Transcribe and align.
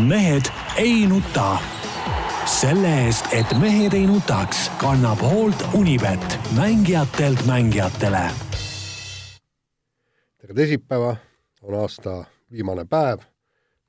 mehed 0.00 0.42
ei 0.76 1.06
nuta. 1.06 1.58
selle 2.46 2.88
eest, 3.04 3.26
et 3.32 3.46
mehed 3.60 3.92
ei 3.94 4.06
nutaks, 4.06 4.70
kannab 4.80 5.20
hoolt 5.22 5.62
Unibet, 5.74 6.38
mängijatelt 6.56 7.46
mängijatele. 7.46 8.30
tere 10.40 10.54
teisipäeva, 10.54 11.16
on 11.62 11.80
aasta 11.80 12.24
viimane 12.52 12.84
päev. 12.84 13.18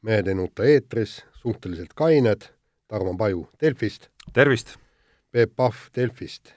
mehed 0.02 0.28
ei 0.28 0.36
nuta 0.36 0.64
eetris, 0.64 1.26
suhteliselt 1.34 1.94
kained. 1.96 2.42
Tarmo 2.88 3.18
Paju 3.18 3.50
Delfist. 3.62 4.08
tervist! 4.34 4.76
Peep 5.32 5.56
Pahv 5.56 5.76
Delfist 5.96 6.52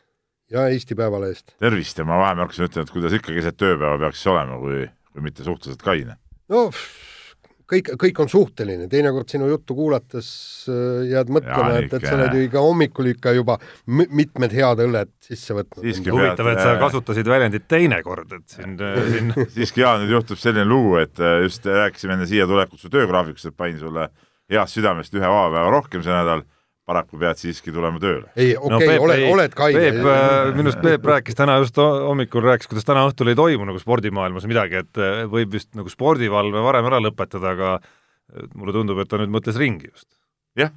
ja 0.50 0.68
Eesti 0.68 0.95
Päevalehest. 0.95 1.55
tervist 1.59 1.98
ja 1.98 2.05
ma 2.05 2.18
vahepeal 2.18 2.45
hakkasin 2.45 2.64
ütlema, 2.64 2.82
et 2.82 2.91
kuidas 2.91 3.12
ikka 3.12 3.32
keset 3.32 3.57
tööpäeva 3.57 3.98
peaks 3.98 4.27
olema, 4.27 4.59
kui, 4.59 4.89
kui 5.12 5.23
mitte 5.23 5.45
suhteliselt 5.45 5.82
kaine. 5.82 6.16
no 6.48 6.71
kõik, 7.71 7.91
kõik 8.01 8.21
on 8.25 8.31
suhteline, 8.31 8.89
teinekord 8.93 9.31
sinu 9.31 9.49
juttu 9.51 9.77
kuulates 9.77 10.29
äh, 10.71 11.05
jääd 11.13 11.32
mõtlema, 11.35 11.79
et, 11.81 11.93
et 11.96 12.07
sa 12.07 12.14
oled 12.18 12.36
ju 12.36 12.45
ikka 12.49 12.64
hommikul 12.64 13.11
ikka 13.14 13.35
juba 13.36 13.59
mitmed 13.86 14.55
head 14.57 14.82
õlled 14.85 15.13
sisse 15.25 15.57
võtnud. 15.57 15.86
huvitav, 16.11 16.50
et 16.53 16.63
sa 16.63 16.77
kasutasid 16.82 17.31
väljendit 17.31 17.69
teinekord, 17.71 18.36
et 18.39 18.57
siin, 18.57 18.77
siin 19.14 19.35
siiski 19.57 19.85
jaa, 19.85 19.96
nüüd 20.03 20.14
juhtub 20.17 20.41
selline 20.41 20.67
lugu, 20.69 20.99
et 21.03 21.22
äh, 21.22 21.41
just 21.46 21.67
rääkisime 21.69 22.19
enne 22.19 22.29
siia 22.31 22.49
tulekut 22.50 22.82
su 22.82 22.93
töögraafikust, 22.93 23.50
et 23.50 23.58
panin 23.58 23.81
sulle 23.81 24.11
heast 24.53 24.77
südamest 24.77 25.14
ühe 25.17 25.25
vaba 25.25 25.53
päeva 25.57 25.72
rohkem 25.72 26.05
see 26.05 26.13
nädal 26.13 26.44
paraku 26.88 27.18
pead 27.20 27.40
siiski 27.40 27.72
tulema 27.72 28.00
tööle. 28.02 28.29
ei, 28.36 28.54
okei 28.56 28.76
okay, 28.76 28.96
no,, 28.98 29.04
oled, 29.06 29.24
oled 29.32 29.56
kaine. 29.56 29.80
Peep, 29.80 30.00
äh, 30.00 30.52
minu 30.56 30.68
arust 30.68 30.82
Peep 30.84 31.10
rääkis 31.10 31.38
täna 31.38 31.58
just 31.62 31.80
hommikul, 31.80 32.44
rääkis, 32.44 32.70
kuidas 32.70 32.88
täna 32.88 33.06
õhtul 33.08 33.33
ei 33.33 33.38
toimu 33.38 33.69
nagu 33.69 33.80
spordimaailmas 33.83 34.48
midagi, 34.50 34.83
et 34.84 35.00
äh, 35.02 35.24
võib 35.30 35.56
vist 35.56 35.72
nagu 35.78 35.92
spordivalve 35.92 36.64
varem 36.64 36.91
ära 36.92 37.00
lõpetada, 37.05 37.55
aga 37.56 37.77
äh, 37.80 38.48
mulle 38.55 38.77
tundub, 38.77 39.00
et 39.00 39.10
ta 39.10 39.20
nüüd 39.22 39.33
mõtles 39.33 39.60
ringi 39.60 39.88
just. 39.91 40.10
jah 40.60 40.74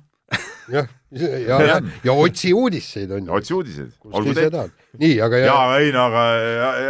jah, 0.72 0.88
ja, 1.12 1.62
ja, 1.62 1.82
ja, 2.04 2.14
otsi 2.14 2.54
uudiseid 2.54 3.12
on 3.12 3.26
ju. 3.26 3.34
otsi 3.34 3.54
uudiseid. 3.54 3.92
olgu 4.12 4.34
teed. 4.36 4.56
nii, 5.00 5.22
aga 5.24 5.40
ja, 5.40 5.46
ja 5.48 5.78
ei 5.80 5.92
no 5.96 6.04
aga 6.10 6.24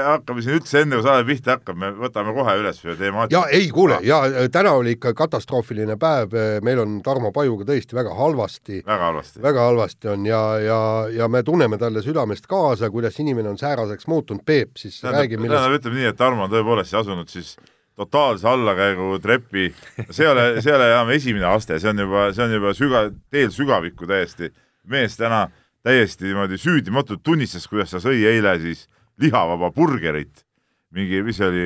hakkame 0.08 0.42
siin 0.42 0.58
üldse 0.58 0.82
enne, 0.82 0.98
kui 0.98 1.06
saade 1.06 1.28
pihta 1.28 1.58
hakkab, 1.58 1.78
me 1.78 1.92
võtame 2.00 2.34
kohe 2.34 2.56
üles 2.62 2.82
ühe 2.86 2.96
teema. 2.98 3.28
ja 3.32 3.44
ei, 3.54 3.70
kuule, 3.74 4.00
ja 4.08 4.24
täna 4.54 4.74
oli 4.80 4.96
ikka 4.98 5.14
katastroofiline 5.18 6.00
päev, 6.02 6.34
meil 6.66 6.82
on 6.82 6.98
Tarmo 7.06 7.32
Pajuga 7.36 7.70
tõesti 7.70 7.98
väga 7.98 8.18
halvasti. 8.18 8.82
väga 8.88 9.12
halvasti. 9.12 9.44
väga 9.46 9.70
halvasti 9.70 10.14
on 10.16 10.26
ja, 10.26 10.44
ja, 10.66 10.82
ja 11.14 11.30
me 11.30 11.44
tunneme 11.46 11.78
talle 11.78 12.02
südamest 12.06 12.50
kaasa, 12.50 12.90
kuidas 12.90 13.20
inimene 13.22 13.54
on 13.54 13.62
sääraseks 13.62 14.08
muutunud. 14.08 14.42
Peep, 14.46 14.78
siis 14.78 15.02
räägi, 15.04 15.38
millest. 15.38 15.60
tähendab, 15.62 15.82
ütleme 15.82 16.02
nii, 16.02 16.12
et 16.14 16.18
Tarmo 16.18 16.48
on 16.48 16.54
tõepoolest 16.54 16.98
asunud 16.98 17.30
siis 17.30 17.58
totaalse 17.98 18.48
allakäigu 18.50 19.18
trepi, 19.22 19.72
see 20.10 20.26
ei 20.26 20.32
ole, 20.32 20.46
see 20.62 20.72
ei 20.72 20.78
ole 20.78 20.90
enam 20.92 21.12
esimene 21.16 21.48
aste, 21.50 21.80
see 21.82 21.90
on 21.90 22.04
juba, 22.04 22.28
see 22.36 22.46
on 22.46 22.54
juba 22.54 22.74
süga-, 22.78 23.08
teel 23.34 23.54
sügavikku 23.54 24.10
täiesti. 24.10 24.52
mees 24.88 25.18
täna 25.20 25.48
täiesti 25.84 26.30
niimoodi 26.30 26.60
süüdimatult 26.62 27.24
tunnistas, 27.26 27.66
kuidas 27.68 27.92
ta 27.92 28.00
sõi 28.04 28.22
eile 28.30 28.54
siis 28.62 28.86
lihavaba 29.22 29.72
burgerit. 29.76 30.46
mingi, 30.94 31.20
mis 31.26 31.36
see 31.36 31.50
oli, 31.50 31.64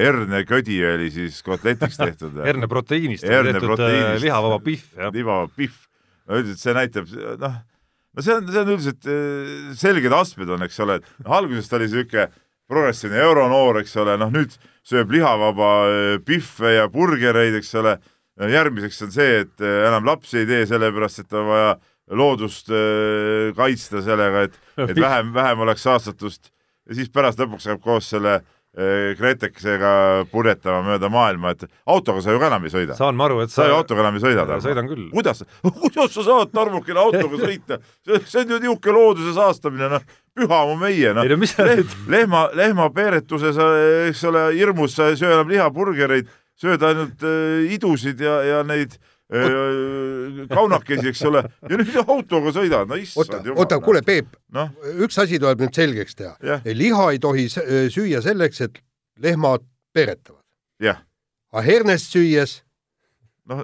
herneködi 0.00 0.78
oli 0.94 1.10
siis 1.12 1.42
kotletiks 1.44 1.98
tehtud 2.00 2.38
herneproteiinist 2.48 3.26
tehtud 3.26 3.82
äh, 3.84 4.14
lihavaba 4.22 4.62
pihv, 4.64 4.86
jah. 4.96 5.12
lihavaba 5.12 5.50
pihv. 5.56 5.74
no 6.28 6.38
üldiselt 6.40 6.62
see 6.62 6.76
näitab, 6.78 7.10
noh, 7.42 7.58
no 8.16 8.24
see 8.24 8.38
on, 8.38 8.48
see 8.48 8.62
on 8.62 8.72
üldiselt 8.76 9.10
äh, 9.10 9.74
selged 9.82 10.16
astmed 10.16 10.54
on, 10.56 10.64
eks 10.64 10.80
ole, 10.86 11.00
alguses 11.26 11.68
ta 11.68 11.76
oli 11.80 11.90
niisugune 11.90 12.30
progressiivne 12.72 13.20
euronoor, 13.22 13.82
eks 13.82 13.94
ole, 14.00 14.16
noh 14.20 14.32
nüüd 14.32 14.56
sööb 14.88 15.12
lihavaba 15.14 15.70
äh, 15.90 16.16
pihve 16.26 16.76
ja 16.78 16.88
burgereid, 16.92 17.60
eks 17.60 17.74
ole. 17.80 17.98
järgmiseks 18.48 19.02
on 19.04 19.12
see, 19.12 19.42
et 19.44 19.60
äh, 19.62 19.82
enam 19.88 20.08
lapsi 20.08 20.40
ei 20.40 20.48
tee, 20.48 20.64
sellepärast 20.70 21.22
et 21.22 21.36
on 21.36 21.46
vaja 21.50 21.76
loodust 22.18 22.72
äh, 22.72 23.52
kaitsta 23.56 24.02
sellega, 24.04 24.48
et, 24.48 24.58
et 24.88 24.98
vähem, 24.98 25.30
vähem 25.36 25.62
oleks 25.66 25.84
saastatust 25.86 26.50
ja 26.88 26.98
siis 26.98 27.12
pärast 27.12 27.40
lõpuks 27.40 27.68
hakkab 27.68 27.84
koos 27.84 28.08
selle 28.12 28.40
Gretekesega 28.72 29.88
purjetama 30.32 30.80
mööda 30.86 31.10
maailma, 31.12 31.50
et 31.52 31.66
autoga 31.92 32.22
sa 32.24 32.32
ju 32.32 32.40
ka 32.40 32.48
enam 32.48 32.64
ei 32.64 32.72
sõida. 32.72 32.96
saan 32.96 33.18
ma 33.18 33.26
aru, 33.26 33.42
et 33.44 33.52
sa, 33.52 33.58
sa 33.60 33.68
ju 33.68 33.74
autoga 33.76 34.00
enam 34.00 34.16
ei 34.16 34.22
sõida. 34.24 34.46
sõidan 34.64 34.88
küll. 34.88 35.10
kuidas, 35.12 35.44
kuidas 35.82 36.14
sa 36.16 36.24
saad, 36.24 36.54
Tarmukene, 36.56 37.02
autoga 37.02 37.40
sõita? 37.46 37.82
see 38.24 38.46
on 38.46 38.54
ju 38.54 38.60
niisugune 38.64 38.96
looduse 38.96 39.36
saastamine, 39.36 39.90
noh 39.92 40.06
püha 40.32 40.62
mu 40.70 40.78
meie, 40.80 41.12
noh. 41.12 41.28
Lehm, 41.28 41.88
lehma, 42.08 42.46
lehmapeeretuses, 42.56 43.58
eks 44.08 44.24
ole, 44.30 44.46
hirmus 44.56 44.96
sa 44.96 45.10
ei 45.12 45.18
söö 45.20 45.34
enam 45.36 45.52
lihaburgereid, 45.52 46.30
sööd 46.56 46.84
ainult 46.88 47.24
äh, 47.28 47.74
idusid 47.74 48.20
ja, 48.24 48.38
ja 48.46 48.62
neid 48.64 48.96
äh, 48.96 49.11
kaunakesi, 50.52 51.08
eks 51.12 51.22
ole, 51.28 51.42
ja 51.68 51.78
nüüd 51.80 51.94
autoga 52.02 52.52
sõidad, 52.54 52.88
no 52.90 52.98
issand 53.00 53.46
jumal. 53.46 53.62
oota, 53.64 53.78
kuule, 53.84 54.02
Peep 54.06 54.34
no?, 54.52 54.68
üks 55.04 55.18
asi 55.22 55.40
tuleb 55.40 55.62
nüüd 55.64 55.76
selgeks 55.76 56.18
teha. 56.18 56.58
liha 56.64 57.08
ei 57.14 57.22
tohi 57.22 57.48
süüa 57.52 58.22
selleks, 58.24 58.60
et 58.68 58.82
lehmad 59.22 59.64
peeretavad. 59.94 60.44
jah. 60.82 61.02
aga 61.52 61.64
hernest 61.66 62.12
süües 62.12 62.60
noh, 63.50 63.62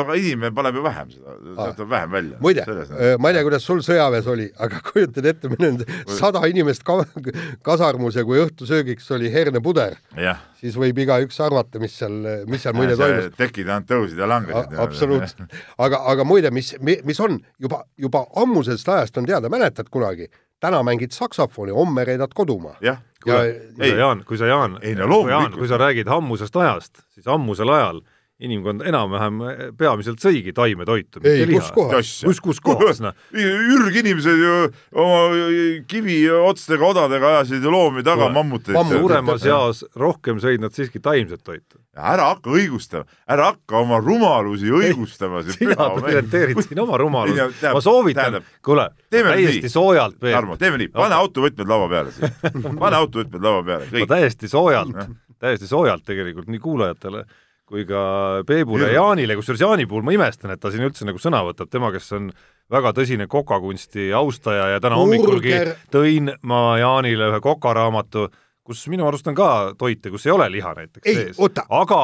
aga 0.00 0.16
inimene 0.18 0.50
paneb 0.54 0.78
ju 0.78 0.82
vähem 0.84 1.10
seda, 1.12 1.34
sealt 1.54 1.76
tuleb 1.78 1.90
vähem 1.92 2.14
välja. 2.16 2.38
muide, 2.42 2.64
äh, 2.66 3.14
ma 3.22 3.30
ei 3.30 3.36
tea, 3.36 3.44
kuidas 3.46 3.66
sul 3.66 3.82
sõjaväes 3.86 4.26
oli, 4.30 4.48
aga 4.58 4.80
kujutad 4.88 5.28
ette, 5.30 5.50
meil 5.52 5.68
on 5.68 5.78
sada 6.18 6.42
inimest 6.50 6.84
ka 6.86 6.98
kasarmus 7.66 8.18
ja 8.18 8.24
kui 8.26 8.40
õhtusöögiks 8.42 9.06
oli 9.14 9.30
hernepuder, 9.32 9.96
siis 10.60 10.78
võib 10.80 10.98
igaüks 11.04 11.38
arvata, 11.46 11.82
mis 11.82 11.94
seal, 12.00 12.18
mis 12.50 12.66
seal 12.66 12.76
muide 12.78 12.98
toimus. 12.98 13.30
tekid 13.38 13.70
ainult 13.70 13.90
tõusid 13.90 14.20
ja 14.20 14.30
langesid. 14.30 14.78
absoluutselt, 14.82 15.58
aga, 15.78 16.04
aga 16.14 16.26
muide, 16.26 16.50
mis, 16.54 16.74
mis 16.82 17.22
on 17.22 17.38
juba, 17.62 17.84
juba 18.00 18.26
ammusest 18.42 18.88
ajast 18.98 19.22
on 19.22 19.30
teada, 19.30 19.52
mäletad 19.52 19.92
kunagi, 19.94 20.26
täna 20.60 20.82
mängid 20.86 21.14
saksofoni, 21.14 21.72
homme 21.76 22.04
reedad 22.04 22.34
kodumaa. 22.34 22.80
jah, 22.82 22.98
kuule, 23.22 23.60
kui 23.78 23.86
sa 23.86 23.94
Jaan, 24.02 24.24
kui 24.26 24.42
sa 24.42 24.50
Jaan, 24.50 24.80
kui 25.54 25.70
sa 25.70 25.78
räägid 25.78 26.10
ammusest 26.10 26.56
ajast, 26.58 27.06
siis 27.14 27.30
ammusel 27.30 27.70
ajal 27.78 28.02
inimkond 28.40 28.84
enam-vähem 28.88 29.40
eh, 29.44 29.58
peamiselt 29.76 30.22
sõigi 30.22 30.54
taimetoitu. 30.56 31.20
ei, 31.28 31.44
kus 31.50 31.68
kohas? 31.76 32.12
kus, 32.24 32.40
kus 32.44 32.60
kohas, 32.64 33.00
noh. 33.04 33.16
ürginimesed 33.36 34.40
ju 34.40 34.54
oma 34.96 35.20
kiviotstega, 35.90 36.86
odadega 36.86 37.34
ajasid 37.34 37.64
ju 37.64 37.72
loomi 37.74 38.04
taga, 38.06 38.30
mammuteid. 38.32 38.78
suuremas 38.94 39.44
jaos 39.46 39.84
rohkem 39.98 40.40
sõid 40.42 40.64
nad 40.64 40.76
siiski 40.76 41.02
taimset 41.04 41.42
toitu. 41.44 41.78
ära 41.96 42.30
hakka 42.30 42.54
õigustama, 42.54 43.04
ära 43.28 43.50
hakka 43.52 43.82
oma 43.82 44.00
rumalusi 44.00 44.72
õigustama. 44.72 45.42
sina 45.50 45.90
presenteerid 45.98 46.62
siin 46.64 46.80
oma 46.86 47.00
rumalust. 47.00 47.60
ma 47.66 47.84
soovitan, 47.84 48.40
kuule, 48.64 48.88
täiesti 49.12 49.66
nii. 49.66 49.74
soojalt. 49.74 50.16
Tarmo, 50.24 50.56
teeme 50.60 50.80
nii, 50.80 50.94
pane 50.96 51.18
autovõtmed 51.18 51.68
laua 51.68 51.92
peale 51.92 52.16
siis. 52.16 52.40
pane 52.84 53.02
autovõtmed 53.02 53.44
laua 53.44 53.66
peale. 53.68 53.92
ma 53.98 54.10
täiesti 54.16 54.48
soojalt, 54.48 54.96
täiesti 55.40 55.68
soojalt 55.68 56.08
tegelikult 56.08 56.48
nii 56.48 56.62
kuulajatele 56.62 57.26
kui 57.70 57.84
ka 57.86 58.00
Peebule 58.46 58.88
ja 58.88 58.98
Jaanile, 58.98 59.36
kusjuures 59.38 59.62
Jaani 59.62 59.86
puhul 59.86 60.02
ma 60.06 60.14
imestan, 60.16 60.50
et 60.50 60.60
ta 60.60 60.72
siin 60.74 60.82
üldse 60.88 61.06
nagu 61.06 61.20
sõna 61.22 61.44
võtab, 61.46 61.70
tema, 61.70 61.92
kes 61.94 62.08
on 62.18 62.30
väga 62.70 62.92
tõsine 62.96 63.28
kokakunsti 63.30 64.08
austaja 64.16 64.72
ja 64.74 64.80
täna 64.82 64.98
hommikulgi 64.98 65.54
tõin 65.94 66.32
ma 66.42 66.62
Jaanile 66.80 67.30
ühe 67.30 67.40
kokaraamatu, 67.44 68.26
kus 68.66 68.82
minu 68.90 69.06
arust 69.06 69.30
on 69.30 69.38
ka 69.38 69.50
toite, 69.78 70.10
kus 70.10 70.26
ei 70.26 70.34
ole 70.34 70.50
liha 70.50 70.74
näiteks 70.80 71.10
ei, 71.10 71.18
sees. 71.20 71.40
aga 71.68 72.00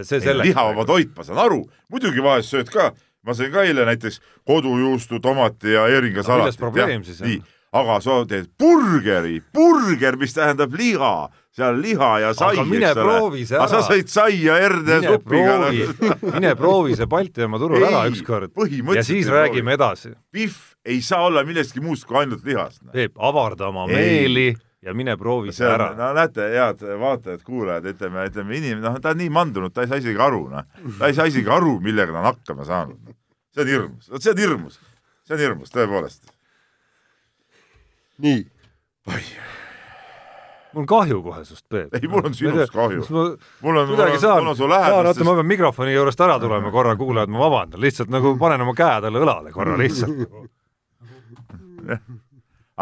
see 0.00 0.20
selleks. 0.24 0.48
lihavaba 0.48 0.88
toit, 0.88 1.12
ma 1.16 1.26
saan 1.28 1.42
aru, 1.44 1.62
muidugi 1.92 2.24
vahest 2.24 2.54
sööd 2.54 2.72
ka, 2.72 2.90
ma 3.28 3.36
sõin 3.36 3.52
ka 3.52 3.66
eile 3.68 3.84
näiteks 3.88 4.22
kodujuustu, 4.48 5.20
tomati 5.20 5.76
ja 5.76 5.84
heeringasalatit. 5.92 6.48
milles 6.48 6.60
probleem 6.64 7.04
siis 7.04 7.20
on? 7.20 7.36
Aga 7.72 8.00
sa 8.04 8.18
teed 8.28 8.50
burgeri, 8.60 9.38
burger, 9.54 10.18
mis 10.20 10.34
tähendab 10.36 10.74
liha 10.76 11.14
seal 11.52 11.78
liha 11.84 12.10
ja 12.22 12.32
sai, 12.36 12.56
eks 12.56 12.98
ole. 13.02 13.44
aga 13.58 13.68
sa 13.68 13.80
sõid 13.84 14.08
saia 14.12 14.56
hernesupiga. 14.62 15.70
mine 16.32 16.52
proovi 16.56 16.96
see 16.96 17.08
Baltimaa 17.12 17.60
turul 17.60 17.84
ära 17.84 18.06
ükskord 18.08 18.52
ja 18.96 19.04
siis 19.04 19.28
räägime 19.28 19.76
edasi. 19.76 20.14
Pihv 20.32 20.56
ei 20.88 21.00
saa 21.04 21.26
olla 21.28 21.44
millestki 21.44 21.82
muust 21.84 22.08
kui 22.08 22.22
ainult 22.22 22.44
lihast. 22.44 22.82
Peep, 22.92 23.16
avarda 23.20 23.68
oma 23.68 23.84
ei. 23.90 23.96
meeli 23.96 24.46
ja 24.82 24.94
mine 24.96 25.16
proovi 25.20 25.52
see 25.54 25.68
ära. 25.68 25.92
no 25.98 26.10
näete, 26.16 26.48
head 26.56 26.84
vaatajad-kuulajad, 27.04 27.86
ütleme, 27.92 28.26
ütleme 28.30 28.56
inimene, 28.58 28.86
noh, 28.88 29.00
ta 29.02 29.12
on 29.12 29.20
nii 29.20 29.30
mandunud, 29.32 29.74
ta 29.74 29.84
ei 29.84 29.92
saa 29.92 30.00
isegi 30.00 30.18
aru, 30.20 30.46
noh. 30.50 30.66
ta 30.98 31.10
ei 31.10 31.18
saa 31.18 31.28
isegi 31.30 31.52
aru, 31.52 31.76
millega 31.84 32.16
ta 32.16 32.22
on 32.22 32.30
hakkama 32.32 32.66
saanud. 32.66 33.14
see 33.54 33.62
on 33.62 33.74
hirmus, 33.76 34.08
vot 34.10 34.24
see 34.24 34.32
on 34.32 34.42
hirmus. 34.42 34.80
see 35.28 35.36
on 35.36 35.44
hirmus, 35.44 35.74
tõepoolest. 35.76 36.32
Nii. 38.22 38.44
mul 40.72 40.82
on 40.82 40.86
kahju 40.88 41.22
kohe 41.22 41.44
sinust, 41.44 41.66
Peep. 41.68 41.94
ei, 41.98 42.08
mul 42.08 42.26
on 42.26 42.34
sinust 42.36 42.74
kahju. 42.74 43.04
mul 43.10 43.20
on, 43.24 43.36
mul 43.62 43.80
on, 43.82 43.92
mul 43.92 44.52
on 44.52 44.56
su 44.56 44.68
lähedastest. 44.68 45.20
oota, 45.20 45.28
ma 45.28 45.36
pean 45.40 45.50
mikrofoni 45.50 45.94
juurest 45.94 46.24
ära 46.24 46.38
tulema 46.40 46.70
korra, 46.74 46.96
kuulajad, 46.96 47.32
ma 47.32 47.42
vabandan, 47.44 47.82
lihtsalt 47.82 48.12
nagu 48.12 48.36
panen 48.40 48.64
oma 48.64 48.74
käe 48.78 49.00
talle 49.04 49.22
õlale 49.22 49.52
korra 49.54 49.78
lihtsalt. 49.80 50.24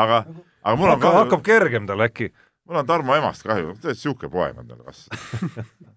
aga, 0.02 0.24
aga 0.62 0.76
mul 0.76 0.88
on 0.88 0.96
hakkab, 0.96 1.08
kahju. 1.08 1.24
hakkab 1.24 1.46
kergem 1.46 1.88
tal 1.88 2.06
äkki. 2.06 2.32
mul 2.68 2.82
on 2.82 2.90
Tarmo 2.90 3.16
emast 3.16 3.46
kahju, 3.46 3.74
täitsa 3.80 4.02
sihuke 4.04 4.30
poeg 4.32 4.58
on 4.60 4.68
tal 4.70 4.84
kasvanud 4.84 5.64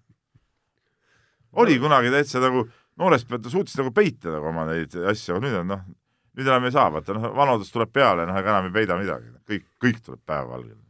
oli 1.62 1.78
kunagi 1.78 2.10
täitsa 2.10 2.42
nagu 2.42 2.64
noorest 3.00 3.28
pealt 3.28 3.44
ta 3.44 3.52
suutis 3.52 3.76
nagu 3.78 3.92
peita 3.94 4.32
nagu 4.34 4.50
oma 4.50 4.66
neid 4.70 4.94
asju, 4.94 5.36
aga 5.36 5.44
nüüd 5.44 5.58
on 5.60 5.70
noh, 5.74 5.84
nüüd 6.34 6.48
enam 6.48 6.66
ei 6.68 6.74
saa, 6.74 6.88
vaata 6.92 7.16
noh, 7.16 7.28
vanadus 7.36 7.70
tuleb 7.74 7.92
peale, 7.94 8.26
noh, 8.28 8.38
ega 8.38 8.52
enam 8.54 8.68
ei 8.68 8.74
peida 8.74 8.98
midagi, 8.98 9.30
kõik, 9.50 9.68
kõik 9.82 10.02
tuleb 10.04 10.20
päevavalgele. 10.26 10.80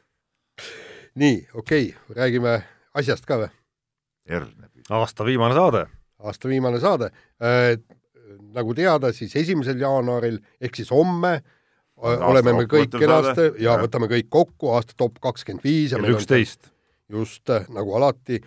nii, 1.22 1.38
okei 1.54 1.88
okay., 1.92 2.18
räägime 2.18 2.58
asjast 2.98 3.26
ka 3.28 3.40
või? 3.44 3.54
aasta 4.90 5.24
viimane 5.26 5.54
saade. 5.54 5.86
aasta 6.18 6.48
viimane 6.48 6.80
saade 6.80 7.10
äh,. 7.42 7.78
nagu 8.54 8.74
teada, 8.74 9.12
siis 9.12 9.34
esimesel 9.36 9.80
jaanuaril 9.80 10.38
ehk 10.60 10.76
siis 10.76 10.90
homme 10.90 11.32
äh, 11.34 12.22
oleme 12.28 12.52
me 12.52 12.66
kõik 12.70 12.94
kenasti 12.98 13.48
ja, 13.58 13.72
ja 13.72 13.76
võtame 13.82 14.06
kõik 14.10 14.30
kokku, 14.30 14.70
aasta 14.74 14.94
top 14.96 15.18
kakskümmend 15.22 15.64
viis. 15.64 15.94
kell 15.94 16.14
üksteist. 16.14 16.70
just, 17.08 17.50
äh, 17.50 17.66
nagu 17.74 17.94
alati 17.98 18.40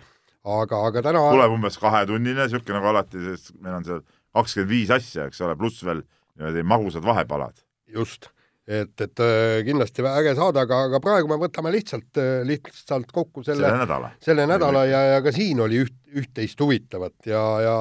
aga, 0.44 0.80
aga 0.88 1.02
täna 1.04 1.22
tuleb 1.32 1.56
umbes 1.56 1.78
kahetunnine, 1.80 2.44
niisugune 2.44 2.78
nagu 2.78 2.92
alati, 2.92 3.20
sest 3.30 3.54
meil 3.60 3.78
on 3.78 3.86
seal 3.86 4.02
kakskümmend 4.34 4.70
viis 4.70 4.92
asja, 4.94 5.28
eks 5.28 5.42
ole, 5.44 5.56
pluss 5.58 5.84
veel 5.86 6.04
niimoodi 6.38 6.64
magusad 6.66 7.04
vahepalad. 7.06 7.60
just, 7.94 8.30
et, 8.66 8.94
et 9.00 9.22
äh, 9.22 9.60
kindlasti 9.66 10.04
äge 10.08 10.34
saade, 10.38 10.64
aga, 10.64 10.80
aga 10.88 11.00
praegu 11.04 11.30
me 11.30 11.38
võtame 11.40 11.72
lihtsalt, 11.74 12.10
äh, 12.20 12.42
lihtsalt 12.48 13.12
kokku 13.12 13.44
selle, 13.46 13.62
selle 13.66 13.84
nädala, 13.84 14.10
selle 14.24 14.48
nädala 14.50 14.84
ja, 14.90 15.04
ja 15.14 15.22
ka 15.24 15.34
siin 15.34 15.62
oli 15.64 15.84
üht, 15.84 15.96
üht-teist 16.14 16.60
huvitavat 16.60 17.30
ja, 17.30 17.44
ja 17.62 17.76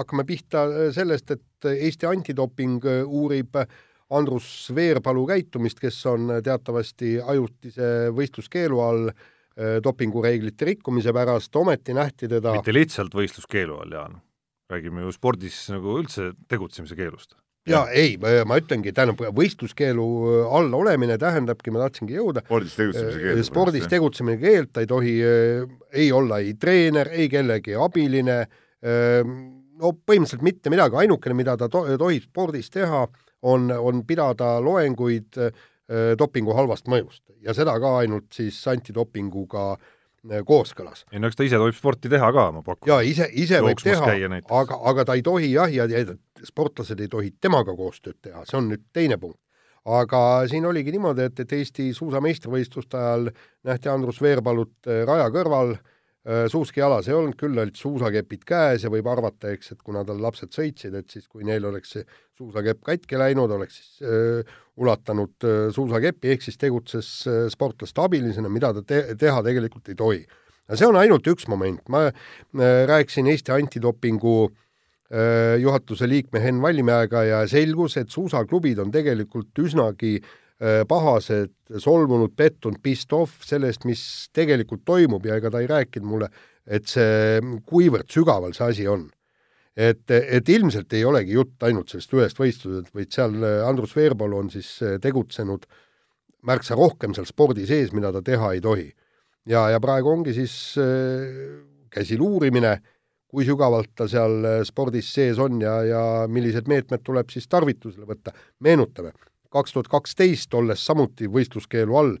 hakkame 0.00 0.26
pihta 0.26 0.66
sellest, 0.94 1.34
et 1.34 1.70
Eesti 1.72 2.08
Antidoping 2.10 2.82
uurib 3.06 3.58
Andrus 4.12 4.46
Veerpalu 4.74 5.22
käitumist, 5.30 5.78
kes 5.80 6.00
on 6.10 6.34
teatavasti 6.44 7.16
ajutise 7.22 7.92
võistluskeelu 8.12 8.82
all 8.82 9.12
Äh, 9.52 9.82
dopingureeglite 9.84 10.64
rikkumise 10.64 11.12
pärast, 11.12 11.56
ometi 11.60 11.92
nähti 11.92 12.24
teda 12.24 12.54
mitte 12.56 12.72
lihtsalt 12.72 13.12
võistluskeelu 13.12 13.74
all, 13.82 13.90
Jaan. 13.92 14.14
Räägime 14.72 15.06
ju 15.06 15.14
spordis 15.14 15.64
nagu 15.72 15.98
üldse 16.00 16.32
tegutsemise 16.50 16.98
keelust. 16.98 17.36
jaa, 17.68 17.84
ei, 17.94 18.16
ma 18.18 18.56
ütlengi, 18.58 18.90
tähendab, 18.90 19.20
võistluskeelu 19.38 20.06
äh, 20.32 20.54
all 20.58 20.72
olemine 20.74 21.18
tähendabki, 21.22 21.70
ma 21.70 21.84
tahtsingi 21.84 22.18
jõuda 22.18 22.42
spordis 22.46 22.74
tegutsemise 22.78 23.20
keeld. 23.22 23.38
Äh, 23.38 23.46
spordis 23.46 23.88
tegutsemise 23.90 24.42
keeld, 24.42 24.72
ta 24.74 24.82
ei 24.82 24.90
tohi, 24.90 25.16
ei 25.92 26.08
olla 26.12 26.40
ei 26.42 26.56
treener, 26.58 27.12
ei 27.14 27.28
kellegi 27.30 27.76
abiline, 27.78 28.40
no 28.82 29.92
põhimõtteliselt 29.94 30.42
mitte 30.42 30.72
midagi, 30.74 30.98
ainukene, 31.04 31.36
mida 31.38 31.54
ta 31.60 31.70
to 31.70 31.84
tohib 32.00 32.26
spordis 32.26 32.72
teha, 32.74 33.04
on, 33.46 33.70
on 33.70 34.02
pidada 34.06 34.56
loenguid 34.62 35.38
äh, 35.38 35.54
Äh, 35.92 36.12
dopingu 36.16 36.54
halvast 36.54 36.86
mõjust 36.88 37.24
ja 37.42 37.52
seda 37.56 37.74
ka 37.82 37.96
ainult 38.00 38.30
siis 38.32 38.56
antidopinguga 38.70 39.64
äh, 39.74 39.88
kooskõlas. 40.46 41.04
ei 41.12 41.22
no 41.22 41.30
eks 41.30 41.38
ta 41.38 41.46
ise 41.46 41.60
tohib 41.60 41.76
sporti 41.76 42.10
teha 42.12 42.32
ka, 42.34 42.48
ma 42.54 42.64
pakun. 42.66 42.88
jaa, 42.90 43.00
ise, 43.06 43.28
ise 43.32 43.62
võib 43.64 43.80
teha, 43.82 44.10
aga, 44.58 44.80
aga 44.90 45.06
ta 45.08 45.16
ei 45.18 45.24
tohi 45.26 45.52
jah, 45.52 45.70
ja, 45.72 45.86
sportlased 46.46 47.00
ei 47.00 47.10
tohi 47.10 47.32
temaga 47.40 47.74
koostööd 47.78 48.20
teha, 48.22 48.44
see 48.48 48.58
on 48.58 48.70
nüüd 48.72 48.84
teine 48.94 49.18
punkt. 49.18 49.40
aga 49.82 50.46
siin 50.50 50.66
oligi 50.66 50.94
niimoodi, 50.94 51.26
et, 51.26 51.40
et 51.42 51.56
Eesti 51.58 51.90
suusameistrivõistluste 51.96 52.98
ajal 52.98 53.32
nähti 53.66 53.90
Andrus 53.90 54.22
Veerpalut 54.22 54.86
äh, 54.86 55.02
raja 55.08 55.26
kõrval 55.34 55.74
äh, 55.74 55.82
Äh, 56.22 56.44
suuski 56.46 56.78
jalas 56.78 57.08
ei 57.10 57.16
olnud, 57.18 57.34
küll 57.34 57.58
olid 57.58 57.74
suusakepid 57.74 58.44
käes 58.46 58.84
ja 58.84 58.90
võib 58.94 59.08
arvata, 59.10 59.50
eks, 59.50 59.72
et 59.74 59.80
kuna 59.82 60.04
tal 60.06 60.20
lapsed 60.22 60.52
sõitsid, 60.54 60.94
et 60.94 61.10
siis 61.10 61.24
kui 61.26 61.42
neil 61.42 61.64
oleks 61.66 61.96
see 61.96 62.04
suusakepp 62.38 62.78
katki 62.86 63.18
läinud, 63.18 63.50
oleks 63.50 63.80
siis 63.80 64.04
äh, 64.06 64.52
ulatanud 64.80 65.44
äh, 65.44 65.66
suusakepi, 65.74 66.32
ehk 66.32 66.44
siis 66.44 66.58
tegutses 66.60 67.10
äh, 67.28 67.44
sportlaste 67.52 68.02
abilisena, 68.04 68.50
mida 68.52 68.72
ta 68.76 68.84
te 68.86 69.02
teha 69.20 69.42
tegelikult 69.44 69.92
ei 69.92 69.98
tohi. 69.98 70.22
aga 70.68 70.78
see 70.78 70.88
on 70.88 70.96
ainult 70.96 71.26
üks 71.28 71.48
moment, 71.50 71.82
ma 71.92 72.06
äh, 72.08 72.84
rääkisin 72.88 73.30
Eesti 73.32 73.54
antidopingu 73.58 74.50
juhatuse 75.60 76.06
liikme 76.08 76.40
Henn 76.40 76.62
Vallimäega 76.64 77.20
ja 77.28 77.40
selgus, 77.44 77.98
et 78.00 78.08
suusaklubid 78.08 78.78
on 78.80 78.88
tegelikult 78.88 79.58
üsnagi 79.60 80.14
pahased, 80.88 81.52
solvunud, 81.84 82.32
pettunud, 82.32 82.78
pissed 82.80 83.12
off 83.12 83.44
sellest, 83.44 83.84
mis 83.84 84.00
tegelikult 84.32 84.86
toimub 84.88 85.26
ja 85.28 85.36
ega 85.36 85.50
ta 85.52 85.60
ei 85.60 85.68
rääkinud 85.68 86.08
mulle, 86.08 86.30
et 86.64 86.88
see, 86.88 87.42
kuivõrd 87.68 88.08
sügaval 88.08 88.56
see 88.56 88.70
asi 88.72 88.88
on. 88.88 89.04
Et, 89.76 90.10
et 90.10 90.48
ilmselt 90.52 90.92
ei 90.92 91.04
olegi 91.08 91.36
jutt 91.36 91.64
ainult 91.66 91.92
sellest 91.92 92.14
ühest 92.16 92.40
võistlusest, 92.40 92.92
vaid 92.94 93.12
seal 93.14 93.36
äh, 93.40 93.60
Andrus 93.66 93.96
Veerpalu 93.96 94.42
on 94.42 94.50
siis 94.52 94.74
äh, 94.84 94.98
tegutsenud 95.02 95.66
märksa 96.48 96.76
rohkem 96.78 97.14
seal 97.14 97.28
spordi 97.28 97.66
sees, 97.68 97.92
mida 97.94 98.12
ta 98.12 98.22
teha 98.24 98.52
ei 98.56 98.60
tohi. 98.60 98.88
ja, 99.46 99.68
ja 99.70 99.80
praegu 99.80 100.10
ongi 100.10 100.34
siis 100.34 100.54
käsil 101.90 102.22
uurimine, 102.22 102.80
kui 103.30 103.46
sügavalt 103.46 103.92
ta 103.94 104.08
seal 104.10 104.64
spordis 104.66 105.12
sees 105.14 105.38
on 105.38 105.60
ja, 105.62 105.76
ja 105.86 106.02
millised 106.28 106.66
meetmed 106.68 107.02
tuleb 107.06 107.30
siis 107.30 107.46
tarvitusele 107.48 108.06
võtta. 108.06 108.34
meenutame 108.60 109.12
kaks 109.52 109.74
tuhat 109.74 109.90
kaksteist, 109.92 110.54
olles 110.54 110.84
samuti 110.86 111.28
võistluskeelu 111.30 111.98
all, 111.98 112.16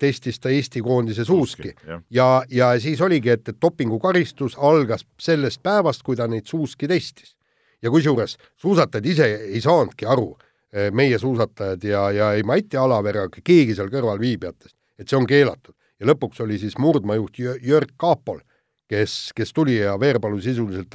testis 0.00 0.40
ta 0.40 0.50
Eesti 0.50 0.82
koondise 0.82 1.24
suuski 1.24 1.74
ja, 2.10 2.42
ja 2.50 2.70
siis 2.80 3.00
oligi, 3.00 3.30
et, 3.30 3.48
et 3.48 3.58
dopingukaristus 3.62 4.56
algas 4.58 5.04
sellest 5.20 5.62
päevast, 5.62 6.02
kui 6.02 6.16
ta 6.16 6.26
neid 6.28 6.46
suuski 6.46 6.88
testis. 6.88 7.36
ja 7.82 7.90
kusjuures 7.90 8.36
suusatajad 8.56 9.06
ise 9.06 9.26
ei 9.54 9.60
saanudki 9.60 10.06
aru, 10.06 10.36
meie 10.92 11.18
suusatajad 11.18 11.84
ja, 11.84 12.10
ja 12.10 12.32
ei 12.32 12.42
Mati 12.42 12.76
Alaver 12.76 13.22
ega 13.24 13.44
keegi 13.44 13.74
seal 13.74 13.90
kõrval 13.92 14.20
viibijatest, 14.20 14.76
et 14.98 15.08
see 15.08 15.18
on 15.18 15.26
keelatud. 15.26 15.74
ja 16.00 16.06
lõpuks 16.06 16.40
oli 16.44 16.58
siis 16.58 16.78
murdmaajuht 16.78 17.38
Jörg 17.62 17.94
Kaapol, 17.96 18.40
kes, 18.88 19.32
kes 19.36 19.52
tuli 19.52 19.76
ja 19.76 19.98
Veerpalu 20.00 20.40
sisuliselt 20.40 20.94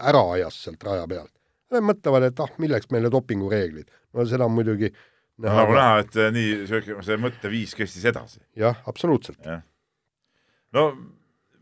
ära 0.00 0.24
ajas 0.32 0.64
sealt 0.64 0.82
raja 0.84 1.06
pealt. 1.08 1.32
Mõtlevad, 1.70 2.24
et 2.26 2.40
ah, 2.42 2.50
milleks 2.58 2.90
meile 2.90 3.10
dopingureeglid 3.10 3.86
no 4.14 4.26
seda 4.26 4.46
on 4.46 4.54
muidugi 4.56 4.90
näha 4.90 4.98
no, 5.40 5.54
nagu 5.54 5.76
näha, 5.76 6.00
et 6.04 6.18
eh, 6.18 6.30
nii 6.34 6.50
see, 6.68 6.98
see 7.06 7.18
mõtteviis 7.20 7.74
kestis 7.78 8.04
edasi. 8.10 8.40
jah, 8.58 8.78
absoluutselt 8.90 9.40
ja.. 9.46 9.60
no 10.76 10.90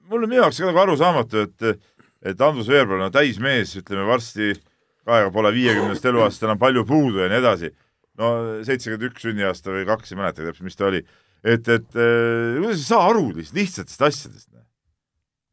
mul 0.09 0.25
on 0.25 0.33
minu 0.33 0.43
jaoks 0.43 0.61
ka 0.63 0.71
nagu 0.71 0.83
arusaamatu, 0.85 1.45
et, 1.47 1.89
et 2.33 2.45
Andrus 2.45 2.71
Veerpalu 2.71 3.07
on 3.07 3.15
täismees, 3.15 3.77
ütleme 3.81 4.07
varsti 4.09 4.55
kaega 5.09 5.33
pole 5.33 5.53
viiekümnest 5.57 6.05
eluaastast 6.11 6.49
enam 6.49 6.61
palju 6.61 6.85
puudu 6.89 7.23
ja 7.23 7.31
nii 7.33 7.41
edasi. 7.41 7.73
no 8.19 8.31
seitsekümmend 8.67 9.11
üks 9.13 9.25
sünniaasta 9.25 9.73
või 9.73 9.87
kaks, 9.89 10.13
ei 10.13 10.21
mäleta 10.21 10.45
täpselt, 10.45 10.67
mis 10.67 10.79
ta 10.79 10.89
oli. 10.91 11.05
et, 11.45 11.69
et 11.69 11.99
eh, 11.99 12.57
kuidas 12.59 12.81
ei 12.81 12.89
saa 12.89 13.05
aru 13.11 13.29
lihtsalt 13.31 13.61
lihtsatest 13.61 14.09
asjadest. 14.11 14.49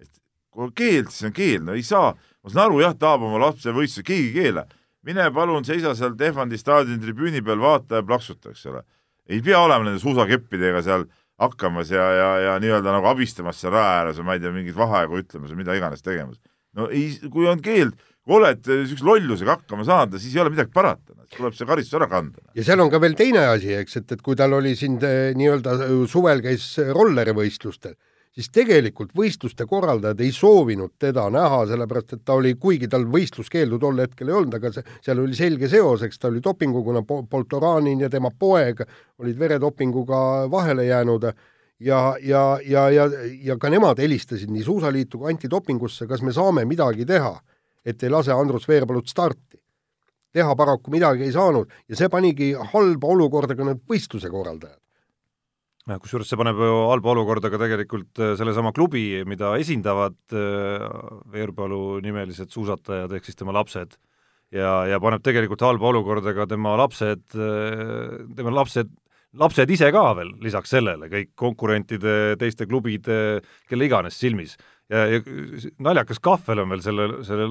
et 0.01 0.11
kui 0.55 0.71
keeld, 0.75 1.11
siis 1.13 1.29
on 1.29 1.35
keeld, 1.35 1.67
no 1.67 1.77
ei 1.77 1.85
saa, 1.85 2.15
ma 2.15 2.51
saan 2.51 2.65
aru 2.69 2.81
jah, 2.83 2.97
tahab 2.97 3.27
oma 3.29 3.43
lapse 3.47 3.75
võistluse, 3.75 4.07
keegi 4.07 4.31
ei 4.31 4.35
keela 4.39 4.65
mine 5.05 5.27
palun 5.33 5.65
seisa 5.67 5.93
seal 5.97 6.15
Tehvandi 6.17 6.57
staadioni 6.59 7.01
tribüüni 7.01 7.43
peal, 7.45 7.61
vaata 7.61 8.01
ja 8.01 8.05
plaksuta, 8.05 8.53
eks 8.53 8.65
ole. 8.71 8.81
ei 9.29 9.41
pea 9.41 9.59
olema 9.59 9.87
nende 9.87 10.01
suusakeppidega 10.01 10.81
seal 10.85 11.05
hakkamas 11.41 11.91
ja, 11.91 12.03
ja, 12.15 12.27
ja 12.43 12.57
nii-öelda 12.61 12.93
nagu 12.93 13.09
abistamas 13.09 13.59
seal 13.61 13.73
raja 13.75 14.01
ääres 14.01 14.19
või 14.21 14.29
ma 14.29 14.35
ei 14.35 14.43
tea, 14.43 14.51
mingeid 14.55 14.77
vaheaegu 14.77 15.21
ütlemas 15.23 15.53
või 15.53 15.63
mida 15.63 15.77
iganes 15.77 16.05
tegemas. 16.05 16.39
no 16.77 16.89
ei, 16.89 17.09
kui 17.31 17.47
on 17.49 17.61
keeld, 17.65 17.97
kui 18.25 18.37
oled 18.39 18.61
niisuguse 18.69 19.07
lollusega 19.07 19.57
hakkama 19.57 19.85
saada, 19.87 20.21
siis 20.21 20.35
ei 20.35 20.43
ole 20.43 20.53
midagi 20.53 20.73
parata, 20.73 21.17
tuleb 21.35 21.57
see 21.57 21.67
karistus 21.67 21.99
ära 21.99 22.07
kanda. 22.11 22.41
ja 22.55 22.65
seal 22.67 22.81
on 22.83 22.91
ka 22.93 23.01
veel 23.03 23.17
teine 23.17 23.45
asi, 23.51 23.73
eks, 23.75 24.01
et, 24.01 24.17
et 24.17 24.25
kui 24.25 24.37
tal 24.39 24.57
oli 24.57 24.75
siin 24.79 24.97
eh, 25.03 25.31
nii-öelda 25.37 25.77
suvel 26.11 26.43
käis 26.45 26.69
rollerivõistlustel 26.95 27.97
siis 28.35 28.51
tegelikult 28.51 29.13
võistluste 29.15 29.65
korraldajad 29.69 30.19
ei 30.23 30.33
soovinud 30.35 30.95
teda 30.99 31.29
näha, 31.31 31.61
sellepärast 31.69 32.17
et 32.17 32.23
ta 32.27 32.35
oli, 32.35 32.53
kuigi 32.59 32.89
tal 32.91 33.07
võistluskeeldu 33.11 33.79
tol 33.79 34.01
hetkel 34.03 34.31
ei 34.31 34.37
olnud, 34.41 34.57
aga 34.59 34.71
see, 34.75 34.95
seal 35.05 35.23
oli 35.23 35.37
selge 35.37 35.69
seos, 35.71 36.03
eks 36.03 36.19
ta 36.19 36.29
oli 36.31 36.43
dopingu, 36.43 36.83
kuna 36.83 37.03
Poltoranin 37.05 38.03
ja 38.03 38.11
tema 38.11 38.31
poeg 38.39 38.83
olid 39.23 39.39
veredopinguga 39.39 40.19
vahele 40.51 40.89
jäänud 40.89 41.29
ja, 41.79 41.99
ja, 42.21 42.45
ja, 42.65 42.89
ja, 42.91 43.09
ja 43.43 43.59
ka 43.59 43.71
nemad 43.71 43.99
helistasid 44.03 44.51
nii 44.51 44.63
Suusaliitu 44.67 45.21
kui 45.21 45.31
antidopingusse, 45.31 46.07
kas 46.07 46.23
me 46.23 46.35
saame 46.35 46.65
midagi 46.67 47.07
teha, 47.07 47.37
et 47.85 48.03
ei 48.03 48.11
lase 48.11 48.35
Andrus 48.35 48.67
Veerpalut 48.67 49.07
starti. 49.07 49.61
teha 50.35 50.55
paraku 50.55 50.91
midagi 50.91 51.23
ei 51.23 51.31
saanud 51.31 51.69
ja 51.87 51.95
see 51.95 52.09
panigi 52.11 52.49
halba 52.73 53.07
olukorda 53.07 53.55
ka 53.55 53.63
need 53.63 53.85
võistluse 53.87 54.27
korraldajad 54.27 54.84
kusjuures 55.85 56.25
see 56.29 56.37
paneb 56.39 56.57
ju 56.57 56.77
halba 56.89 57.11
olukorda 57.13 57.51
ka 57.53 57.59
tegelikult 57.61 58.17
äh, 58.17 58.33
sellesama 58.39 58.71
klubi, 58.73 59.21
mida 59.29 59.51
esindavad 59.61 60.17
äh, 60.33 60.81
Veerpalu 61.29 61.99
nimelised 62.01 62.49
suusatajad 62.53 63.13
ehk 63.13 63.27
siis 63.27 63.37
tema 63.37 63.53
lapsed. 63.53 63.93
ja, 64.49 64.85
ja 64.89 64.99
paneb 64.99 65.21
tegelikult 65.21 65.61
halba 65.61 65.91
olukorda 65.91 66.33
ka 66.33 66.47
tema 66.49 66.73
lapsed, 66.81 67.27
äh, 67.37 68.17
tema 68.35 68.53
lapsed, 68.55 68.89
lapsed 69.37 69.69
ise 69.69 69.91
ka 69.93 70.07
veel 70.17 70.33
lisaks 70.41 70.73
sellele, 70.73 71.09
kõik 71.11 71.35
konkurentide, 71.37 72.33
teiste 72.41 72.65
klubide, 72.65 73.43
kelle 73.69 73.85
iganes 73.85 74.17
silmis. 74.17 74.57
Ja, 74.89 75.05
ja 75.09 75.21
naljakas 75.81 76.19
kahvel 76.23 76.61
on 76.63 76.71
veel 76.73 76.81
selle, 76.85 77.07
selle 77.25 77.47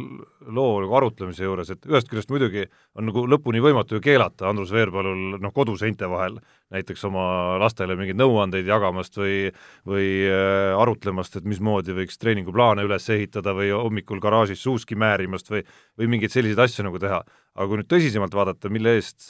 loo 0.55 0.81
nagu 0.85 0.97
arutlemise 0.99 1.47
juures, 1.47 1.71
et 1.73 1.89
ühest 1.89 2.11
küljest 2.11 2.31
muidugi 2.33 2.65
on 2.99 3.09
nagu 3.09 3.25
lõpuni 3.31 3.63
võimatu 3.65 3.99
ju 3.99 4.05
keelata 4.05 4.49
Andrus 4.51 4.73
Veerpalul 4.75 5.39
noh, 5.43 5.55
koduseinte 5.55 6.09
vahel 6.11 6.39
näiteks 6.75 7.05
oma 7.09 7.27
lastele 7.63 7.97
mingeid 7.99 8.21
nõuandeid 8.21 8.69
jagamast 8.71 9.19
või 9.19 9.51
või 9.89 10.09
äh, 10.29 10.71
arutlemast, 10.79 11.39
et 11.39 11.49
mismoodi 11.49 11.97
võiks 11.97 12.21
treeninguplaane 12.23 12.87
üles 12.87 13.09
ehitada 13.11 13.57
või 13.57 13.73
hommikul 13.75 14.23
garaažis 14.23 14.63
suuski 14.63 14.99
määrimast 14.99 15.51
või 15.51 15.65
või 15.99 16.15
mingeid 16.17 16.35
selliseid 16.35 16.65
asju 16.67 16.87
nagu 16.87 17.03
teha. 17.03 17.23
aga 17.55 17.69
kui 17.71 17.79
nüüd 17.79 17.91
tõsisemalt 17.91 18.35
vaadata, 18.35 18.71
mille 18.71 18.97
eest 18.99 19.21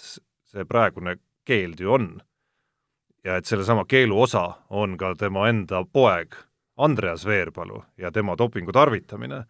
see 0.52 0.64
praegune 0.68 1.18
keeld 1.44 1.80
ju 1.80 1.92
on, 1.92 2.08
ja 3.24 3.36
et 3.36 3.48
sellesama 3.48 3.84
keelu 3.88 4.16
osa 4.20 4.46
on 4.70 4.96
ka 5.00 5.14
tema 5.18 5.48
enda 5.48 5.82
poeg 5.84 6.36
Andreas 6.76 7.24
Veerpalu 7.26 7.82
ja 8.00 8.10
tema 8.12 8.36
dopingu 8.38 8.72
tarvitamine, 8.74 9.44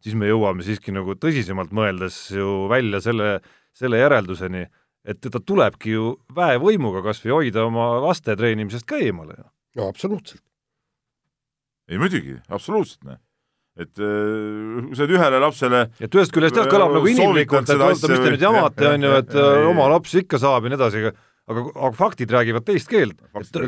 siis 0.00 0.16
me 0.16 0.30
jõuame 0.30 0.64
siiski 0.64 0.94
nagu 0.96 1.16
tõsisemalt 1.20 1.74
mõeldes 1.76 2.18
ju 2.32 2.66
välja 2.70 3.02
selle, 3.04 3.32
selle 3.76 4.00
järelduseni, 4.00 4.66
et 5.04 5.20
teda 5.20 5.40
tulebki 5.44 5.96
ju 5.96 6.12
väevõimuga 6.36 7.04
kas 7.04 7.20
või 7.24 7.36
hoida 7.36 7.66
oma 7.68 7.92
laste 8.04 8.36
treenimisest 8.36 8.88
ka 8.88 9.00
eemale 9.00 9.36
ju. 9.38 9.48
no 9.80 9.88
absoluutselt. 9.88 10.42
ei 11.90 11.98
muidugi, 11.98 12.38
absoluutselt, 12.48 13.04
noh 13.04 13.20
et 13.80 14.00
äh, 14.02 14.80
kui 14.88 14.96
sa 14.98 15.06
nüüd 15.06 15.16
ühele 15.16 15.40
lapsele 15.42 15.82
et 16.02 16.14
ühest 16.16 16.32
küljest 16.34 16.58
jah, 16.58 16.68
kõlab 16.70 16.92
nagu 16.96 17.08
inimlikult, 17.08 17.70
et 17.70 17.78
oota, 17.78 18.10
mis 18.10 18.22
te 18.24 18.32
nüüd 18.34 18.44
jamate, 18.44 18.86
on 18.90 19.06
ju, 19.06 19.12
et 19.22 19.36
ja, 19.38 19.50
oma 19.70 19.86
laps 19.92 20.16
ikka 20.20 20.40
saab 20.42 20.66
ja 20.66 20.72
nii 20.72 20.78
edasi, 20.80 21.02
aga 21.04 21.12
aga, 21.50 21.64
aga 21.74 21.92
faktid 21.98 22.32
räägivad 22.34 22.66
teist 22.66 22.90
keelt, 22.90 23.20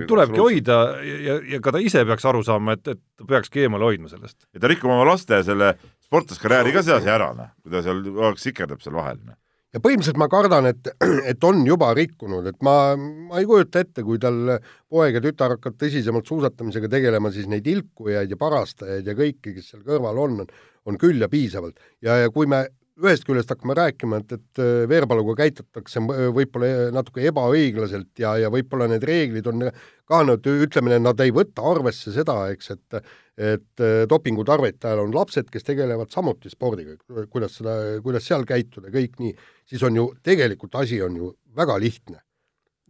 tulebki 0.08 0.40
hoida 0.40 0.78
ja, 1.02 1.38
ja 1.54 1.60
ka 1.64 1.74
ta 1.74 1.82
ise 1.82 2.04
peaks 2.08 2.26
aru 2.28 2.42
saama, 2.46 2.76
et, 2.78 2.94
et 2.94 3.02
ta 3.18 3.28
peakski 3.34 3.66
eemale 3.66 3.90
hoidma 3.90 4.10
sellest. 4.12 4.44
ja 4.54 4.62
ta 4.62 4.70
rikub 4.70 4.92
oma 4.92 5.06
laste 5.08 5.42
selle 5.46 5.74
sportlaskarjääri 6.06 6.74
ka 6.74 6.84
sedasi 6.86 7.12
ära, 7.12 7.30
noh, 7.36 7.54
kui 7.62 7.74
ta 7.74 7.84
seal 7.84 8.02
sikerdab 8.40 8.82
seal 8.84 8.98
vahel, 8.98 9.22
noh. 9.24 9.38
Ja 9.72 9.80
põhimõtteliselt 9.80 10.18
ma 10.20 10.26
kardan, 10.28 10.66
et, 10.68 10.88
et 11.30 11.44
on 11.48 11.62
juba 11.64 11.94
rikkunud, 11.96 12.44
et 12.50 12.58
ma, 12.66 12.92
ma 12.98 13.40
ei 13.40 13.48
kujuta 13.48 13.80
ette, 13.80 14.04
kui 14.04 14.20
tal 14.20 14.58
poeg 14.92 15.16
ja 15.16 15.22
tütar 15.24 15.54
hakkavad 15.54 15.78
tõsisemalt 15.80 16.28
suusatamisega 16.28 16.90
tegelema, 16.92 17.32
siis 17.32 17.48
neid 17.48 17.66
ilkujaid 17.72 18.34
ja 18.34 18.38
parastajaid 18.40 19.08
ja 19.08 19.16
kõiki, 19.16 19.54
kes 19.56 19.72
seal 19.72 19.86
kõrval 19.86 20.20
on, 20.20 20.42
on 20.84 21.00
küll 21.00 21.24
ja 21.24 21.30
piisavalt. 21.32 21.80
ja, 22.04 22.20
ja 22.20 22.32
kui 22.34 22.50
me 22.50 22.66
ühest 23.00 23.24
küljest 23.24 23.50
hakkame 23.52 23.74
rääkima, 23.78 24.20
et, 24.20 24.36
et 24.36 24.60
äh, 24.60 24.84
Veerpaluga 24.90 25.34
käitutakse 25.38 26.02
võib-olla 26.04 26.90
natuke 26.92 27.24
ebaõiglaselt 27.30 28.20
ja, 28.20 28.34
ja 28.42 28.50
võib-olla 28.52 28.90
need 28.90 29.04
reeglid 29.08 29.48
on 29.48 29.68
ka 30.08 30.20
nüüd 30.28 30.46
ütleme, 30.66 30.98
nad 31.00 31.20
ei 31.24 31.32
võta 31.34 31.64
arvesse 31.72 32.12
seda, 32.12 32.44
eks, 32.52 32.74
et 32.76 33.04
et 33.42 33.80
äh, 33.80 34.02
dopingu 34.08 34.44
tarvitajal 34.44 35.00
on 35.06 35.14
lapsed, 35.14 35.48
kes 35.50 35.64
tegelevad 35.64 36.10
samuti 36.12 36.50
spordiga, 36.52 36.98
kuidas 37.32 37.56
seda, 37.56 37.76
kuidas 38.04 38.26
seal 38.28 38.44
käituda, 38.44 38.92
kõik 38.92 39.16
nii, 39.22 39.32
siis 39.68 39.82
on 39.88 39.96
ju 39.96 40.10
tegelikult 40.22 40.76
asi 40.82 41.00
on 41.02 41.16
ju 41.16 41.30
väga 41.56 41.78
lihtne. 41.80 42.20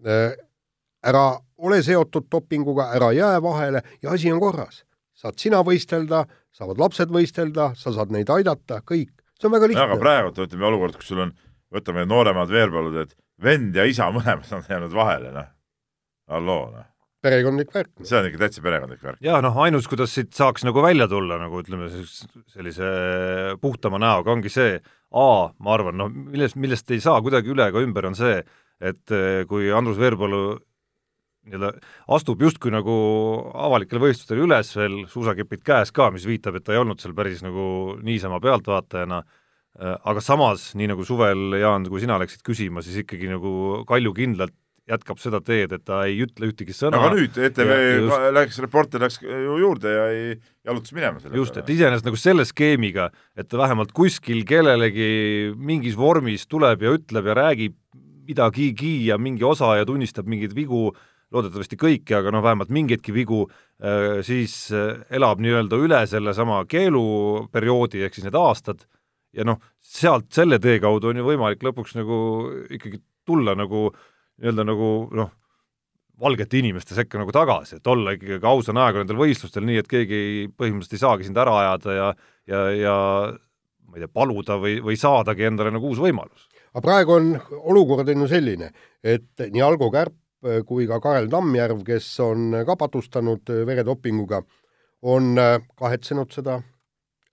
Äh, 0.03 0.35
ära 1.07 1.27
ole 1.63 1.79
seotud 1.83 2.27
dopinguga, 2.31 2.91
ära 2.97 3.13
jää 3.15 3.39
vahele 3.43 3.83
ja 4.03 4.11
asi 4.11 4.33
on 4.33 4.41
korras. 4.43 4.85
saad 5.23 5.39
sina 5.39 5.61
võistelda, 5.63 6.25
saavad 6.51 6.81
lapsed 6.83 7.11
võistelda, 7.15 7.69
sa 7.79 7.93
saad 7.95 8.11
neid 8.11 8.31
aidata, 8.33 8.81
kõik 8.83 9.22
see 9.43 9.51
on 9.51 9.57
väga 9.57 9.73
lihtne. 9.73 9.89
aga 9.89 9.99
praegu 9.99 10.47
ütleme 10.47 10.71
olukord, 10.71 11.01
kus 11.01 11.11
sul 11.11 11.27
on, 11.27 11.35
võtame 11.75 12.07
nooremad 12.07 12.53
veerpalud, 12.53 13.03
et 13.03 13.19
vend 13.43 13.75
ja 13.77 13.89
isa 13.91 14.07
mõlemad 14.15 14.55
on 14.55 14.65
jäänud 14.71 14.95
vahele, 14.95 15.35
noh. 15.35 15.51
halloo, 16.31 16.65
noh 16.77 16.89
perekondlik 17.23 17.71
värk. 17.75 17.93
see 18.03 18.19
on 18.19 18.27
ikka 18.29 18.41
täitsa 18.41 18.65
perekondlik 18.65 19.03
värk. 19.05 19.21
jaa, 19.23 19.39
noh, 19.45 19.57
ainus, 19.65 19.87
kuidas 19.91 20.15
siit 20.15 20.33
saaks 20.35 20.67
nagu 20.67 20.83
välja 20.83 21.07
tulla, 21.11 21.39
nagu 21.39 21.61
ütleme, 21.63 21.87
sellise 22.51 22.89
puhtama 23.63 24.01
näoga, 24.03 24.35
ongi 24.35 24.53
see, 24.53 24.81
A, 25.13 25.53
ma 25.61 25.75
arvan, 25.75 25.99
noh, 26.01 26.09
millest, 26.09 26.57
millest 26.57 26.89
ei 26.95 27.03
saa 27.05 27.19
kuidagi 27.21 27.53
üle 27.53 27.67
ega 27.69 27.83
ümber, 27.85 28.07
on 28.09 28.15
see, 28.17 28.39
et 28.81 29.13
eh, 29.13 29.43
kui 29.49 29.67
Andrus 29.77 29.99
Veerpalu 30.01 30.57
nii-öelda 31.49 31.73
astub 32.15 32.43
justkui 32.43 32.73
nagu 32.75 32.95
avalikel 33.67 34.01
võistlustel 34.03 34.43
üles 34.45 34.73
veel, 34.79 35.03
suusakepid 35.11 35.63
käes 35.67 35.93
ka, 35.95 36.11
mis 36.15 36.27
viitab, 36.29 36.59
et 36.59 36.67
ta 36.67 36.75
ei 36.75 36.83
olnud 36.83 37.03
seal 37.03 37.15
päris 37.19 37.43
nagu 37.45 37.99
niisama 38.05 38.39
pealtvaatajana, 38.43 39.23
äh, 39.23 39.97
aga 40.13 40.23
samas, 40.25 40.71
nii 40.79 40.93
nagu 40.93 41.07
suvel, 41.09 41.59
Jaan, 41.59 41.89
kui 41.91 42.03
sina 42.05 42.19
läksid 42.23 42.45
küsima, 42.47 42.85
siis 42.85 43.03
ikkagi 43.03 43.31
nagu 43.33 43.83
kaljukindlalt 43.89 44.55
jätkab 44.91 45.21
seda 45.23 45.39
teed, 45.45 45.73
et 45.77 45.85
ta 45.87 46.01
ei 46.09 46.17
ütle 46.25 46.49
ühtegi 46.51 46.75
sõna. 46.75 46.99
aga 46.99 47.13
nüüd 47.15 47.37
ETV 47.39 47.71
just... 48.03 48.25
läks, 48.35 48.59
reporter 48.65 49.05
läks 49.05 49.21
ju 49.23 49.59
juurde 49.61 49.93
ja 49.93 50.09
ei 50.11 50.25
jalutas 50.67 50.95
minema 50.97 51.23
selle 51.23 51.39
just, 51.39 51.59
et 51.59 51.71
iseenesest 51.71 52.09
nagu 52.09 52.19
selle 52.19 52.47
skeemiga, 52.49 53.09
et 53.39 53.47
ta 53.51 53.61
vähemalt 53.61 53.95
kuskil 53.95 54.43
kellelegi 54.49 55.53
mingis 55.55 55.95
vormis 55.99 56.49
tuleb 56.51 56.83
ja 56.83 56.97
ütleb 56.99 57.31
ja 57.31 57.39
räägib 57.39 57.79
midagigi 58.27 58.97
ja 59.07 59.19
mingi 59.23 59.47
osa 59.47 59.77
ja 59.79 59.87
tunnistab 59.87 60.27
mingeid 60.31 60.55
vigu 60.57 60.91
loodetavasti 61.33 61.79
kõiki, 61.81 62.17
aga 62.19 62.33
noh, 62.35 62.45
vähemalt 62.45 62.73
mingeidki 62.75 63.15
vigu, 63.15 63.45
äh, 63.83 64.21
siis 64.27 64.57
äh, 64.75 65.03
elab 65.15 65.43
nii-öelda 65.43 65.79
üle 65.81 66.03
sellesama 66.11 66.63
keeluperioodi, 66.71 68.05
ehk 68.07 68.19
siis 68.19 68.29
need 68.29 68.39
aastad, 68.39 68.85
ja 69.33 69.47
noh, 69.49 69.61
sealt 69.81 70.31
selle 70.35 70.61
tee 70.63 70.79
kaudu 70.83 71.11
on 71.11 71.21
ju 71.23 71.29
võimalik 71.29 71.65
lõpuks 71.65 71.97
nagu 71.99 72.19
ikkagi 72.73 73.01
tulla 73.29 73.57
nagu 73.59 73.89
nii-öelda 73.93 74.67
nagu 74.69 74.91
noh, 75.17 75.33
valgete 76.23 76.61
inimeste 76.61 76.95
sekka 76.95 77.19
nagu 77.19 77.33
tagasi, 77.35 77.81
et 77.81 77.89
olla 77.89 78.15
ikkagi 78.15 78.39
ka 78.43 78.53
ausa 78.53 78.75
näoga 78.77 79.01
nendel 79.01 79.19
võistlustel, 79.19 79.65
nii 79.67 79.81
et 79.81 79.89
keegi 79.91 80.19
ei, 80.19 80.45
põhimõtteliselt 80.51 80.99
ei 80.99 81.03
saagi 81.03 81.27
sind 81.27 81.41
ära 81.41 81.57
ajada 81.65 81.97
ja 81.97 82.13
ja, 82.49 82.63
ja 82.75 82.95
ma 83.87 83.99
ei 83.99 84.05
tea, 84.05 84.11
paluda 84.13 84.57
või, 84.61 84.79
või 84.85 84.99
saadagi 84.99 85.47
endale 85.49 85.73
nagu 85.75 85.91
uus 85.91 86.01
võimalus. 86.03 86.49
aga 86.73 86.85
praegu 86.85 87.17
on 87.19 87.33
olukord 87.75 88.09
on 88.09 88.25
ju 88.25 88.29
selline, 88.31 88.73
et 89.03 89.45
nii 89.45 89.63
Algo 89.65 89.91
Kärp 89.93 90.17
kui 90.67 90.87
ka 90.91 90.99
Kael 91.03 91.29
Tammjärv, 91.31 91.83
kes 91.87 92.09
on 92.25 92.57
ka 92.67 92.77
patustanud 92.79 93.51
äh, 93.51 93.63
veredopinguga, 93.67 94.43
on 95.03 95.39
äh, 95.39 95.59
kahetsenud 95.79 96.35
seda, 96.35 96.59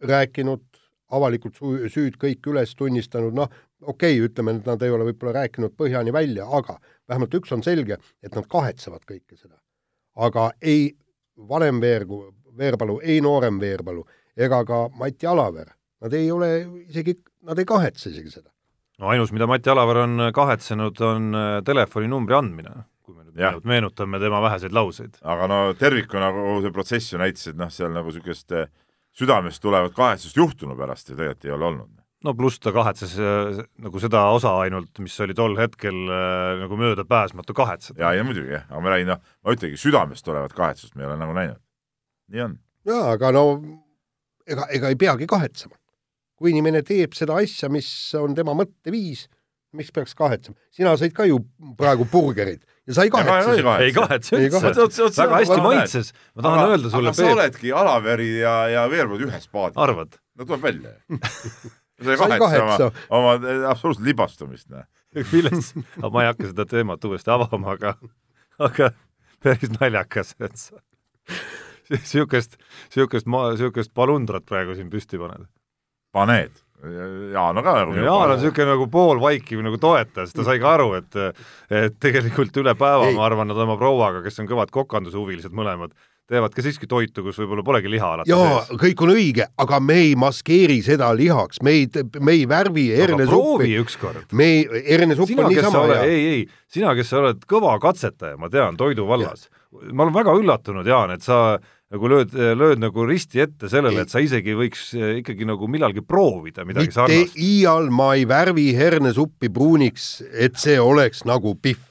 rääkinud, 0.05 0.65
avalikult 1.09 1.57
süüd 1.89 2.19
kõik 2.21 2.45
üles 2.51 2.75
tunnistanud, 2.77 3.33
noh, 3.35 3.49
okei 3.81 4.19
okay,, 4.19 4.27
ütleme, 4.27 4.59
et 4.59 4.67
nad 4.69 4.83
ei 4.85 4.93
ole 4.93 5.07
võib-olla 5.09 5.39
rääkinud 5.41 5.73
põhjani 5.77 6.13
välja, 6.13 6.45
aga 6.45 6.77
vähemalt 7.09 7.33
üks 7.39 7.53
on 7.55 7.65
selge, 7.65 7.97
et 8.21 8.35
nad 8.35 8.45
kahetsevad 8.49 9.01
kõike 9.09 9.35
seda. 9.35 9.57
aga 10.15 10.51
ei 10.61 10.91
vanem 11.49 11.81
Veergu, 11.81 12.21
Veerpalu, 12.57 12.99
ei 13.01 13.21
noorem 13.21 13.59
Veerpalu 13.59 14.05
ega 14.37 14.61
ka 14.65 14.89
Mati 14.99 15.27
Alaver, 15.27 15.73
nad 16.01 16.13
ei 16.13 16.31
ole 16.31 16.51
isegi, 16.87 17.15
nad 17.47 17.59
ei 17.59 17.65
kahetse 17.65 18.09
isegi 18.09 18.29
seda. 18.29 18.51
no 18.99 19.09
ainus, 19.09 19.31
mida 19.31 19.47
Mati 19.47 19.69
Alaver 19.69 20.03
on 20.05 20.29
kahetsenud, 20.35 21.01
on 21.01 21.33
telefoninumbri 21.65 22.37
andmine 22.37 22.85
kui 23.09 23.17
me 23.17 23.25
nüüd 23.25 23.39
ja. 23.41 23.53
meenutame 23.65 24.19
tema 24.21 24.41
väheseid 24.43 24.75
lauseid. 24.75 25.17
aga 25.21 25.47
no 25.49 25.59
tervikuna 25.77 26.29
kogu 26.35 26.61
see 26.65 26.75
protsess 26.75 27.13
ju 27.13 27.21
näitas, 27.21 27.47
et 27.49 27.57
noh, 27.57 27.71
seal 27.73 27.91
nagu 27.95 28.11
niisugust 28.11 28.53
eh, 28.53 28.69
südamest 29.17 29.61
tulevat 29.63 29.95
kahetsust 29.97 30.37
juhtunu 30.37 30.77
pärast 30.77 31.09
ju 31.09 31.17
tegelikult 31.17 31.49
ei 31.49 31.55
ole 31.55 31.67
olnud. 31.71 31.95
no 32.23 32.33
pluss 32.35 32.59
ta 32.61 32.73
kahetses 32.75 33.15
äh, 33.17 33.59
nagu 33.81 34.03
seda 34.03 34.25
osa 34.35 34.53
ainult, 34.65 34.91
mis 35.01 35.17
oli 35.25 35.35
tol 35.37 35.57
hetkel 35.57 35.97
äh, 36.05 36.61
nagu 36.63 36.79
möödapääsmatu 36.79 37.55
kahetseda. 37.57 38.03
jaa, 38.03 38.13
ja 38.19 38.27
muidugi 38.27 38.53
jah, 38.57 38.67
aga 38.69 38.85
ma 38.85 38.95
räägin, 38.95 39.13
noh, 39.15 39.21
ma 39.43 39.57
ütlengi, 39.57 39.79
südamest 39.79 40.25
tulevat 40.27 40.53
kahetsust 40.57 40.95
me 40.95 41.05
ei 41.05 41.11
ole 41.11 41.19
nagu 41.21 41.37
näinud. 41.37 41.61
nii 42.29 42.45
on. 42.45 42.57
jaa, 42.91 43.05
aga 43.15 43.33
no 43.35 43.45
ega, 44.45 44.69
ega 44.69 44.93
ei 44.93 44.99
peagi 44.99 45.29
kahetsema. 45.29 45.75
kui 46.39 46.53
inimene 46.53 46.83
teeb 46.87 47.17
seda 47.17 47.35
asja, 47.41 47.67
mis 47.71 47.89
on 48.15 48.35
tema 48.35 48.53
mõtteviis, 48.55 49.25
miks 49.77 49.91
peaks 49.93 50.15
kahetsema? 50.17 50.57
sina 50.73 50.93
sõid 50.99 51.13
ka 51.15 51.25
ju 51.29 51.39
praegu 51.77 52.07
burgerit 52.09 52.63
ja 52.89 52.97
sa 52.97 53.05
ei 53.05 53.13
kahetse 53.13 53.57
ei 53.85 53.93
kahetse 53.95 54.39
üldse, 54.39 55.09
väga 55.21 55.41
hästi 55.41 55.59
maitses, 55.65 56.13
ma 56.35 56.45
tahan 56.45 56.61
aga, 56.63 56.71
öelda 56.73 56.93
sulle, 56.93 57.13
Peep. 57.13 57.19
sa 57.19 57.35
oledki 57.35 57.73
Alaveri 57.81 58.31
ja, 58.39 58.55
ja 58.73 58.87
Veerpalu 58.91 59.29
ühes 59.29 59.49
paadis. 59.51 59.77
arvad? 59.77 60.17
no 60.39 60.47
tuleb 60.49 60.65
välja 60.65 60.95
sa 62.03 62.15
ei 62.15 62.41
kahetse 62.41 62.63
oma, 62.63 62.89
oma 63.09 63.35
absoluutselt 63.71 64.07
libastumist, 64.07 64.69
noh. 64.73 64.87
milles, 65.33 65.73
ma 66.01 66.25
ei 66.25 66.31
hakka 66.31 66.51
seda 66.51 66.65
teemat 66.69 67.05
uuesti 67.05 67.33
avama, 67.33 67.75
aga, 67.77 67.95
aga 68.61 68.91
päris 69.43 69.73
naljakas, 69.77 70.35
et 70.41 70.57
sa 70.59 70.81
niisugust, 71.93 72.57
niisugust 72.89 73.29
niisugust 73.29 73.93
palundrat 73.97 74.45
praegu 74.49 74.77
siin 74.77 74.89
püsti 74.93 75.21
paned. 75.21 75.45
paned 76.15 76.57
Jaan 76.79 77.57
on 77.59 77.63
ka 77.65 77.73
nagu 77.81 77.95
Jaan 77.97 78.31
on 78.31 78.37
niisugune 78.37 78.69
nagu 78.71 78.85
poolvaikiv 78.91 79.63
nagu 79.65 79.79
toetaja, 79.81 80.27
sest 80.27 80.37
ta 80.39 80.45
sai 80.47 80.61
ka 80.63 80.77
aru, 80.77 80.93
et 80.99 81.17
et 81.69 81.97
tegelikult 81.99 82.55
üle 82.61 82.75
päeva, 82.79 83.09
ma 83.15 83.25
arvan, 83.27 83.49
nad 83.51 83.59
oma 83.59 83.75
prouaga, 83.79 84.23
kes 84.23 84.39
on 84.39 84.47
kõvad 84.47 84.71
kokandushuvilised 84.71 85.55
mõlemad, 85.55 85.91
teevad 86.29 86.53
ka 86.55 86.63
siiski 86.63 86.87
toitu, 86.89 87.23
kus 87.25 87.39
võib-olla 87.41 87.65
polegi 87.65 87.91
liha 87.91 88.13
alati 88.15 88.31
jaa, 88.31 88.61
kõik 88.79 89.03
on 89.03 89.13
õige, 89.15 89.47
aga 89.59 89.79
me 89.83 89.97
ei 90.05 90.13
maskeeri 90.19 90.79
seda 90.85 91.09
lihaks, 91.17 91.59
me 91.65 91.75
ei, 91.81 91.87
me 92.19 92.37
ei 92.37 92.45
värvi 92.49 92.85
hernesuppi. 92.93 93.33
proovi 93.33 93.73
ükskord. 93.81 94.29
me 94.31 94.49
ei, 94.53 94.83
hernesupp 94.87 95.33
on 95.35 95.49
niisama 95.51 95.83
hea. 95.91 96.03
ei, 96.05 96.21
ei, 96.35 96.45
sina, 96.71 96.93
kes 96.97 97.11
sa 97.11 97.23
oled 97.23 97.43
kõva 97.49 97.75
katsetaja, 97.83 98.37
ma 98.39 98.51
tean, 98.53 98.77
toidu 98.79 99.07
vallas. 99.09 99.49
ma 99.91 100.05
olen 100.05 100.15
väga 100.15 100.37
üllatunud, 100.39 100.87
Jaan, 100.87 101.17
et 101.17 101.25
sa 101.25 101.57
nagu 101.89 102.09
lööd, 102.11 102.33
lööd 102.33 102.81
nagu 102.81 103.05
risti 103.09 103.41
ette 103.41 103.69
sellele, 103.71 104.03
et 104.05 104.13
sa 104.13 104.21
isegi 104.21 104.53
võiks 104.57 104.91
eh, 104.97 105.19
ikkagi 105.23 105.47
nagu 105.49 105.69
millalgi 105.71 106.03
proovida 106.05 106.65
midagi 106.67 106.91
Mitte 106.91 106.99
sarnast. 106.99 107.37
iial 107.39 107.89
ma 107.93 108.11
ei 108.17 108.27
värvi 108.29 108.69
hernesuppi 108.77 109.49
pruuniks, 109.53 110.19
et 110.29 110.59
see 110.61 110.77
oleks 110.81 111.25
nagu 111.29 111.55
pihv 111.57 111.85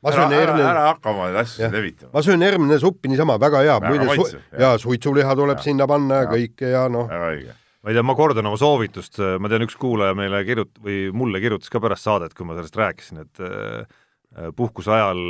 ma 0.00 0.12
söön 0.16 0.32
herne. 0.32 0.64
ära 0.64 0.84
hakka 0.88 1.12
oma 1.12 1.28
asju 1.42 1.70
levitama. 1.70 2.10
ma 2.14 2.22
söön 2.24 2.42
hernesuppi 2.42 3.12
niisama, 3.12 3.38
väga 3.40 3.62
hea, 3.66 3.78
muide 3.84 4.08
su 4.16 4.42
ja 4.58 4.74
suitsuliha 4.80 5.36
tuleb 5.36 5.60
ja. 5.60 5.64
sinna 5.68 5.86
panna 5.90 6.24
ja 6.24 6.30
kõike 6.30 6.74
ja 6.74 6.84
noh. 6.92 7.08
väga 7.10 7.32
õige 7.36 7.56
ma 7.80 7.92
ei 7.92 7.96
tea, 7.96 8.04
ma 8.04 8.16
kordan 8.16 8.48
oma 8.50 8.58
soovitust, 8.60 9.20
ma 9.40 9.48
tean, 9.48 9.64
üks 9.64 9.78
kuulaja 9.80 10.16
meile 10.16 10.42
kirjut- 10.44 10.82
või 10.84 10.98
mulle 11.16 11.40
kirjutas 11.40 11.72
ka 11.72 11.80
pärast 11.80 12.04
saadet, 12.04 12.34
kui 12.36 12.44
ma 12.48 12.58
sellest 12.58 12.76
rääkisin, 12.76 13.22
et 13.24 13.40
äh, 13.40 14.50
puhkuse 14.56 14.92
ajal, 14.92 15.22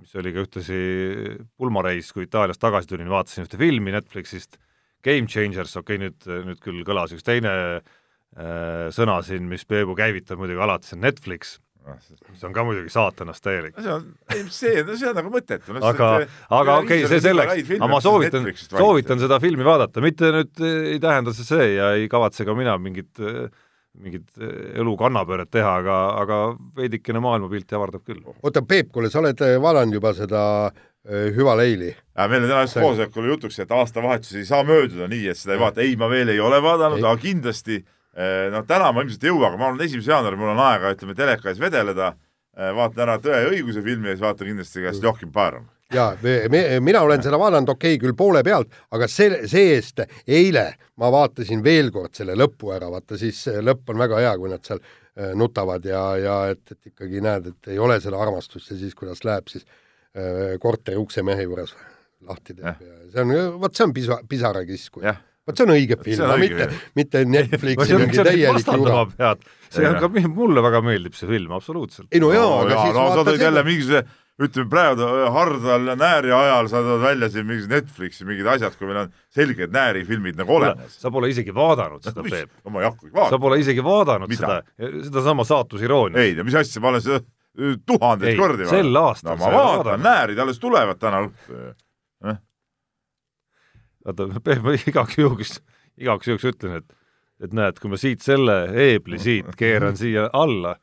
mis 0.00 0.16
oli 0.16 0.34
ka 0.34 0.44
ühtlasi 0.46 0.80
pulmareis, 1.60 2.10
kui 2.16 2.26
Itaaliast 2.26 2.62
tagasi 2.62 2.90
tulin, 2.90 3.10
vaatasin 3.12 3.46
ühte 3.46 3.60
filmi 3.60 3.94
Netflixist, 3.94 4.58
Game 5.04 5.28
Changers, 5.30 5.76
okei 5.80 5.98
okay,, 5.98 6.06
nüüd, 6.08 6.30
nüüd 6.48 6.62
küll 6.64 6.84
kõlas 6.88 7.14
üks 7.16 7.24
teine 7.24 7.52
äh, 7.80 8.86
sõna 8.96 9.20
siin, 9.26 9.48
mis 9.50 9.66
Peebu 9.68 9.96
käivitab 9.98 10.40
muidugi 10.40 10.64
alati, 10.64 10.90
see 10.90 10.98
on 10.98 11.04
Netflix 11.08 11.58
see 12.36 12.46
on 12.46 12.52
ka 12.54 12.64
muidugi 12.66 12.92
saatanast 12.92 13.42
täielik. 13.44 13.78
see 13.80 13.92
on, 13.92 14.06
ei 14.34 14.44
see, 14.52 14.82
no 14.86 14.96
see 14.98 15.08
on 15.10 15.16
nagu 15.16 15.32
mõttetu. 15.32 15.74
aga, 15.78 16.10
aga 16.52 16.76
okei 16.82 17.04
okay,, 17.04 17.08
see 17.10 17.22
selleks, 17.24 17.72
aga 17.78 17.88
ma 17.90 18.00
soovitan, 18.04 18.46
soovitan 18.66 19.22
seda 19.22 19.40
filmi 19.42 19.66
vaadata, 19.66 20.02
mitte 20.04 20.30
nüüd 20.34 20.62
ei 20.66 21.00
tähenda 21.02 21.34
see 21.36 21.48
see 21.48 21.68
ja 21.78 21.92
ei 21.98 22.08
kavatse 22.12 22.46
ka 22.48 22.56
mina 22.58 22.76
mingit 22.82 23.22
mingit 23.98 24.28
elu 24.40 24.92
kannapööret 24.96 25.50
teha, 25.50 25.72
aga, 25.82 25.96
aga 26.20 26.40
veidikene 26.78 27.22
maailmapilti 27.24 27.74
avardab 27.74 28.04
küll. 28.06 28.22
oota, 28.42 28.62
Peep, 28.62 28.92
kuule, 28.94 29.10
sa 29.10 29.18
oled 29.22 29.40
vaadanud 29.40 29.98
juba 29.98 30.12
seda 30.14 30.42
äh, 30.70 31.30
hüvaleili? 31.36 31.94
meil 32.30 32.44
on 32.44 32.52
täna 32.52 32.66
just 32.66 32.78
koosolekul 32.78 33.32
jutuks, 33.32 33.58
et 33.58 33.72
aastavahetus 33.74 34.36
ei 34.38 34.46
saa 34.48 34.62
mööduda 34.66 35.10
nii, 35.10 35.26
et 35.32 35.40
seda 35.40 35.56
ei 35.56 35.64
vaata, 35.64 35.82
ei, 35.82 35.96
ma 35.98 36.10
veel 36.12 36.30
ei 36.34 36.40
ole 36.40 36.62
vaadanud, 36.62 37.02
aga 37.02 37.16
kindlasti 37.22 37.80
äh, 37.82 37.88
Eh, 38.10 38.48
noh, 38.50 38.64
täna 38.66 38.90
ma 38.90 39.04
ilmselt 39.04 39.22
ei 39.22 39.30
jõua, 39.30 39.48
aga 39.48 39.58
ma 39.58 39.68
arvan, 39.68 39.84
esimese 39.84 40.10
jaanuari 40.10 40.38
mul 40.38 40.50
on 40.50 40.60
aega, 40.64 40.90
ütleme, 40.96 41.14
teleka 41.14 41.52
ees 41.52 41.60
vedeleda, 41.62 42.10
eh, 42.58 42.72
vaatan 42.74 43.04
ära 43.04 43.20
Tõe 43.22 43.38
ja 43.44 43.52
õiguse 43.52 43.84
filmi 43.86 44.10
ja 44.10 44.16
siis 44.16 44.24
vaatan 44.24 44.50
kindlasti 44.50 44.82
ka 44.82 44.94
Joachim 44.98 45.30
Baerum. 45.90 46.54
jaa, 46.54 46.80
mina 46.80 47.02
olen 47.02 47.22
seda 47.22 47.38
vaadanud, 47.40 47.74
okei 47.74 47.96
okay,, 47.96 48.02
küll 48.04 48.16
poole 48.16 48.42
pealt, 48.46 48.72
aga 48.94 49.08
see, 49.10 49.42
see-eest 49.50 50.04
eile 50.26 50.66
ma 51.00 51.10
vaatasin 51.12 51.62
veel 51.64 51.90
kord 51.94 52.14
selle 52.16 52.36
lõpu 52.38 52.74
ära, 52.76 52.90
vaata 52.92 53.18
siis 53.20 53.42
lõpp 53.60 53.92
on 53.92 54.02
väga 54.02 54.20
hea, 54.24 54.34
kui 54.40 54.52
nad 54.52 54.64
seal 54.66 54.82
eh, 54.82 55.32
nutavad 55.38 55.86
ja, 55.88 56.02
ja 56.20 56.36
et, 56.54 56.64
et 56.70 56.92
ikkagi 56.92 57.22
näed, 57.24 57.50
et 57.54 57.72
ei 57.74 57.80
ole 57.82 58.00
seda 58.02 58.20
armastust 58.20 58.70
ja 58.72 58.78
siis, 58.80 58.94
kuidas 58.98 59.24
läheb 59.26 59.48
siis 59.52 59.64
äh, 59.64 60.58
korteri 60.60 61.00
uksemehe 61.00 61.48
juures 61.48 61.74
lahti 62.28 62.54
teeb 62.54 62.84
ja, 62.84 62.94
ja 62.94 63.10
see 63.14 63.24
on, 63.24 63.34
vot 63.62 63.76
see 63.76 63.88
on 63.88 63.96
pisa, 63.96 64.20
pisarakiskuja 64.28 65.16
vot 65.48 65.56
see 65.56 65.66
on 65.66 65.74
õige 65.74 65.98
film, 66.04 66.32
mitte, 66.42 66.66
mitte 66.98 67.24
Netflixi 67.28 67.98
mingi 67.98 68.24
täielik 68.24 68.66
jura. 68.68 69.34
see 69.72 69.88
on 69.88 70.00
ka, 70.02 70.10
mulle 70.28 70.64
väga 70.64 70.82
meeldib 70.84 71.16
see 71.16 71.30
film, 71.30 71.54
absoluutselt. 71.56 72.10
ei 72.12 72.22
no 72.22 72.32
jaa 72.34 72.50
aga 72.60 72.74
jaa, 72.74 72.84
siis 72.84 72.98
no, 72.98 73.06
vaata 73.16 73.36
jälle 73.40 73.64
mingisuguse 73.66 74.04
ütleme 74.40 74.70
praegu 74.72 75.08
Hardal 75.34 75.90
ja 75.90 75.96
Nääri 75.98 76.32
ajal 76.32 76.68
sa 76.72 76.82
tood 76.84 77.02
välja 77.02 77.28
siin 77.32 77.46
mingisugused 77.48 77.74
Netflixi 77.74 78.26
mingid 78.28 78.48
asjad, 78.48 78.76
kui 78.78 78.88
meil 78.88 79.02
on 79.02 79.10
selged 79.34 79.74
Nääri 79.74 80.04
filmid 80.08 80.38
nagu 80.40 80.54
olemas. 80.56 80.96
sa 81.02 81.12
pole 81.12 81.30
isegi 81.32 81.54
vaadanud 81.54 82.04
seda, 82.04 82.24
Peep. 82.24 82.52
ma 82.68 82.82
ei 82.82 82.88
hakkagi 82.88 83.12
vaatama. 83.12 83.30
sa 83.34 83.40
pole 83.42 83.58
isegi 83.60 83.84
vaadanud 83.84 84.32
Mida? 84.32 84.60
seda, 84.78 84.92
sedasama 85.08 85.44
saatusirooniat. 85.48 86.22
ei, 86.22 86.34
no 86.38 86.46
mis 86.48 86.56
asja, 86.60 86.80
ma 86.80 86.92
olen 86.94 87.04
seda 87.04 87.20
tuhandeid 87.86 88.38
kordi 88.38 88.64
vaadanud. 88.64 88.78
sel 88.78 89.02
aastal 89.02 89.36
no 89.36 89.42
ma 89.42 89.52
vaatan, 89.56 90.06
Näärid 90.06 90.40
alles 90.40 90.62
tulevad 90.62 91.02
täna 91.02 91.24
õhtul 91.26 91.60
eh?. 92.30 92.40
oota, 94.06 94.30
Peep, 94.40 94.64
ma 94.64 94.78
igaks 94.78 95.20
juhuks, 95.20 95.58
igaks 96.00 96.32
juhuks 96.32 96.48
ütlen, 96.54 96.80
et 96.80 96.96
et 97.40 97.54
näed, 97.56 97.78
kui 97.80 97.88
ma 97.92 97.96
siit 98.00 98.24
selle 98.24 98.56
eebli 98.76 99.18
siit 99.20 99.54
keeran 99.56 99.96
siia 100.00 100.28
alla, 100.36 100.74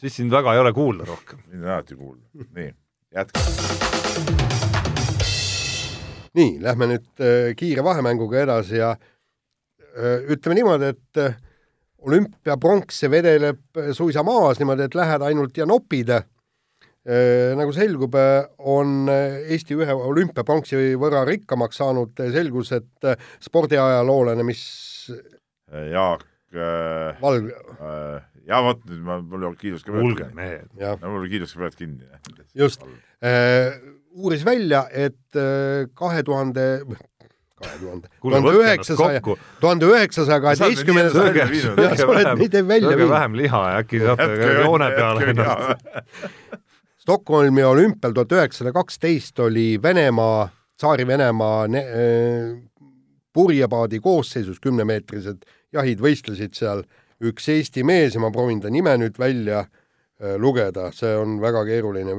siis 0.00 0.16
sind 0.16 0.32
väga 0.32 0.54
ei 0.54 0.60
ole 0.60 0.72
kuulda 0.76 1.06
rohkem. 1.08 1.42
mind 1.50 1.64
on 1.64 1.70
alati 1.70 1.96
kuulda. 1.96 2.24
nii, 2.58 2.70
jätkame. 3.14 3.46
nii, 6.36 6.52
lähme 6.62 6.90
nüüd 6.92 7.10
äh, 7.20 7.50
kiire 7.56 7.84
vahemänguga 7.84 8.44
edasi 8.44 8.80
ja 8.80 8.94
äh, 8.96 10.30
ütleme 10.32 10.60
niimoodi, 10.60 10.92
et 10.94 11.22
äh, 11.22 11.36
olümpiapronks 12.06 13.02
vedeleb 13.10 13.84
suisa 13.96 14.22
maas 14.22 14.60
niimoodi, 14.60 14.86
et 14.86 14.94
lähed 14.98 15.22
ainult 15.26 15.56
ja 15.56 15.66
nopid 15.66 16.12
Äh, 17.06 17.54
nagu 17.54 17.70
selgub, 17.70 18.16
äh, 18.18 18.48
on 18.66 19.06
äh, 19.06 19.44
Eesti 19.54 19.76
ühe 19.78 19.94
olümpiapronksi 19.94 20.96
võrra 20.98 21.20
rikkamaks 21.22 21.78
saanud, 21.78 22.18
selgus, 22.34 22.72
et 22.74 23.06
spordiajaloolane, 23.46 24.42
mis 24.42 24.64
Jaak 25.70 26.24
äh, 26.50 27.14
Valg 27.20 27.46
äh, 27.78 28.24
ja 28.46 28.62
vot 28.64 28.84
nüüd 28.86 29.02
ma, 29.06 29.18
mul 29.22 29.48
oli 29.50 29.60
kiiruskõbed 29.60 30.06
kuulge 30.06 30.30
mehed. 30.36 30.70
mul 31.02 31.20
oli 31.22 31.32
kiiruskõbed 31.34 31.76
kinni. 31.78 32.08
just. 32.54 32.86
äh,, 33.24 33.76
uuris 34.16 34.44
välja, 34.46 34.86
et 34.92 35.40
kahe 35.94 36.22
tuhande 36.24 36.66
kahe 37.56 37.78
tuhande, 37.80 38.08
tuhande 38.20 38.52
üheksasaja, 38.60 39.20
tuhande 39.60 39.88
üheksasaja 39.88 40.40
kaheteistkümnendas 40.44 41.16
sa 41.16 42.08
oled 42.12 42.30
neid 42.40 42.56
välja 42.68 42.92
viinud. 42.92 43.12
vähem 43.12 43.36
liha 43.40 43.62
ja 43.70 43.82
äkki 43.82 44.00
saate 44.04 44.52
joone 44.62 44.90
peale. 44.96 45.30
ennast 45.32 45.84
Stockholmi 47.06 47.62
olümpial 47.64 48.10
tuhat 48.12 48.32
üheksasada 48.34 48.72
kaksteist 48.74 49.38
oli 49.38 49.78
Venemaa, 49.82 50.48
Tsaari-Venemaa 50.74 51.60
äh, 51.78 52.56
purjepaadi 53.32 54.00
koosseisus 54.02 54.58
kümnemeetrised 54.60 55.46
jahid 55.76 56.02
võistlesid 56.02 56.56
seal, 56.58 56.82
üks 57.24 57.48
Eesti 57.48 57.84
mees 57.86 58.16
ja 58.16 58.20
ma 58.20 58.30
proovin 58.34 58.60
ta 58.60 58.70
nime 58.72 58.96
nüüd 59.00 59.18
välja 59.18 59.64
äh, 59.64 60.36
lugeda, 60.40 60.90
see 60.92 61.14
on 61.16 61.38
väga 61.40 61.64
keeruline, 61.68 62.16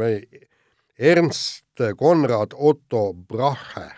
Ernst 0.98 1.84
Konrad 1.98 2.56
Otto 2.58 3.14
Brahe. 3.14 3.90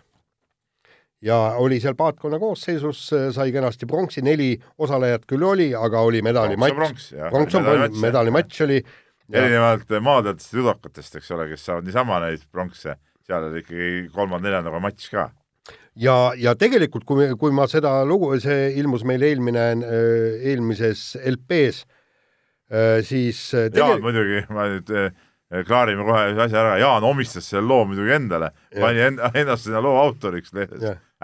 ja 1.21 1.37
oli 1.59 1.79
seal 1.79 1.95
paatkonna 1.99 2.39
koosseisus, 2.39 3.09
sai 3.35 3.51
kenasti 3.51 3.85
pronksi, 3.87 4.21
neli 4.21 4.53
osalejat 4.77 5.25
küll 5.27 5.43
oli, 5.43 5.73
aga 5.75 6.01
oli 6.01 6.21
medalimatš, 6.23 7.13
pronks 7.29 7.55
on 7.59 7.67
medalimatš 7.99 8.61
oli 8.67 8.83
erinevalt 9.33 9.91
maadeldest 10.01 10.53
judokatest, 10.53 11.19
eks 11.19 11.31
ole, 11.35 11.49
kes 11.51 11.65
saavad 11.67 11.87
niisama 11.87 12.19
neid 12.23 12.43
pronkse, 12.51 12.95
seal 13.27 13.49
oli 13.49 13.63
ikkagi 13.63 13.91
kolmanda-neljandaga 14.15 14.81
matš 14.83 15.09
ka. 15.13 15.27
Ja, 15.99 16.17
ja 16.39 16.55
tegelikult, 16.59 17.05
kui, 17.07 17.29
kui 17.39 17.55
ma 17.55 17.67
seda 17.71 17.99
lugu, 18.07 18.31
see 18.41 18.69
ilmus 18.79 19.05
meil 19.07 19.23
eelmine, 19.27 19.65
eelmises 20.51 21.11
LP-s, 21.19 21.83
siis 23.07 23.43
tegelikult... 23.51 23.81
Jaan 23.81 24.05
muidugi, 24.05 24.41
ma 24.53 24.69
nüüd 24.69 24.93
klaarime 25.65 26.05
kohe 26.05 26.25
ühe 26.33 26.43
asja 26.45 26.63
ära, 26.63 26.79
Jaan 26.81 27.05
omistas 27.07 27.47
selle 27.49 27.65
loo 27.67 27.85
muidugi 27.89 28.15
endale, 28.15 28.51
pani 28.75 29.05
ennast 29.09 29.65
sinna 29.65 29.81
loo 29.83 29.97
autoriks, 30.01 30.53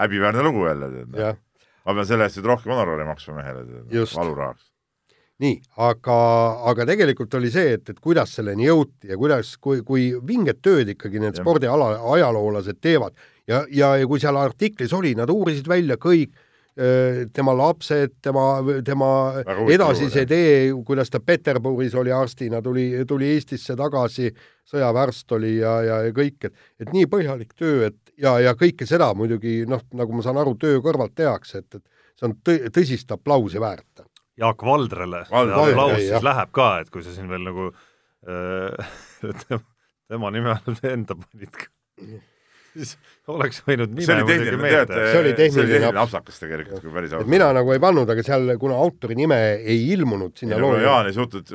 häbiväärne 0.00 0.46
lugu 0.46 0.66
jälle, 0.66 0.90
tead. 1.12 1.44
ma 1.86 1.94
pean 1.94 2.08
selle 2.08 2.26
eest 2.26 2.40
nüüd 2.40 2.50
rohkem 2.50 2.74
honorari 2.74 3.06
maksma 3.06 3.38
mehele, 3.38 3.84
valurahaks. 3.92 4.72
Nii, 5.36 5.58
aga, 5.84 6.14
aga 6.70 6.86
tegelikult 6.88 7.34
oli 7.36 7.50
see, 7.52 7.74
et, 7.76 7.90
et 7.92 7.98
kuidas 8.00 8.30
selleni 8.38 8.64
jõuti 8.64 9.10
ja 9.10 9.18
kuidas, 9.20 9.50
kui, 9.60 9.82
kui 9.84 10.06
vinget 10.24 10.62
tööd 10.64 10.94
ikkagi 10.94 11.20
need 11.20 11.36
spordiala, 11.36 11.90
ajaloolased 12.14 12.80
teevad 12.80 13.18
ja, 13.48 13.64
ja, 13.70 13.94
ja 14.00 14.06
kui 14.06 14.20
seal 14.22 14.36
artiklis 14.40 14.92
oli, 14.96 15.14
nad 15.18 15.30
uurisid 15.32 15.68
välja 15.68 15.98
kõik 16.00 16.34
tema 17.32 17.54
lapsed, 17.56 18.18
tema, 18.20 18.58
tema 18.84 19.06
edasise 19.72 20.26
tee, 20.28 20.74
kuidas 20.84 21.08
ta 21.08 21.22
Peterburis 21.24 21.94
oli 21.96 22.12
arstina, 22.12 22.60
tuli, 22.62 22.90
tuli 23.08 23.30
Eestisse 23.32 23.72
tagasi, 23.76 24.28
sõjaväärst 24.68 25.32
oli 25.32 25.54
ja, 25.56 25.78
ja, 25.86 26.02
ja 26.04 26.12
kõik, 26.12 26.50
et, 26.50 26.66
et 26.84 26.92
nii 26.92 27.08
põhjalik 27.08 27.54
töö, 27.56 27.86
et 27.88 28.12
ja, 28.20 28.34
ja 28.44 28.52
kõike 28.58 28.88
seda 28.88 29.08
muidugi 29.16 29.62
noh, 29.68 29.80
nagu 29.96 30.18
ma 30.18 30.26
saan 30.26 30.42
aru, 30.42 30.52
töö 30.60 30.82
kõrvalt 30.84 31.16
tehakse, 31.16 31.64
et, 31.64 31.80
et 31.80 32.20
see 32.20 32.28
on 32.28 32.36
tõ, 32.44 32.58
tõsist 32.76 33.16
aplausi 33.16 33.62
väärt. 33.62 34.04
Jaak 34.36 34.60
Valdrele 34.68 35.24
aplaus 35.32 35.96
siis 36.02 36.28
läheb 36.28 36.52
ka, 36.52 36.70
et 36.82 36.92
kui 36.92 37.04
sa 37.04 37.16
siin 37.16 37.32
veel 37.32 37.46
nagu 37.48 37.70
äh, 38.28 38.96
tema 40.12 40.32
nime 40.34 40.58
all 40.58 40.80
enda 40.92 41.16
panid 41.16 41.56
ka, 41.56 41.70
siis 42.76 42.92
oleks 43.32 43.62
võinud 43.66 43.94
nime 43.96 44.18
muidugi 44.22 44.60
meelde. 44.60 45.00
see 45.10 45.20
oli 45.22 45.32
tehniline 45.38 45.90
apsakas 46.02 46.42
tegelikult, 46.42 46.84
kui 46.84 46.94
päris 46.94 47.14
ausalt. 47.16 47.30
mina 47.32 47.48
nagu 47.56 47.74
ei 47.74 47.82
pannud, 47.82 48.10
aga 48.12 48.24
seal, 48.26 48.52
kuna 48.60 48.78
autori 48.86 49.18
nime 49.18 49.40
ei 49.56 49.88
ilmunud 49.96 50.36
sinna 50.38 50.60
loole. 50.60 50.84
Jaan 50.84 51.10
ei 51.10 51.16
suutnud 51.16 51.52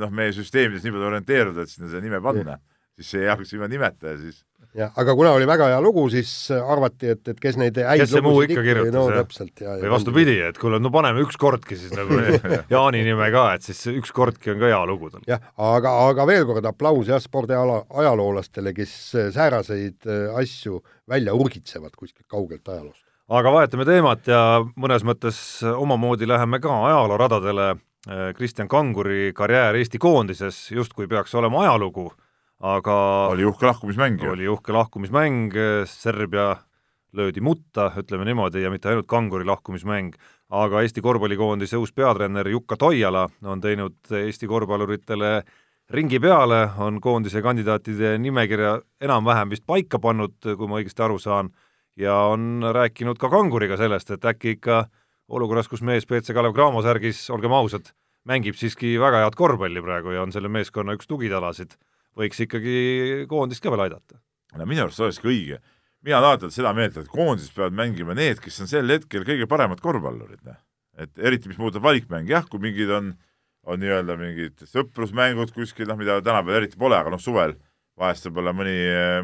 noh, 0.00 0.14
meie 0.14 0.34
süsteemides 0.36 0.86
nii 0.86 0.96
palju 0.96 1.10
orienteeruda, 1.10 1.66
et 1.66 1.74
sinna 1.74 1.90
seda 1.92 2.04
nime 2.04 2.22
panna, 2.24 2.58
siis 2.96 3.14
see 3.16 3.28
hakkas 3.30 3.52
ilma 3.56 3.70
nimeta 3.72 4.14
ja 4.14 4.20
siis 4.20 4.42
jah, 4.76 4.92
aga 5.00 5.14
kuna 5.16 5.32
oli 5.36 5.46
väga 5.48 5.68
hea 5.70 5.78
lugu, 5.82 6.04
siis 6.12 6.30
arvati, 6.56 7.12
et, 7.14 7.22
et 7.32 7.40
kes 7.40 7.56
neid 7.60 7.78
häid 7.80 8.12
muu 8.24 8.42
ikka 8.44 8.64
kirjutas, 8.64 8.94
no, 8.94 9.06
jah. 9.12 9.24
täpselt, 9.24 9.62
ja, 9.62 9.76
või 9.80 9.92
vastupidi, 9.92 10.36
et 10.48 10.60
kuule, 10.60 10.80
no 10.82 10.92
paneme 10.94 11.22
ükskordki 11.24 11.78
siis 11.80 11.94
nagu 11.96 12.18
Jaani 12.74 13.02
nime 13.06 13.30
ka, 13.34 13.46
et 13.56 13.66
siis 13.66 13.80
ükskordki 13.94 14.52
on 14.54 14.60
ka 14.62 14.70
hea 14.72 14.82
lugu 14.88 15.10
tal. 15.14 15.24
jah, 15.28 15.42
aga, 15.68 15.94
aga 16.10 16.28
veel 16.28 16.46
kord 16.48 16.68
aplaus 16.68 17.10
jah, 17.12 17.22
spordiala, 17.22 17.82
ajaloolastele, 18.02 18.74
kes 18.76 18.94
sääraseid 19.36 20.08
äh, 20.10 20.28
asju 20.42 20.82
välja 21.08 21.34
urgitsevad 21.36 21.96
kuskilt 21.96 22.28
kaugelt 22.28 22.68
ajaloost. 22.68 23.02
aga 23.32 23.56
vahetame 23.56 23.88
teemat 23.88 24.30
ja 24.30 24.42
mõnes 24.76 25.06
mõttes 25.06 25.40
omamoodi 25.72 26.28
läheme 26.28 26.60
ka 26.62 26.82
ajalooradadele. 26.92 27.74
Äh, 28.06 28.28
Kristjan 28.38 28.68
Kanguri 28.70 29.32
karjäär 29.34 29.74
Eesti 29.80 29.98
koondises 29.98 30.68
justkui 30.70 31.08
peaks 31.10 31.34
olema 31.34 31.64
ajalugu 31.64 32.12
aga 32.60 32.96
oli 33.32 33.44
uhke 33.44 33.66
lahkumismäng 33.66 34.22
oli 34.30 34.48
uhke 34.48 34.72
lahkumismäng, 34.72 35.52
Serbia 35.84 36.56
löödi 37.16 37.40
mutta, 37.40 37.90
ütleme 37.96 38.24
niimoodi, 38.24 38.62
ja 38.62 38.70
mitte 38.70 38.88
ainult 38.88 39.06
kanguri 39.08 39.44
lahkumismäng, 39.44 40.14
aga 40.50 40.82
Eesti 40.84 41.02
korvpallikoondise 41.02 41.78
uus 41.80 41.92
peatreener 41.92 42.48
Jukka 42.48 42.76
Toiala 42.76 43.26
on 43.44 43.60
teinud 43.60 43.96
Eesti 44.10 44.46
korvpalluritele 44.46 45.42
ringi 45.90 46.20
peale, 46.20 46.66
on 46.82 47.00
koondise 47.00 47.42
kandidaatide 47.42 48.16
nimekirja 48.18 48.80
enam-vähem 49.00 49.50
vist 49.54 49.66
paika 49.66 50.00
pannud, 50.02 50.36
kui 50.42 50.68
ma 50.68 50.80
õigesti 50.80 51.04
aru 51.06 51.18
saan, 51.22 51.50
ja 51.96 52.16
on 52.32 52.64
rääkinud 52.74 53.18
ka 53.18 53.30
kanguriga 53.32 53.78
sellest, 53.80 54.10
et 54.10 54.24
äkki 54.24 54.56
ikka 54.58 54.84
olukorras, 55.28 55.68
kus 55.68 55.82
mees 55.82 56.06
BC 56.06 56.34
Kalev 56.34 56.54
Cramo 56.54 56.82
särgis, 56.84 57.24
olgem 57.30 57.54
ausad, 57.56 57.92
mängib 58.26 58.58
siiski 58.58 58.96
väga 59.00 59.24
head 59.24 59.38
korvpalli 59.38 59.82
praegu 59.82 60.14
ja 60.14 60.26
on 60.26 60.34
selle 60.34 60.50
meeskonna 60.52 60.98
üks 60.98 61.08
tugitalasid 61.08 61.78
võiks 62.16 62.40
ikkagi 62.46 63.26
koondist 63.30 63.62
ka 63.64 63.72
veel 63.72 63.86
aidata. 63.86 64.18
no 64.56 64.66
minu 64.68 64.86
arust 64.86 65.02
olekski 65.04 65.28
õige. 65.28 65.60
mina 66.06 66.18
olen 66.18 66.30
alati 66.30 66.50
seda 66.54 66.72
meelt, 66.76 66.96
et 66.96 67.08
koondises 67.10 67.52
peavad 67.52 67.74
mängima 67.76 68.14
need, 68.14 68.40
kes 68.40 68.60
on 68.62 68.70
sel 68.70 68.88
hetkel 68.90 69.24
kõige 69.26 69.48
paremad 69.50 69.80
korvpallurid, 69.82 70.42
noh. 70.46 70.58
et 70.96 71.18
eriti, 71.18 71.48
mis 71.48 71.58
puudutab 71.60 71.84
valikmänge, 71.84 72.30
jah, 72.32 72.46
kui 72.48 72.62
mingid 72.62 72.90
on, 72.90 73.14
on 73.66 73.80
nii-öelda 73.82 74.16
mingid 74.20 74.68
sõprusmängud 74.70 75.52
kuskil, 75.54 75.88
noh, 75.90 75.98
mida 75.98 76.20
tänapäeval 76.22 76.62
eriti 76.62 76.78
pole, 76.78 76.96
aga 76.96 77.12
noh, 77.12 77.20
suvel 77.20 77.56
vahest 77.98 78.28
võib-olla 78.28 78.52
mõni, 78.56 78.76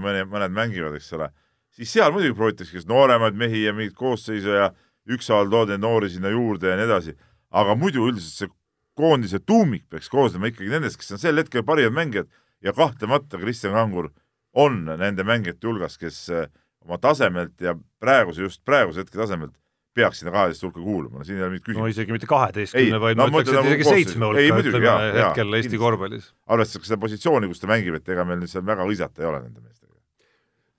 mõni, 0.02 0.24
mõned 0.28 0.56
mängivad, 0.56 0.96
eks 0.96 1.12
ole, 1.16 1.28
siis 1.76 1.92
seal 1.92 2.12
muidugi 2.12 2.36
proovitakse 2.36 2.76
kas 2.76 2.88
nooremaid 2.88 3.36
mehi 3.38 3.66
ja 3.66 3.76
mingit 3.76 3.96
koosseisu 3.96 4.56
ja 4.56 4.72
ükshaaval 5.08 5.50
tood 5.52 5.72
neid 5.72 5.82
noori 5.84 6.10
sinna 6.12 6.32
juurde 6.32 6.72
ja 6.72 6.78
nii 6.80 6.88
edasi, 6.88 7.14
aga 7.52 7.76
muidu 7.78 8.06
üldiselt 8.08 8.36
see 8.36 8.52
koondise 8.98 9.40
tuumik 9.40 9.86
peaks 9.90 10.10
koosnema 10.12 10.50
ikkagi 10.50 10.72
nendest, 10.72 10.98
kes 11.00 11.14
on 11.16 11.20
sel 11.20 11.40
hetkel 11.40 11.64
parimad 11.68 11.96
mängijad 11.96 12.28
ja 12.62 12.72
kahtlemata 12.72 13.38
Kristjan 13.38 13.74
Kangur 13.74 14.10
on 14.52 14.84
nende 14.84 15.24
mängijate 15.24 15.66
hulgas, 15.66 15.98
kes 15.98 16.28
eh, 16.30 16.46
oma 16.84 16.98
tasemelt 16.98 17.60
ja 17.60 17.74
praeguse, 18.00 18.42
just 18.42 18.64
praeguse 18.64 19.02
hetke 19.02 19.18
tasemelt 19.18 19.54
peaks 19.94 20.22
sinna 20.22 20.32
kaheteist 20.32 20.64
hulka 20.64 20.80
kuuluma, 20.80 21.20
no 21.20 21.26
siin 21.26 21.36
ei 21.38 21.44
ole 21.44 21.52
mingit 21.52 21.66
küsimust. 21.66 21.84
no 21.84 21.90
isegi 21.92 22.14
mitte 22.16 22.28
kaheteistkümne, 22.28 23.00
vaid 23.02 23.18
no, 23.18 23.26
ma 23.28 23.42
ütleks, 23.42 23.52
et 23.52 23.58
nagu 23.58 23.74
isegi 23.74 23.88
seitsme 23.88 24.28
hulka, 24.30 24.60
ütleme 24.62 24.88
jaa, 24.88 24.98
hetkel 25.18 25.58
Eesti 25.58 25.80
korvpallis. 25.80 26.30
arvestades 26.48 26.84
ka 26.84 26.90
seda 26.90 27.00
positsiooni, 27.02 27.50
kus 27.52 27.60
ta 27.60 27.68
mängib, 27.68 27.98
et 28.00 28.12
ega 28.14 28.24
meil 28.28 28.40
nüüd 28.40 28.52
seal 28.52 28.64
väga 28.64 28.86
hõisata 28.88 29.24
ei 29.24 29.28
ole 29.28 29.42
nende 29.42 29.60
meestega. 29.60 29.92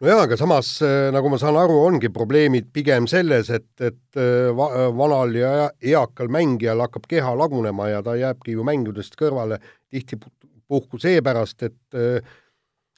no 0.01 0.09
jaa, 0.09 0.23
aga 0.25 0.37
samas, 0.39 0.71
eh, 0.85 1.11
nagu 1.13 1.29
ma 1.29 1.41
saan 1.41 1.59
aru, 1.61 1.77
ongi 1.91 2.09
probleemid 2.15 2.71
pigem 2.73 3.09
selles, 3.11 3.53
et, 3.53 3.69
et 3.85 4.21
eh, 4.21 4.49
va 4.57 4.89
vanal 4.97 5.37
ja 5.37 5.53
eakal 5.77 6.33
mängijal 6.33 6.81
hakkab 6.87 7.05
keha 7.13 7.35
lagunema 7.37 7.91
ja 7.93 8.01
ta 8.05 8.17
jääbki 8.17 8.57
ju 8.57 8.65
mängudest 8.65 9.19
kõrvale 9.19 9.61
tihti 9.93 10.17
puhku 10.73 11.01
seepärast, 11.01 11.69
et 11.69 12.31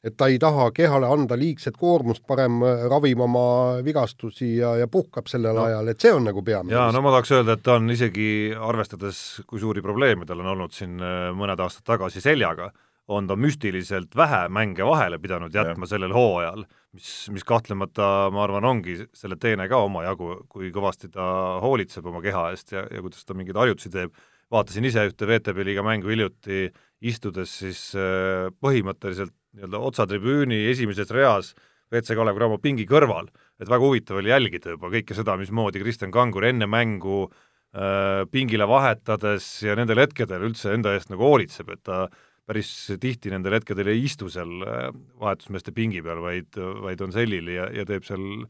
et 0.05 0.13
ta 0.17 0.27
ei 0.29 0.37
taha 0.41 0.67
kehale 0.75 1.07
anda 1.09 1.37
liigset 1.39 1.77
koormust, 1.81 2.21
parem 2.29 2.59
ravib 2.91 3.23
oma 3.25 3.45
vigastusi 3.85 4.51
ja, 4.59 4.75
ja 4.77 4.87
puhkab 4.91 5.29
sellel 5.31 5.57
no. 5.57 5.65
ajal, 5.65 5.89
et 5.89 6.05
see 6.05 6.13
on 6.13 6.27
nagu 6.29 6.43
peamine. 6.45 6.75
jaa, 6.75 6.91
no 6.93 7.01
ma 7.01 7.13
tahaks 7.15 7.33
öelda, 7.33 7.55
et 7.57 7.63
ta 7.65 7.79
on 7.79 7.89
isegi, 7.93 8.27
arvestades, 8.53 9.21
kui 9.49 9.61
suuri 9.63 9.81
probleeme 9.85 10.27
tal 10.29 10.43
on 10.43 10.51
olnud 10.53 10.75
siin 10.75 10.99
äh, 11.01 11.31
mõned 11.37 11.63
aastad 11.65 11.87
tagasi 11.89 12.21
seljaga, 12.21 12.69
on 13.15 13.27
ta 13.29 13.37
müstiliselt 13.37 14.15
vähe 14.17 14.45
mänge 14.53 14.85
vahele 14.85 15.17
pidanud 15.21 15.53
jätma 15.53 15.85
ja. 15.85 15.93
sellel 15.95 16.13
hooajal, 16.13 16.63
mis, 16.93 17.09
mis 17.33 17.45
kahtlemata, 17.45 18.29
ma 18.33 18.45
arvan, 18.45 18.65
ongi 18.65 18.99
selle 19.13 19.37
teene 19.41 19.67
ka 19.69 19.81
omajagu, 19.85 20.45
kui 20.49 20.69
kõvasti 20.73 21.09
ta 21.13 21.25
hoolitseb 21.65 22.05
oma 22.09 22.21
keha 22.25 22.47
eest 22.53 22.73
ja, 22.77 22.85
ja 22.89 23.01
kuidas 23.05 23.25
ta 23.25 23.37
mingeid 23.37 23.57
harjutusi 23.61 23.93
teeb 23.93 24.13
vaatasin 24.53 24.85
ise 24.89 25.05
ühte 25.09 25.27
VTB 25.29 25.65
liiga 25.65 25.83
mängu 25.85 26.11
hiljuti, 26.11 26.69
istudes 27.03 27.51
siis 27.61 27.79
äh, 27.97 28.49
põhimõtteliselt 28.63 29.33
nii-öelda 29.55 29.81
otsatribüüni 29.89 30.65
esimeses 30.71 31.11
reas 31.15 31.53
WC 31.93 32.15
Kalev 32.17 32.37
Cramo 32.37 32.57
pingi 32.61 32.85
kõrval, 32.89 33.27
et 33.61 33.69
väga 33.69 33.83
huvitav 33.83 34.19
oli 34.19 34.31
jälgida 34.31 34.73
juba 34.73 34.89
kõike 34.93 35.15
seda, 35.17 35.35
mismoodi 35.39 35.81
Kristjan 35.83 36.13
Kangur 36.13 36.47
enne 36.47 36.67
mängu 36.69 37.25
äh, 37.27 38.23
pingile 38.31 38.67
vahetades 38.69 39.47
ja 39.63 39.77
nendel 39.77 40.01
hetkedel 40.03 40.47
üldse 40.49 40.73
enda 40.75 40.95
eest 40.95 41.11
nagu 41.13 41.27
hoolitseb, 41.27 41.71
et 41.75 41.83
ta 41.85 42.05
päris 42.45 42.71
tihti 43.01 43.31
nendel 43.33 43.57
hetkedel 43.57 43.89
ei 43.93 44.03
istu 44.05 44.29
seal 44.33 44.65
äh, 44.65 44.91
vahetusmeeste 45.21 45.75
pingi 45.75 46.03
peal, 46.05 46.23
vaid, 46.25 46.51
vaid 46.85 47.01
on 47.05 47.15
sellil 47.15 47.51
ja, 47.53 47.69
ja 47.73 47.87
teeb 47.87 48.05
seal 48.07 48.45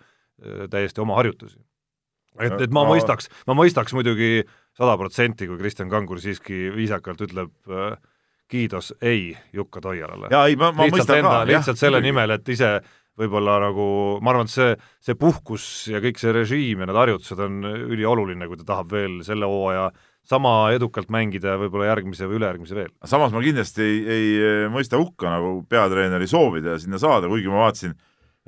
täiesti 0.68 1.00
oma 1.00 1.16
harjutusi. 1.16 1.62
et, 2.44 2.58
et 2.66 2.74
ma 2.76 2.82
mõistaks, 2.84 3.30
ma 3.48 3.56
mõistaks 3.56 3.94
muidugi 3.96 4.44
sada 4.76 4.98
protsenti, 5.00 5.48
kui 5.48 5.60
Kristjan 5.62 5.88
Kangur 5.92 6.20
siiski 6.20 6.68
viisakalt 6.76 7.24
ütleb 7.24 7.72
äh, 7.72 7.96
kiidos 8.52 8.94
ei 9.02 9.38
Jukka 9.54 9.82
Toialale. 9.82 10.28
jaa, 10.32 10.46
ei 10.50 10.56
ma, 10.60 10.72
ma 10.76 10.88
mõistan 10.92 11.22
enda, 11.22 11.42
ka. 11.42 11.48
lihtsalt 11.50 11.82
selle 11.82 12.02
nimel, 12.04 12.30
et 12.38 12.50
ise 12.54 12.70
võib-olla 13.20 13.58
nagu, 13.64 13.86
ma 14.24 14.30
arvan, 14.34 14.48
et 14.50 14.54
see, 14.54 14.72
see 15.04 15.16
puhkus 15.20 15.66
ja 15.92 16.00
kõik 16.04 16.18
see 16.20 16.32
režiim 16.36 16.78
ja 16.84 16.88
need 16.90 17.00
harjutused 17.00 17.40
on 17.46 17.54
ülioluline, 17.66 18.48
kui 18.50 18.58
ta 18.60 18.66
tahab 18.74 18.88
veel 18.92 19.14
selle 19.28 19.46
hooaja 19.50 19.86
sama 20.26 20.52
edukalt 20.74 21.10
mängida 21.14 21.48
ja 21.54 21.62
võib-olla 21.62 21.86
järgmise 21.92 22.28
või 22.28 22.38
ülejärgmise 22.40 22.76
veel. 22.76 22.92
samas 23.06 23.32
ma 23.34 23.40
kindlasti 23.46 23.82
ei, 23.86 23.98
ei 24.18 24.28
mõista 24.74 25.00
hukka 25.00 25.26
nagu 25.32 25.50
peatreeneri 25.70 26.28
soovida 26.28 26.80
sinna 26.82 26.98
saada, 27.02 27.26
kuigi 27.32 27.50
ma 27.52 27.58
vaatasin 27.68 27.94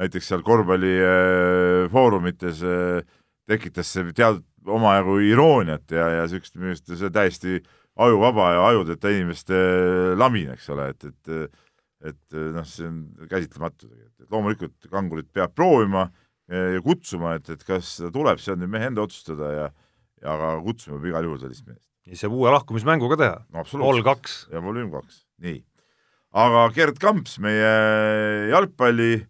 näiteks 0.01 0.25
seal 0.31 0.41
korvpallifoorumites 0.45 2.57
äh, 2.65 3.01
tekitas 3.47 3.87
see 3.93 4.03
teatud 4.11 4.43
omajagu 4.67 5.13
irooniat 5.23 5.87
ja, 5.95 6.05
ja 6.11 6.25
niisugust 6.25 6.57
minu 6.59 6.73
arust 6.73 6.91
see 6.91 7.09
täiesti 7.13 7.61
ajuvaba 7.97 8.51
ja 8.53 8.67
ajudeta 8.71 9.11
inimeste 9.13 9.57
lamin, 10.19 10.51
eks 10.55 10.69
ole, 10.73 10.91
et, 10.93 11.09
et 11.09 11.63
et 12.05 12.35
noh, 12.53 12.65
see 12.69 12.85
on 12.85 12.97
käsitlematu 13.25 13.87
tegelikult, 13.87 14.21
et 14.21 14.33
loomulikult 14.33 14.89
kangurit 14.91 15.29
peab 15.33 15.55
proovima 15.57 16.03
ja 16.47 16.81
kutsuma, 16.85 17.33
et, 17.39 17.49
et 17.49 17.63
kas 17.65 17.95
ta 18.03 18.11
tuleb, 18.13 18.37
see 18.37 18.53
on 18.53 18.61
nüüd 18.61 18.69
mehe 18.75 18.91
enda 18.91 19.01
otsustada 19.01 19.49
ja 19.55 19.65
ja 20.21 20.33
aga 20.33 20.51
kutsuma 20.65 20.99
peab 20.99 21.09
igal 21.11 21.25
juhul 21.27 21.41
sellist 21.41 21.65
meest. 21.65 21.87
ja 22.05 22.19
saab 22.19 22.35
uue 22.37 22.53
lahkumismänguga 22.53 23.17
teha 23.19 23.39
no,. 23.49 23.65
Vol 23.81 24.03
kaks. 24.05 24.37
ja 24.53 24.61
volüüm 24.61 24.91
kaks, 24.93 25.23
nii. 25.41 25.63
aga 26.37 26.67
Gerd 26.77 27.01
Kamps, 27.01 27.39
meie 27.41 27.73
jalgpalli 28.53 29.25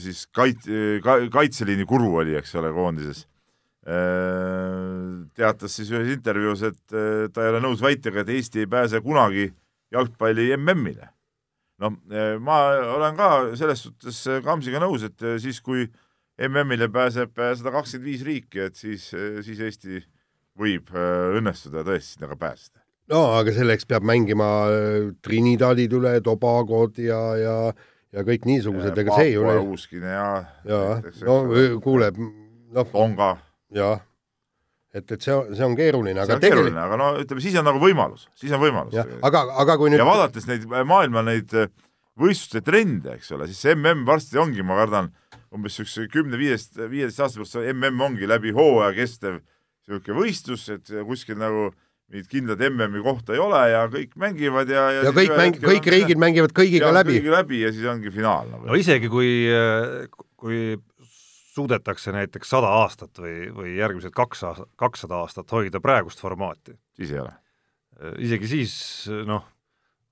siis 0.00 0.24
kait-, 0.34 0.70
kaitseliini 1.30 1.86
guru 1.86 2.16
oli, 2.22 2.34
eks 2.38 2.54
ole, 2.58 2.72
koondises 2.74 3.26
teatas 5.34 5.74
siis 5.74 5.90
ühes 5.94 6.12
intervjuus, 6.14 6.62
et 6.68 6.94
äh, 6.94 7.24
ta 7.32 7.44
ei 7.44 7.54
ole 7.54 7.62
nõus 7.64 7.82
väitega, 7.82 8.22
et 8.22 8.34
Eesti 8.36 8.64
ei 8.64 8.70
pääse 8.70 9.00
kunagi 9.02 9.48
jalgpalli 9.94 10.50
MM-ile. 10.58 11.08
noh, 11.80 11.96
äh, 12.12 12.36
ma 12.38 12.60
olen 12.96 13.16
ka 13.18 13.30
selles 13.58 13.86
suhtes 13.86 14.22
Kamsiga 14.44 14.82
nõus, 14.82 15.06
et 15.08 15.26
siis, 15.42 15.62
kui 15.64 15.88
MM-ile 16.40 16.90
pääseb 16.92 17.34
sada 17.36 17.72
kakskümmend 17.74 18.06
viis 18.06 18.22
riiki, 18.24 18.62
et 18.68 18.76
siis, 18.76 19.10
siis 19.44 19.60
Eesti 19.60 20.04
võib 20.60 20.92
õnnestuda 20.94 21.84
tõesti 21.86 22.16
sinna 22.16 22.30
ka 22.30 22.38
pääseda. 22.40 22.84
no 23.10 23.24
aga 23.40 23.52
selleks 23.56 23.88
peab 23.88 24.06
mängima 24.06 24.46
Trinidadid 25.24 25.92
üle, 25.98 26.18
Tobagod 26.24 27.00
ja, 27.00 27.20
ja 27.40 27.56
ja 28.10 28.24
kõik 28.26 28.46
niisugused, 28.46 28.96
ega 28.98 29.14
see 29.18 29.28
ei 29.32 29.36
ole. 29.38 29.58
Uuskine 29.62 30.10
ja. 30.10 30.30
jaa, 30.66 30.98
no 31.26 31.36
kuule, 31.82 32.10
noh. 32.74 32.90
Tonga 32.90 33.36
jah, 33.76 34.00
et, 34.94 35.04
et 35.04 35.20
see, 35.22 35.36
see 35.54 35.66
on 35.66 35.76
keeruline, 35.78 36.18
aga 36.22 36.38
tegelikult 36.42 36.80
aga 36.82 36.98
no 36.98 37.10
ütleme, 37.22 37.44
siis 37.44 37.58
on 37.60 37.68
nagu 37.68 37.82
võimalus, 37.82 38.26
siis 38.38 38.54
on 38.56 38.62
võimalus. 38.62 38.96
aga, 38.98 39.44
aga 39.62 39.78
kui 39.80 39.92
nüüd 39.92 40.02
ja 40.02 40.08
vaadates 40.08 40.48
neid 40.50 40.66
maailma 40.66 41.24
neid 41.26 41.54
äh, 41.54 41.70
võistluste 42.20 42.64
trende, 42.66 43.16
eks 43.18 43.30
ole, 43.36 43.48
siis 43.50 43.62
see 43.66 43.76
MM 43.76 44.06
varsti 44.08 44.40
ongi, 44.40 44.64
ma 44.66 44.78
kardan, 44.82 45.12
umbes 45.54 45.78
niisuguse 45.78 46.10
kümne-viieteist, 46.12 46.80
viieteist 46.90 47.22
aasta 47.22 47.40
pärast 47.40 47.56
see 47.58 47.70
MM 47.74 48.02
ongi 48.10 48.28
läbi 48.30 48.54
hooaja 48.56 48.92
kestev 48.98 49.40
niisugune 49.40 50.18
võistlus, 50.18 50.66
et 50.74 50.92
kuskil 51.06 51.38
nagu 51.40 51.70
mingit 52.10 52.30
kindlat 52.30 52.62
MM-i 52.66 53.02
kohta 53.04 53.34
ei 53.36 53.40
ole 53.42 53.60
ja 53.70 53.84
kõik 53.90 54.16
mängivad 54.18 54.70
ja 54.70 54.86
ja, 54.96 55.02
ja 55.06 55.12
kõik 55.14 55.34
mäng-, 55.38 55.58
kõik 55.62 55.84
riigid 55.94 56.18
mängivad 56.18 56.54
kõigiga 56.54 56.90
läbi. 56.90 57.14
kõigiga 57.14 57.36
läbi 57.36 57.60
ja 57.62 57.70
siis 57.74 57.86
ongi 57.86 58.10
finaal 58.10 58.50
nagu. 58.50 58.66
no 58.66 58.78
isegi 58.78 59.10
kui, 59.12 59.30
kui 60.40 60.74
suudetakse 61.50 62.12
näiteks 62.14 62.52
sada 62.54 62.70
aastat 62.80 63.18
või, 63.18 63.50
või 63.54 63.76
järgmised 63.78 64.14
kaks 64.14 64.44
aastat, 64.48 64.70
kakssada 64.80 65.22
aastat 65.24 65.50
hoida 65.52 65.80
praegust 65.82 66.22
formaati. 66.22 66.76
siis 66.96 67.14
ei 67.14 67.22
ole? 67.22 67.32
Äh, 68.00 68.14
isegi 68.28 68.50
siis 68.50 68.74
noh, 69.26 69.46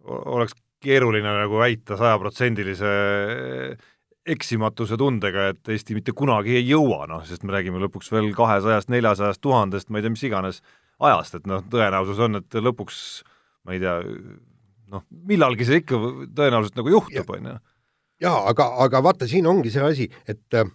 oleks 0.05 0.57
keeruline 0.83 1.31
nagu 1.41 1.59
väita 1.59 1.97
sajaprotsendilise 1.99 2.91
eksimatuse 4.29 4.99
tundega, 5.01 5.49
et 5.53 5.71
Eesti 5.73 5.97
mitte 5.97 6.13
kunagi 6.17 6.59
ei 6.59 6.67
jõua, 6.69 7.07
noh, 7.11 7.25
sest 7.27 7.47
me 7.47 7.55
räägime 7.55 7.81
lõpuks 7.83 8.11
veel 8.13 8.29
kahesajast, 8.37 8.91
neljasajast 8.93 9.41
tuhandest, 9.45 9.89
ma 9.89 9.99
ei 9.99 10.05
tea, 10.05 10.13
mis 10.13 10.25
iganes 10.29 10.61
ajast, 11.01 11.39
et 11.39 11.49
noh, 11.49 11.63
tõenäosus 11.73 12.21
on, 12.27 12.41
et 12.43 12.59
lõpuks 12.61 12.99
ma 13.67 13.77
ei 13.77 13.83
tea, 13.83 13.97
noh, 14.93 15.05
millalgi 15.31 15.69
see 15.69 15.81
ikka 15.83 16.01
tõenäoliselt 16.37 16.79
nagu 16.81 16.93
juhtub, 16.93 17.33
on 17.37 17.51
ju. 17.53 17.57
jaa, 18.27 18.43
aga, 18.53 18.69
aga 18.85 19.03
vaata, 19.09 19.29
siin 19.31 19.49
ongi 19.49 19.73
see 19.73 19.87
asi, 19.87 20.09
et 20.29 20.59
äh, 20.59 20.69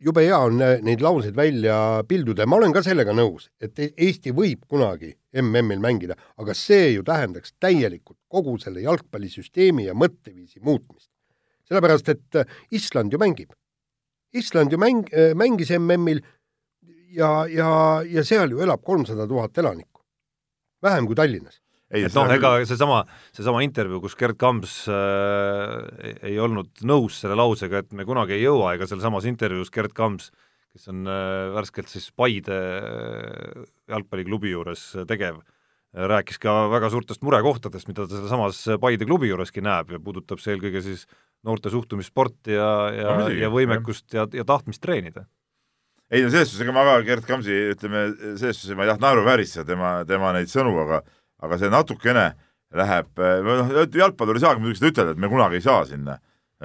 jube 0.00 0.22
hea 0.26 0.38
on 0.38 0.62
äh, 0.62 0.78
neid 0.84 1.02
lauseid 1.02 1.36
välja 1.36 2.04
pilduda 2.08 2.44
ja 2.44 2.50
ma 2.50 2.58
olen 2.60 2.74
ka 2.74 2.82
sellega 2.86 3.14
nõus, 3.16 3.48
et 3.60 3.78
e-, 3.82 3.92
Eesti 3.96 4.32
võib 4.36 4.64
kunagi 4.70 5.12
MM-il 5.42 5.82
mängida, 5.82 6.16
aga 6.38 6.54
see 6.56 6.94
ju 6.94 7.04
tähendaks 7.06 7.54
täielikult 7.60 8.18
kogu 8.30 8.56
selle 8.62 8.84
jalgpallisüsteemi 8.86 9.88
ja 9.88 9.96
mõtteviisi 9.98 10.62
muutmist. 10.62 11.10
sellepärast, 11.68 12.08
et 12.08 12.36
äh, 12.36 12.58
Island 12.70 13.12
ju 13.12 13.18
mängib. 13.18 13.52
Island 14.32 14.72
ju 14.72 14.78
mäng, 14.78 15.08
mängis 15.34 15.70
MM-il 15.72 16.20
ja, 17.16 17.46
ja, 17.48 18.02
ja 18.04 18.24
seal 18.24 18.50
ju 18.52 18.60
elab 18.60 18.82
kolmsada 18.84 19.26
tuhat 19.26 19.58
elanikku. 19.58 20.02
vähem 20.82 21.06
kui 21.06 21.16
Tallinnas 21.16 21.60
ei, 21.94 22.04
et 22.04 22.16
noh, 22.16 22.28
ega 22.32 22.52
seesama, 22.68 23.02
seesama 23.36 23.62
intervjuu, 23.64 24.02
kus 24.04 24.16
Gerd 24.18 24.38
Kams 24.40 24.80
äh, 24.92 26.16
ei 26.30 26.38
olnud 26.42 26.84
nõus 26.88 27.20
selle 27.22 27.38
lausega, 27.38 27.84
et 27.84 27.94
me 27.96 28.06
kunagi 28.08 28.36
ei 28.36 28.44
jõua, 28.44 28.74
ega 28.76 28.88
sealsamas 28.90 29.28
intervjuus 29.30 29.72
Gerd 29.74 29.94
Kams, 29.96 30.32
kes 30.74 30.90
on 30.92 31.08
äh, 31.08 31.48
värskelt 31.56 31.88
siis 31.92 32.10
Paide 32.12 32.58
äh, 32.58 33.62
jalgpalliklubi 33.88 34.52
juures 34.52 34.90
tegev 35.08 35.40
äh,, 35.40 35.54
rääkis 36.12 36.40
ka 36.42 36.66
väga 36.72 36.92
suurtest 36.92 37.24
murekohtadest, 37.24 37.88
mida 37.88 38.04
ta 38.04 38.20
sealsamas 38.20 38.60
Paide 38.82 39.08
klubi 39.08 39.32
juureski 39.32 39.64
näeb 39.64 39.96
ja 39.96 40.02
puudutab 40.02 40.44
see 40.44 40.56
eelkõige 40.56 40.84
siis 40.84 41.08
noorte 41.46 41.72
suhtumist 41.72 42.12
sporti 42.12 42.56
ja, 42.56 42.70
ja 42.92 43.18
no,, 43.22 43.32
ja 43.32 43.50
võimekust 43.52 44.12
ja, 44.12 44.28
ja 44.34 44.44
tahtmist 44.44 44.82
treenida. 44.84 45.24
Ei 46.08 46.22
no 46.24 46.30
selles 46.32 46.48
suhtes, 46.48 46.64
ega 46.64 46.72
ma 46.72 46.86
ka 46.86 47.00
Gerd 47.04 47.26
Kamsi, 47.28 47.54
ütleme, 47.74 48.06
selles 48.40 48.60
suhtes 48.60 48.76
ma 48.76 48.86
ei 48.86 48.92
taha 48.92 49.02
naeruvääristada 49.02 49.68
tema, 49.68 49.90
tema 50.08 50.32
neid 50.36 50.48
sõnu, 50.48 50.72
aga 50.86 51.02
aga 51.44 51.58
see 51.60 51.72
natukene 51.72 52.28
läheb, 52.74 53.10
noh, 53.46 53.74
jalgpallur 53.96 54.38
ei 54.38 54.44
saagi 54.44 54.62
muidugi 54.62 54.80
seda 54.80 54.92
ütelda, 54.92 55.14
et 55.16 55.20
me 55.22 55.30
kunagi 55.32 55.58
ei 55.58 55.64
saa 55.64 55.84
sinna, 55.88 56.18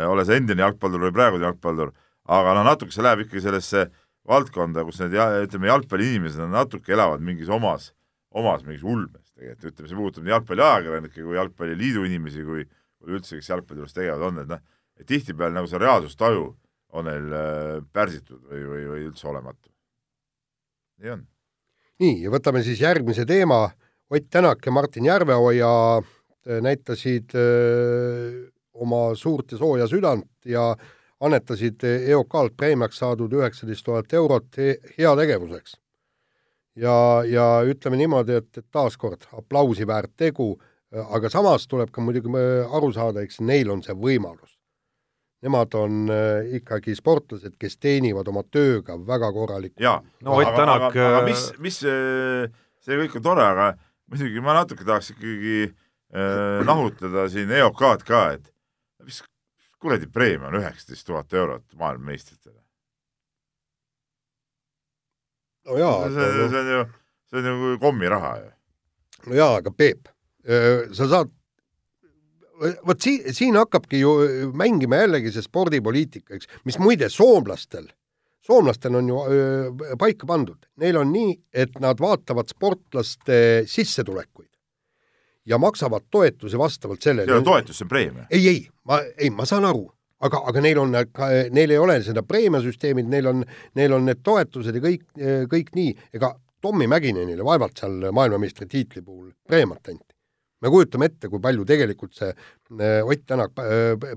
ole 0.09 0.25
see 0.27 0.39
endine 0.41 0.65
jalgpallur 0.65 1.07
või 1.07 1.15
praegune 1.15 1.47
jalgpallur, 1.47 1.93
aga 2.27 2.55
noh, 2.57 2.65
natuke 2.67 2.95
see 2.95 3.05
läheb 3.05 3.23
ikkagi 3.25 3.43
sellesse 3.45 3.87
valdkonda, 4.27 4.83
kus 4.87 5.01
need 5.03 5.17
ja, 5.17 5.27
ütleme, 5.43 5.69
jalgpalliinimesed 5.71 6.47
natuke 6.51 6.95
elavad 6.95 7.23
mingis 7.23 7.51
omas, 7.51 7.91
omas 8.33 8.63
mingis 8.67 8.83
ulmes 8.83 9.33
tegelikult, 9.33 9.73
ütleme, 9.73 9.89
see 9.89 9.99
puudutab 9.99 10.25
nii 10.25 10.35
jalgpalliajakirjanikke 10.35 11.21
kui 11.21 11.37
jalgpalliliidu 11.37 12.05
inimesi, 12.07 12.45
kui 12.47 12.65
üldse, 13.09 13.37
kes 13.39 13.51
jalgpalli 13.51 13.83
juures 13.83 13.95
tegevad 13.95 14.27
on, 14.29 14.41
et 14.43 14.51
noh, 14.51 14.63
tihtipeale 15.07 15.55
nagu 15.55 15.69
see 15.69 15.81
reaalsustaju 15.81 16.47
on 16.93 17.07
neil 17.09 17.31
äh, 17.33 17.77
pärsitud 17.93 18.41
või, 18.49 18.63
või, 18.69 18.83
või 18.91 19.05
üldse 19.09 19.27
olematu. 19.27 19.71
nii 21.01 21.15
on. 21.15 21.23
nii, 22.03 22.17
ja 22.23 22.33
võtame 22.33 22.61
siis 22.63 22.81
järgmise 22.83 23.25
teema 23.29 23.65
Ott 24.09 24.29
Tänak 24.29 24.65
ja 24.65 24.71
Martin 24.71 25.05
Järveoja 25.05 25.97
äh, 25.97 26.61
näitasid 26.61 27.29
öö, 27.35 28.43
äh, 28.43 28.51
oma 28.73 29.15
suurt 29.15 29.51
ja 29.51 29.57
sooja 29.57 29.87
südant 29.87 30.45
ja 30.45 30.75
annetasid 31.19 31.83
EOK-lt 31.83 32.57
preemiaks 32.57 32.97
saadud 32.99 33.31
üheksateist 33.33 33.85
tuhat 33.85 34.13
eurot 34.13 34.57
heategevuseks. 34.97 35.77
ja, 36.75 37.23
ja 37.25 37.45
ütleme 37.65 37.97
niimoodi, 37.97 38.33
et, 38.33 38.57
et 38.57 38.65
taaskord 38.71 39.23
aplausi 39.37 39.87
väärt 39.87 40.11
tegu, 40.17 40.57
äh, 40.95 41.15
aga 41.15 41.29
samas 41.29 41.67
tuleb 41.67 41.91
ka 41.91 42.01
muidugi 42.01 42.29
aru 42.71 42.91
saada, 42.91 43.21
eks 43.21 43.39
neil 43.39 43.71
on 43.71 43.81
see 43.83 43.95
võimalus. 43.95 44.57
Nemad 45.43 45.73
on 45.75 46.07
ikkagi 46.55 46.93
sportlased, 46.95 47.57
kes 47.59 47.75
teenivad 47.77 48.27
oma 48.31 48.45
tööga 48.47 48.95
väga 48.95 49.31
korralikku. 49.33 49.83
jaa, 49.83 49.97
no 50.23 50.37
Ott 50.37 50.55
Tänak 50.55 50.85
aga, 50.91 51.07
aga 51.07 51.25
mis, 51.25 51.49
mis 51.59 51.79
see 51.83 52.99
kõik 53.01 53.17
on 53.19 53.25
tore, 53.25 53.43
aga 53.43 53.73
muidugi 54.13 54.41
ma 54.45 54.53
natuke 54.59 54.85
tahaks 54.85 55.13
ikkagi 55.13 55.59
äh, 56.13 56.59
nahutada 56.67 57.27
siin 57.33 57.51
EOK-d 57.51 58.05
ka, 58.07 58.23
et 58.37 58.49
mis 59.05 59.21
kuradi 59.81 60.07
preemia 60.07 60.51
on 60.51 60.59
üheksateist 60.61 61.07
tuhat 61.07 61.33
eurot 61.33 61.65
maailmameistritele? 61.79 62.59
no 65.67 65.79
jaa. 65.79 66.09
see, 66.09 66.31
see, 66.37 66.49
see 66.51 66.59
on 66.59 66.73
ju, 66.73 66.81
see 67.31 67.41
on 67.41 67.63
ju 67.71 67.77
kommiraha 67.81 68.33
ju. 68.41 68.51
no 69.29 69.39
jaa, 69.39 69.55
aga 69.61 69.73
Peep, 69.73 70.11
sa 70.93 71.09
saad, 71.09 71.33
vot 72.85 73.01
siin, 73.01 73.33
siin 73.33 73.57
hakkabki 73.59 74.03
ju 74.03 74.13
mängima 74.59 75.01
jällegi 75.03 75.33
see 75.33 75.45
spordipoliitika, 75.45 76.37
eks, 76.37 76.51
mis 76.67 76.79
muide 76.83 77.09
soomlastel 77.09 77.89
soomlastel 78.43 78.95
on 78.95 79.09
ju 79.09 79.21
öö, 79.27 79.71
paika 79.99 80.27
pandud, 80.27 80.67
neil 80.77 80.97
on 80.99 81.11
nii, 81.13 81.35
et 81.53 81.79
nad 81.79 81.99
vaatavad 81.99 82.49
sportlaste 82.51 83.63
sissetulekuid 83.69 84.49
ja 85.45 85.57
maksavad 85.57 86.07
toetusi 86.11 86.57
vastavalt 86.57 87.01
sellele. 87.01 87.25
see 87.27 87.33
ei 87.33 87.37
ole 87.37 87.43
toetus, 87.43 87.77
see 87.77 87.85
on 87.85 87.89
preemia. 87.89 88.25
ei, 88.31 88.47
ei, 88.47 88.67
ma, 88.83 89.01
ei, 89.17 89.29
ma 89.29 89.45
saan 89.45 89.65
aru, 89.65 89.85
aga, 90.23 90.43
aga 90.49 90.63
neil 90.63 90.79
on, 90.79 90.95
neil 91.51 91.75
ei 91.75 91.77
ole 91.77 91.99
seda 92.03 92.23
preemiasüsteemid, 92.23 93.09
neil 93.11 93.27
on, 93.31 93.43
neil 93.75 93.95
on 93.95 94.07
need 94.07 94.23
toetused 94.23 94.75
ja 94.75 94.83
kõik, 94.83 95.05
kõik 95.51 95.75
nii, 95.75 95.93
ega 96.15 96.33
Tommy 96.63 96.87
Mäkinenile 96.87 97.43
vaevalt 97.43 97.79
seal 97.79 98.11
maailmameistritiitli 98.15 99.01
puhul 99.03 99.31
preemiat 99.47 99.87
anti. 99.91 100.11
me 100.63 100.69
kujutame 100.71 101.09
ette, 101.11 101.27
kui 101.27 101.41
palju 101.43 101.65
tegelikult 101.67 102.13
see 102.15 102.31
Ott 103.03 103.25
Tänak 103.27 103.51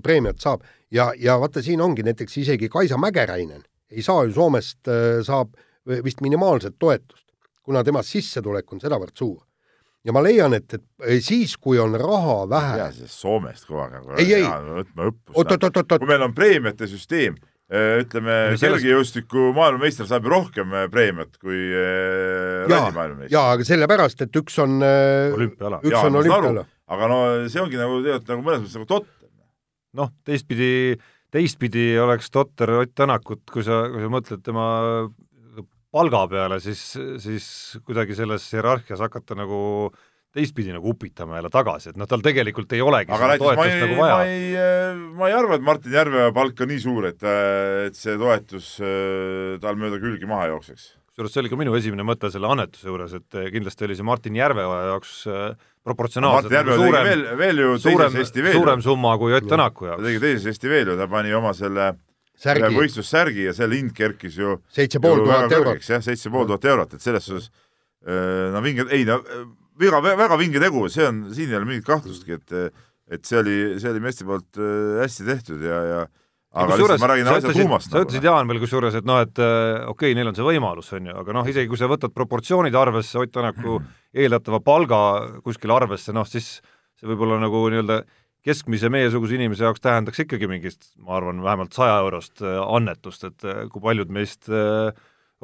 preemiat 0.02 0.38
saab 0.38 0.62
ja, 0.90 1.10
ja 1.18 1.40
vaata, 1.40 1.62
siin 1.62 1.80
ongi 1.80 2.02
näiteks 2.06 2.38
isegi 2.38 2.68
Kaisa 2.68 2.98
Mägeräinen 2.98 3.64
ei 3.90 4.02
saa 4.02 4.24
ju 4.26 4.34
Soomest, 4.34 4.80
äh, 4.88 5.20
saab 5.26 5.54
vist 5.86 6.22
minimaalset 6.24 6.78
toetust, 6.78 7.26
kuna 7.62 7.84
tema 7.86 8.02
sissetulek 8.02 8.72
on 8.72 8.82
sedavõrd 8.82 9.14
suur. 9.18 9.42
ja 10.06 10.14
ma 10.14 10.20
leian, 10.22 10.54
et, 10.54 10.70
et 10.70 11.22
siis, 11.24 11.56
kui 11.58 11.80
on 11.82 11.94
raha 11.98 12.38
vähe. 12.50 12.78
ei 12.78 12.96
tea, 12.98 13.10
Soomest 13.10 13.66
kogu 13.66 13.82
aeg, 13.82 14.22
ei. 14.22 14.46
võtma 14.46 15.10
õppust. 15.10 15.98
kui 15.98 16.10
meil 16.10 16.26
on 16.26 16.34
preemiate 16.34 16.90
süsteem, 16.90 17.38
äh, 17.70 18.02
ütleme, 18.02 18.38
kergejõustiku 18.58 19.50
maailmameister 19.56 20.10
saab 20.10 20.26
ju 20.26 20.34
rohkem 20.34 20.74
äh, 20.74 20.86
preemiat 20.90 21.38
kui 21.42 21.58
ralli 21.70 22.94
maailmameister. 22.98 23.34
jaa, 23.34 23.50
aga 23.54 23.68
sellepärast, 23.70 24.26
et 24.26 24.40
üks 24.42 24.58
on 24.62 24.80
olümpiaala. 24.82 25.82
üks 25.84 25.94
jaa, 25.94 26.06
on 26.10 26.22
olümpiaala. 26.22 26.66
aga 26.96 27.12
no 27.12 27.20
see 27.46 27.62
ongi 27.62 27.78
nagu 27.78 28.00
tegelikult 28.02 28.34
nagu 28.34 28.48
mõnes 28.50 28.64
mõttes 28.66 28.80
nagu 28.80 28.90
totter. 28.94 29.30
noh, 29.96 30.10
teistpidi 30.26 30.72
teistpidi 31.36 31.92
oleks 32.00 32.32
totter 32.32 32.72
Ott 32.80 32.96
Tänakut, 32.96 33.44
kui 33.52 33.64
sa, 33.66 33.84
kui 33.92 34.02
sa 34.02 34.10
mõtled 34.12 34.42
tema 34.46 34.66
palga 35.96 36.26
peale, 36.30 36.60
siis, 36.64 36.82
siis 37.22 37.46
kuidagi 37.86 38.16
selles 38.18 38.44
hierarhias 38.52 39.00
hakata 39.04 39.36
nagu 39.38 39.58
teistpidi 40.36 40.74
nagu 40.74 40.90
upitama 40.92 41.38
jälle 41.38 41.50
tagasi, 41.52 41.92
et 41.92 42.00
noh, 42.00 42.08
tal 42.10 42.20
tegelikult 42.24 42.74
ei 42.76 42.82
olegi 42.84 43.12
aga 43.14 43.30
näiteks 43.32 43.56
ma 43.56 43.64
ei, 43.64 43.78
nagu 43.80 43.96
ma 43.96 44.08
ei, 44.26 44.50
ma 45.16 45.30
ei 45.30 45.36
arva, 45.36 45.56
et 45.56 45.64
Martin 45.64 45.96
Järveoja 45.96 46.34
palk 46.36 46.60
on 46.60 46.70
nii 46.72 46.82
suur, 46.82 47.08
et, 47.08 47.24
et 47.86 47.96
see 47.96 48.18
toetus 48.20 48.74
äh, 48.84 49.56
tal 49.62 49.80
mööda 49.80 50.00
külgi 50.02 50.28
maha 50.28 50.50
jookseks. 50.52 50.90
kusjuures 51.08 51.32
see 51.32 51.44
oli 51.44 51.52
ka 51.52 51.60
minu 51.62 51.78
esimene 51.78 52.04
mõte 52.04 52.28
selle 52.34 52.50
annetuse 52.52 52.90
juures, 52.90 53.16
et 53.16 53.40
kindlasti 53.54 53.88
oli 53.88 53.96
see 53.96 54.08
Martin 54.10 54.36
Järveoja 54.36 54.84
jaoks 54.90 55.16
äh, 55.32 55.48
proportsionaalselt 55.86 56.52
nagu 56.52 56.78
suurem, 56.80 57.06
veel, 57.06 57.22
veel 57.38 57.62
ju 57.62 57.76
suurem, 57.82 58.18
suurem 58.26 58.82
summa 58.84 59.14
kui 59.20 59.36
Ott 59.36 59.46
Tänaku 59.50 59.90
jaoks. 59.90 60.02
ta 60.02 60.08
tegi 60.08 60.22
teises 60.24 60.50
Eesti 60.52 60.72
veel 60.72 60.90
ju, 60.92 60.96
ta 60.98 61.06
pani 61.10 61.34
oma 61.36 61.52
selle 61.56 61.92
särgi. 62.36 62.72
võistlussärgi 62.74 63.46
ja 63.46 63.54
selle 63.56 63.78
hind 63.78 63.94
kerkis 63.96 64.40
ju 64.40 64.58
seitse 64.72 65.00
pool 65.02 65.22
tuhat 65.24 65.54
eurot. 65.60 65.86
jah, 65.86 66.02
seitse 66.04 66.32
pool 66.32 66.48
tuhat 66.50 66.66
eurot, 66.72 66.98
et 66.98 67.06
selles 67.06 67.28
suhtes 67.30 67.48
äh, 68.06 68.50
no 68.54 68.64
vinge, 68.64 68.88
ei 68.90 69.06
no 69.08 69.20
väga, 69.78 70.02
väga 70.16 70.40
vinge 70.40 70.62
tegu, 70.62 70.86
see 70.92 71.06
on, 71.06 71.26
siin 71.36 71.52
ei 71.52 71.60
ole 71.60 71.70
mingit 71.70 71.88
kahtlustki, 71.88 72.40
et 72.40 72.76
et 73.06 73.22
see 73.22 73.38
oli, 73.38 73.58
see 73.78 73.90
oli 73.92 74.02
meeste 74.02 74.26
poolt 74.26 74.58
äh, 74.58 75.02
hästi 75.04 75.26
tehtud 75.28 75.62
ja, 75.62 75.82
ja 75.86 76.06
aga 76.56 76.78
lihtsalt 76.80 77.02
ma 77.02 77.10
räägin 77.12 77.28
asja 77.30 77.52
tuumast. 77.54 77.92
sa 77.92 78.02
ütlesid, 78.02 78.24
Jaan, 78.26 78.48
veel 78.50 78.60
kusjuures, 78.62 78.96
et 78.98 79.06
noh, 79.08 79.20
et 79.22 79.38
äh, 79.38 79.84
okei 79.86 80.10
okay,, 80.10 80.16
neil 80.18 80.32
on 80.32 80.38
see 80.38 80.46
võimalus, 80.46 80.90
on 80.96 81.10
ju, 81.10 81.16
aga 81.22 81.36
noh, 81.36 81.50
isegi 81.52 81.70
kui 81.70 81.80
sa 81.80 81.88
võtad 81.90 82.14
proportsioonid 82.16 82.74
arvesse, 82.74 83.18
Ott 83.20 83.34
Tänaku 83.34 83.78
eeldatava 84.16 84.60
palga 84.64 85.00
kuskile 85.44 85.76
arvesse, 85.76 86.14
noh 86.16 86.28
siis 86.28 86.56
see 86.96 87.10
võib-olla 87.10 87.40
nagu 87.42 87.66
nii-öelda 87.72 88.00
keskmise 88.46 88.88
meiesuguse 88.92 89.36
inimese 89.36 89.66
jaoks 89.66 89.82
tähendaks 89.82 90.22
ikkagi 90.22 90.48
mingist, 90.48 90.92
ma 91.02 91.18
arvan, 91.18 91.42
vähemalt 91.44 91.76
saja 91.76 91.98
eurost 92.04 92.40
äh, 92.44 92.60
annetust, 92.62 93.26
et 93.28 93.44
äh, 93.44 93.66
kui 93.72 93.82
paljud 93.84 94.12
meist 94.14 94.48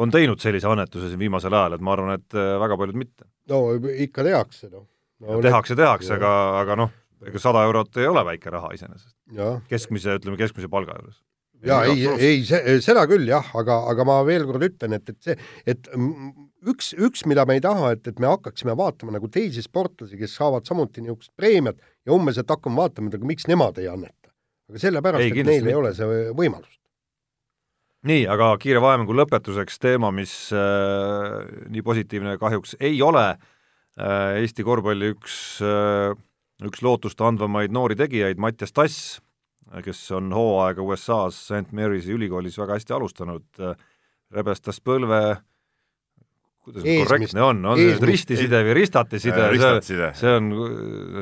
on 0.00 0.14
teinud 0.14 0.40
sellise 0.40 0.70
annetuse 0.70 1.10
siin 1.10 1.20
viimasel 1.20 1.52
ajal, 1.52 1.76
et 1.76 1.84
ma 1.84 1.92
arvan, 1.96 2.16
et 2.16 2.40
väga 2.62 2.78
paljud 2.80 2.96
mitte. 2.96 3.28
no 3.52 3.66
ikka 3.92 4.24
tehakse, 4.24 4.70
noh 4.72 4.86
no, 5.22 5.36
no. 5.36 5.42
tehakse, 5.44 5.76
tehakse, 5.78 6.14
aga, 6.16 6.32
aga 6.62 6.78
noh, 6.84 6.94
ega 7.26 7.42
sada 7.42 7.62
eurot 7.68 8.00
ei 8.00 8.08
ole 8.10 8.24
väike 8.32 8.52
raha 8.52 8.72
iseenesest. 8.76 9.14
keskmise, 9.70 10.18
ütleme 10.20 10.38
keskmise 10.40 10.70
palga 10.72 10.96
juures. 10.98 11.20
Ja 11.66 11.78
ei, 11.88 12.06
ei, 12.18 12.80
seda 12.82 13.04
küll 13.10 13.28
jah, 13.28 13.46
aga, 13.58 13.78
aga 13.92 14.06
ma 14.08 14.18
veel 14.26 14.46
kord 14.48 14.64
ütlen, 14.66 14.96
et, 14.98 15.12
et 15.12 15.28
see, 15.28 15.36
et 15.68 15.88
üks, 15.92 16.92
üks, 16.98 17.24
mida 17.30 17.46
me 17.48 17.58
ei 17.58 17.64
taha, 17.64 17.92
et, 17.96 18.04
et 18.10 18.20
me 18.22 18.30
hakkaksime 18.30 18.74
vaatama 18.78 19.14
nagu 19.16 19.30
teisi 19.32 19.64
sportlasi, 19.64 20.18
kes 20.20 20.36
saavad 20.38 20.68
samuti 20.68 21.04
niisugust 21.04 21.32
preemiat 21.38 21.78
ja 22.06 22.16
umbes, 22.16 22.40
et 22.40 22.50
hakkame 22.50 22.82
vaatama, 22.82 23.10
et 23.10 23.18
aga 23.18 23.30
miks 23.30 23.48
nemad 23.50 23.78
ei 23.82 23.88
anneta. 23.92 24.32
aga 24.72 24.84
sellepärast, 24.86 25.28
et 25.30 25.50
neil 25.50 25.70
ei 25.70 25.78
ole 25.78 25.94
see 25.96 26.20
võimalust. 26.38 26.80
nii, 28.10 28.26
aga 28.30 28.52
kiire 28.62 28.82
vahemängu 28.82 29.14
lõpetuseks 29.22 29.78
teema, 29.82 30.10
mis 30.14 30.34
äh, 30.56 31.40
nii 31.70 31.86
positiivne 31.86 32.36
kahjuks 32.42 32.76
ei 32.80 32.98
ole 33.02 33.28
äh,, 33.32 34.42
Eesti 34.42 34.66
korvpalli 34.66 35.14
üks 35.14 35.36
äh, 35.62 36.18
üks 36.66 36.82
lootust 36.84 37.20
andvamaid 37.22 37.72
noori 37.74 37.96
tegijaid, 37.98 38.40
Mattias 38.42 38.74
Tass, 38.74 39.20
kes 39.84 40.02
on 40.18 40.32
hooaega 40.36 40.84
USA-s 40.84 41.46
St 41.48 41.72
Mary'si 41.76 42.12
ülikoolis 42.12 42.58
väga 42.60 42.76
hästi 42.76 42.96
alustanud, 42.98 43.46
rebestas 44.32 44.82
põlve 44.84 45.22
kuidas 46.62 46.84
see 46.86 46.98
korrektne 47.00 47.42
on, 47.42 47.64
on 47.66 47.80
see 47.80 47.88
nüüd 47.90 48.04
ristiside 48.06 48.60
või 48.66 48.76
ristatiside, 48.78 49.46
see, 49.56 50.10
see 50.20 50.34
on, 50.36 50.52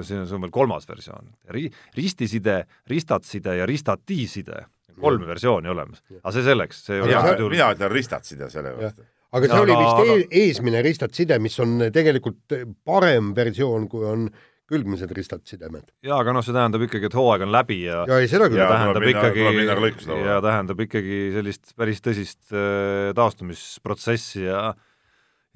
see 0.04 0.18
on, 0.18 0.26
see 0.28 0.36
on 0.36 0.44
veel 0.44 0.52
kolmas 0.52 0.88
versioon. 0.88 1.30
Ri-, 1.54 1.70
ristiside, 1.96 2.58
ristatside 2.90 3.56
ja 3.60 3.68
ristatiside, 3.68 4.66
kolm 5.00 5.24
versiooni 5.28 5.72
olemas. 5.72 6.04
aga 6.20 6.34
see 6.36 6.44
selleks, 6.50 6.84
see 6.88 6.98
ei 6.98 7.06
ole 7.06 7.48
mina 7.54 7.72
ütlen 7.76 7.94
ristatside 7.94 8.50
selle 8.52 8.74
kohta 8.76 9.08
aga 9.30 9.46
see 9.46 9.56
ja, 9.56 9.64
oli 9.64 9.78
vist 9.78 10.02
aga... 10.02 10.14
E-, 10.14 10.28
eesmine 10.44 10.84
ristatside, 10.84 11.38
mis 11.42 11.56
on 11.62 11.86
tegelikult 11.94 12.56
parem 12.86 13.32
versioon, 13.36 13.86
kui 13.90 14.06
on 14.10 14.26
külgmised 14.70 15.10
ristad 15.16 15.42
sidemed. 15.48 15.88
jaa, 16.06 16.20
aga 16.22 16.34
noh, 16.34 16.44
see 16.46 16.54
tähendab 16.54 16.84
ikkagi, 16.86 17.08
et 17.10 17.16
hooaeg 17.18 17.46
on 17.46 17.54
läbi 17.54 17.80
ja 17.82 18.04
ja 18.08 18.20
ei, 18.22 18.28
seda 18.30 18.50
küll. 18.50 18.62
tähendab 18.62 19.04
minna, 19.04 19.24
ikkagi, 19.32 20.20
ja 20.26 20.38
tähendab 20.44 20.84
ikkagi 20.86 21.18
sellist 21.34 21.74
päris 21.78 22.02
tõsist 22.04 22.54
äh, 22.54 23.10
taastumisprotsessi 23.18 24.44
ja 24.46 24.70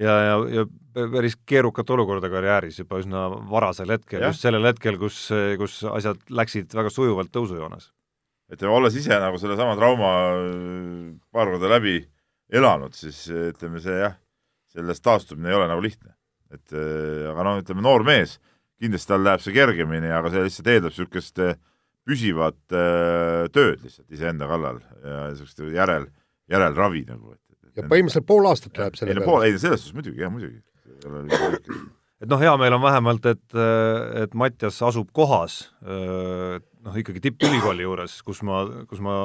ja, 0.01 0.15
ja, 0.27 0.39
ja 0.51 0.65
päris 1.13 1.37
keerukat 1.47 1.91
olukorda 1.95 2.31
karjääris 2.33 2.81
juba 2.81 2.99
üsna 3.03 3.27
varasel 3.51 3.93
hetkel, 3.95 4.25
just 4.27 4.43
sellel 4.43 4.67
hetkel, 4.67 4.99
kus, 4.99 5.29
kus 5.61 5.83
asjad 5.93 6.23
läksid 6.35 6.75
väga 6.75 6.91
sujuvalt 6.93 7.31
tõusujoones. 7.35 7.93
ütleme, 8.53 8.75
olles 8.75 8.99
ise 8.99 9.15
nagu 9.23 9.39
sellesama 9.41 9.77
trauma 9.79 10.11
äh, 10.33 11.15
paar 11.35 11.53
korda 11.53 11.71
läbi 11.77 12.01
elanud, 12.55 12.95
siis 12.99 13.27
ütleme, 13.31 13.81
see 13.83 14.03
jah, 14.03 14.19
sellest 14.75 15.05
taastumine 15.07 15.53
ei 15.53 15.61
ole 15.61 15.71
nagu 15.71 15.85
lihtne. 15.85 16.17
et 16.55 16.75
äh, 16.75 17.31
aga 17.31 17.47
noh, 17.47 17.63
ütleme 17.63 17.87
noor 17.87 18.05
mees 18.07 18.39
kindlasti 18.83 19.13
tal 19.13 19.25
läheb 19.25 19.45
see 19.45 19.55
kergemini, 19.55 20.11
aga 20.13 20.33
see 20.33 20.45
lihtsalt 20.45 20.71
eeldab 20.73 20.93
niisugust 20.95 21.41
eh, 21.45 21.57
püsivat 22.05 22.59
äh, 22.75 23.47
tööd 23.55 23.83
lihtsalt 23.85 24.15
iseenda 24.15 24.49
kallal 24.51 24.81
ja 25.03 25.25
niisugust 25.31 25.65
järel, 25.75 26.09
järelravi 26.53 27.05
nagu. 27.09 27.37
ja 27.75 27.87
põhimõtteliselt 27.89 28.29
pool 28.29 28.49
aastat 28.51 28.81
läheb 28.81 28.99
selle 28.99 29.17
peale? 29.21 29.49
ei, 29.49 29.59
selles 29.59 29.85
suhtes 29.85 29.97
muidugi, 29.97 30.21
jah, 30.21 30.33
muidugi. 30.33 30.61
et 32.21 32.31
noh, 32.31 32.43
hea 32.43 32.53
meel 32.61 32.77
on 32.77 32.85
vähemalt, 32.85 33.27
et, 33.33 33.59
et 34.25 34.37
Mattias 34.37 34.83
asub 34.85 35.11
kohas 35.17 35.63
noh, 35.81 37.01
ikkagi 37.01 37.23
tippülikooli 37.25 37.87
juures, 37.87 38.21
kus 38.27 38.45
ma, 38.47 38.63
kus 38.91 39.01
ma 39.05 39.19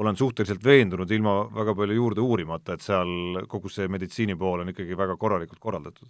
olen 0.00 0.16
suhteliselt 0.16 0.64
veendunud, 0.64 1.10
ilma 1.12 1.42
väga 1.52 1.74
palju 1.76 1.98
juurde 1.98 2.22
uurimata, 2.24 2.78
et 2.78 2.86
seal 2.86 3.42
kogu 3.50 3.68
see 3.72 3.90
meditsiini 3.90 4.38
pool 4.38 4.62
on 4.62 4.70
ikkagi 4.72 4.96
väga 4.96 5.18
korralikult 5.20 5.60
korraldatud. 5.60 6.08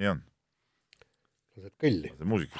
nii 0.00 0.08
on 0.08 0.22
lased 1.56 1.72
kõlli. 1.78 2.12
muusika. 2.24 2.58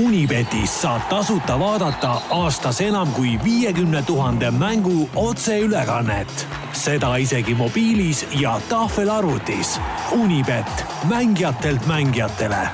Unibetis 0.00 0.72
saab 0.82 1.06
tasuta 1.08 1.56
vaadata 1.60 2.12
aastas 2.36 2.80
enam 2.84 3.12
kui 3.16 3.36
viiekümne 3.44 4.02
tuhande 4.06 4.50
mängu 4.50 5.08
otseülekannet. 5.14 6.46
seda 6.72 7.16
isegi 7.16 7.54
mobiilis 7.54 8.26
ja 8.40 8.60
tahvelarvutis. 8.68 9.80
Unibet, 10.12 10.84
mängijatelt 11.08 11.86
mängijatele. 11.86 12.68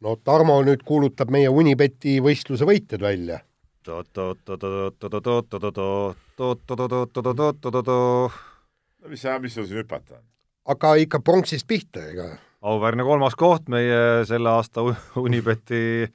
no 0.00 0.16
Tarmo 0.16 0.62
nüüd 0.62 0.82
kuulutab 0.84 1.30
meie 1.30 1.48
Unibeti 1.48 2.20
võistluse 2.22 2.64
võitjad 2.64 3.00
välja 3.02 3.40
no 9.02 9.08
mis 9.08 9.22
sa, 9.22 9.38
mis 9.38 9.54
sul 9.54 9.66
siin 9.66 9.82
hüpata 9.82 10.14
on? 10.20 10.37
Aga 10.68 10.94
ikka 11.02 11.20
pronksist 11.24 11.66
pihta, 11.68 12.04
ega. 12.12 12.28
auväärne 12.62 13.06
kolmas 13.06 13.36
koht 13.38 13.68
meie 13.72 14.24
selle 14.28 14.50
aasta 14.50 14.82
Unibeti 15.16 16.08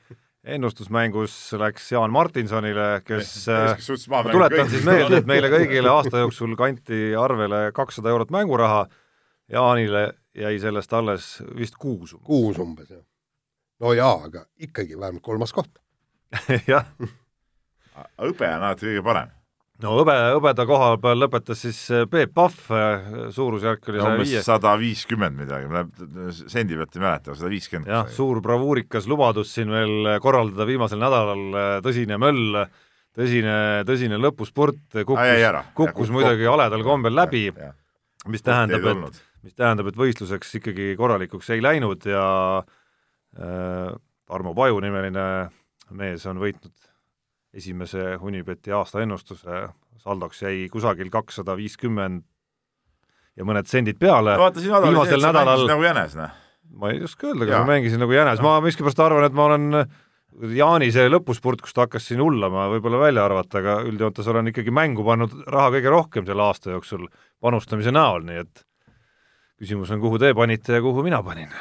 ennustusmängus 0.44 1.36
läks 1.60 1.92
Jaan 1.92 2.12
Martinsonile, 2.12 3.02
kes, 3.08 3.46
ma 4.12 4.24
tuletan 4.28 4.70
siis 4.70 4.84
meelde, 4.88 5.22
et 5.22 5.30
meile 5.30 5.50
kõigile 5.54 5.92
aasta 5.92 6.26
jooksul 6.26 6.58
kanti 6.60 7.14
arvele 7.20 7.70
kakssada 7.76 8.12
eurot 8.12 8.34
mänguraha, 8.36 8.86
Jaanile 9.52 10.04
jäi 10.36 10.58
sellest 10.60 10.94
alles 10.94 11.28
vist 11.58 11.76
kuus. 11.80 12.16
kuus 12.24 12.60
umbes, 12.60 12.90
jah. 12.90 13.04
no 13.84 13.94
jaa, 13.94 14.16
aga 14.28 14.46
ikkagi 14.60 15.00
vähemalt 15.00 15.24
kolmas 15.24 15.54
koht 15.56 15.80
jah. 16.72 16.88
hõbe 18.20 18.50
on 18.50 18.68
alati 18.68 18.90
kõige 18.90 19.06
parem 19.06 19.32
no 19.82 19.96
hõbe, 19.98 20.14
hõbeda 20.36 20.66
koha 20.70 20.92
peal 21.02 21.20
lõpetas 21.24 21.64
siis 21.66 21.80
äh, 21.94 22.06
Peep 22.10 22.34
Pahv, 22.36 22.60
äh, 22.76 23.08
suurusjärk 23.34 23.90
oli 23.92 24.02
umbes 24.04 24.34
sada 24.46 24.76
viiskümmend 24.80 25.40
midagi, 25.40 25.70
ma 25.72 25.84
sendi 26.52 26.78
pealt 26.78 26.98
ei 26.98 27.04
mäleta, 27.04 27.38
sada 27.38 27.52
viiskümmend. 27.52 27.90
jah, 27.90 28.08
suur 28.14 28.42
bravuurikas 28.46 29.10
lubadus 29.10 29.54
siin 29.56 29.74
veel 29.74 30.14
korraldada 30.24 30.68
viimasel 30.70 31.02
nädalal, 31.02 31.44
äh, 31.58 31.74
tõsine 31.86 32.20
möll, 32.22 32.62
tõsine, 33.18 33.58
tõsine 33.90 34.22
lõpuspurt, 34.22 34.86
kukkus, 34.94 35.74
kukkus 35.78 36.14
muidugi 36.14 36.50
haledal 36.50 36.86
kombel 36.86 37.18
läbi, 37.18 37.48
mis 38.30 38.46
tähendab, 38.46 38.88
et, 38.94 39.22
mis 39.44 39.58
tähendab, 39.58 39.90
et 39.90 40.00
võistluseks 40.00 40.58
ikkagi 40.62 40.94
korralikuks 41.00 41.50
ei 41.56 41.66
läinud 41.66 42.06
ja 42.10 42.26
äh, 42.62 43.92
Tarmo 44.30 44.54
Paju 44.58 44.80
nimeline 44.86 45.28
mees 45.94 46.24
on 46.30 46.40
võitnud 46.42 46.93
esimese 47.54 48.18
Unibeti 48.22 48.74
aastaennustuse, 48.74 49.68
saldoks 50.04 50.42
jäi 50.42 50.68
kusagil 50.74 51.12
kakssada 51.14 51.56
viiskümmend 51.58 52.24
ja 53.38 53.46
mõned 53.48 53.70
sendid 53.70 54.00
peale. 54.02 54.38
no 54.38 54.48
vaata, 54.48 54.62
sinu 54.62 54.74
nädal 54.74 54.90
oli 54.90 55.10
see, 55.10 55.18
et 55.18 55.22
sa 55.22 55.30
nädal... 55.30 55.46
mängisid 55.46 55.74
nagu 55.74 55.86
jänes, 55.88 56.16
noh. 56.18 56.40
ma 56.82 56.94
ei 56.94 57.04
oska 57.06 57.30
öelda, 57.30 57.50
kas 57.50 57.62
ma 57.62 57.70
mängisin 57.74 58.04
nagu 58.04 58.18
jänes, 58.18 58.42
ma 58.46 58.56
miskipärast 58.66 59.06
arvan, 59.06 59.30
et 59.30 59.38
ma 59.38 59.48
olen 59.52 59.86
Jaani 60.58 60.90
see 60.90 61.06
lõpuspurt, 61.12 61.62
kus 61.62 61.76
ta 61.78 61.86
hakkas 61.86 62.08
siin 62.10 62.22
hullama, 62.24 62.66
võib-olla 62.72 63.04
välja 63.04 63.28
arvata, 63.28 63.60
aga 63.62 63.76
üldjoontes 63.86 64.30
olen 64.32 64.50
ikkagi 64.50 64.74
mängu 64.74 65.06
pannud 65.06 65.36
raha 65.46 65.76
kõige 65.76 65.94
rohkem 65.94 66.26
selle 66.26 66.48
aasta 66.48 66.74
jooksul 66.74 67.06
panustamise 67.44 67.94
näol, 67.94 68.26
nii 68.26 68.42
et 68.42 68.66
küsimus 69.62 69.94
on, 69.94 70.02
kuhu 70.02 70.18
te 70.22 70.34
panite 70.34 70.80
ja 70.80 70.82
kuhu 70.82 71.06
mina 71.06 71.22
panin 71.24 71.54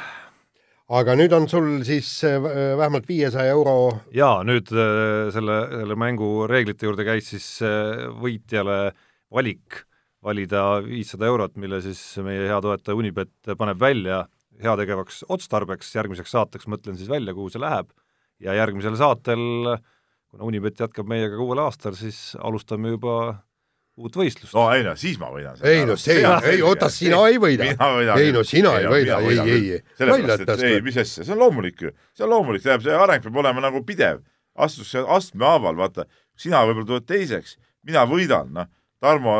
aga 0.91 1.15
nüüd 1.15 1.31
on 1.35 1.47
sul 1.47 1.69
siis 1.87 2.09
äh, 2.27 2.41
vähemalt 2.43 3.07
viiesaja 3.07 3.53
euro 3.55 4.01
jaa, 4.15 4.43
nüüd 4.47 4.71
äh, 4.75 5.31
selle, 5.31 5.57
selle 5.71 5.95
mängu 5.99 6.47
reeglite 6.49 6.89
juurde 6.89 7.05
käis 7.07 7.31
siis 7.31 7.47
äh, 7.63 8.07
võitjale 8.19 8.91
valik 9.33 9.83
valida 10.23 10.81
viissada 10.83 11.27
eurot, 11.27 11.57
mille 11.59 11.81
siis 11.83 11.99
meie 12.23 12.47
hea 12.47 12.59
toetaja 12.63 12.95
Unibet 12.95 13.55
paneb 13.59 13.79
välja 13.79 14.23
heategevaks 14.63 15.23
otstarbeks, 15.33 15.89
järgmiseks 15.97 16.31
saateks 16.31 16.69
mõtlen 16.71 16.95
siis 16.99 17.09
välja, 17.11 17.33
kuhu 17.35 17.51
see 17.51 17.59
läheb, 17.59 17.89
ja 18.39 18.55
järgmisel 18.55 18.95
saatel, 18.99 19.43
kuna 20.31 20.47
Unibet 20.47 20.79
jätkab 20.79 21.09
meiega 21.09 21.35
ka 21.35 21.43
uuel 21.43 21.63
aastal, 21.65 21.97
siis 21.99 22.37
alustame 22.39 22.93
juba 22.93 23.17
uut 24.01 24.15
võistlust. 24.17 24.53
no 24.57 24.65
ei 24.73 24.83
no 24.85 24.95
siis 24.99 25.19
ma 25.21 25.29
võidan. 25.33 25.59
ei 25.69 25.83
no 25.85 25.97
see, 25.99 26.21
ei 26.49 26.61
oota, 26.65 26.89
sina 26.93 27.21
ei 27.29 27.39
võida. 27.41 27.69
ei 28.17 28.31
no 28.35 28.43
sina 28.47 28.75
ei 28.79 28.89
võida, 28.89 29.19
ei, 29.21 29.39
ei, 29.39 29.65
ei. 29.77 29.81
sellepärast, 29.99 30.45
et 30.47 30.63
ei, 30.69 30.79
mis 30.85 30.97
asja, 30.97 31.25
see 31.25 31.35
on 31.35 31.41
loomulik 31.43 31.83
ju, 31.87 31.93
see 32.17 32.25
on 32.25 32.33
loomulik, 32.33 32.63
tähendab, 32.65 32.87
see 32.87 33.01
areng 33.05 33.25
peab 33.25 33.41
olema 33.43 33.65
nagu 33.67 33.83
pidev, 33.85 34.23
astus 34.57 34.95
astme 35.03 35.45
haaval, 35.45 35.77
vaata, 35.77 36.07
sina 36.39 36.63
võib-olla 36.65 36.89
tuled 36.95 37.09
teiseks, 37.09 37.59
mina 37.85 38.07
võidan, 38.09 38.49
noh 38.55 38.71
Tarmo 39.03 39.33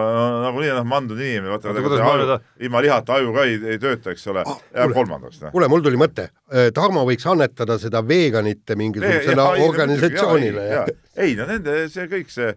nagunii 0.44 0.72
noh, 0.76 0.84
mandunud 0.84 1.22
inimene, 1.24 1.54
vaata, 1.54 1.72
vaata, 1.72 2.36
ilma 2.66 2.82
lihata 2.84 3.16
aju 3.16 3.32
ka 3.32 3.46
ei, 3.48 3.54
ei 3.72 3.80
tööta, 3.80 4.12
eks 4.12 4.26
ole 4.34 4.44
ah,, 4.44 4.58
jääb 4.76 4.92
kolmandaks. 4.98 5.40
Noh. 5.40 5.54
kuule, 5.54 5.70
mul 5.72 5.86
tuli 5.86 6.00
mõte, 6.02 6.26
äh, 6.52 6.68
Tarmo 6.76 7.06
võiks 7.08 7.24
annetada 7.32 7.78
seda 7.80 8.02
veganite 8.04 8.76
mingisugusele 8.80 9.46
organisatsioonile. 9.70 10.66
ei 11.16 11.38
no 11.40 11.48
nende, 11.48 11.78
see 11.94 12.10
kõik 12.12 12.34
see 12.34 12.52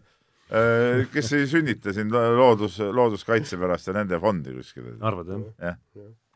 kes 1.12 1.32
ei 1.34 1.48
sünnita 1.50 1.94
siin 1.94 2.12
loodus, 2.12 2.78
looduskaitse 2.78 3.58
pärast 3.58 3.90
ja 3.90 3.96
nende 3.96 4.20
fondi 4.22 4.54
kuskile. 4.54 4.94
arvad 5.00 5.32
jah 5.32 5.42
ja.? 5.72 5.74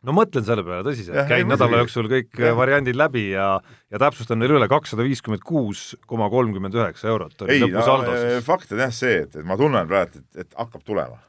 no 0.06 0.14
mõtlen 0.16 0.44
selle 0.46 0.64
peale 0.64 0.84
tõsiselt, 0.86 1.18
käin 1.28 1.48
nädala 1.50 1.82
jooksul 1.82 2.08
kõik 2.10 2.40
ja. 2.40 2.52
variandid 2.56 2.96
läbi 2.98 3.26
ja, 3.34 3.48
ja 3.92 4.00
täpsustan 4.00 4.40
veel 4.40 4.56
üle, 4.56 4.68
kakssada 4.70 5.04
viiskümmend 5.06 5.44
kuus 5.46 5.90
koma 6.10 6.30
kolmkümmend 6.32 6.76
üheksa 6.78 7.10
eurot 7.12 7.44
oli 7.44 7.58
lõpusaldo 7.64 8.14
no,. 8.14 8.20
Äh, 8.30 8.38
fakt 8.44 8.72
on 8.74 8.80
jah 8.82 8.94
see, 8.94 9.24
et, 9.26 9.36
et 9.36 9.46
ma 9.46 9.58
tunnen 9.60 9.90
praegu, 9.90 10.22
et, 10.22 10.46
et 10.46 10.56
hakkab 10.56 10.84
tulema. 10.86 11.20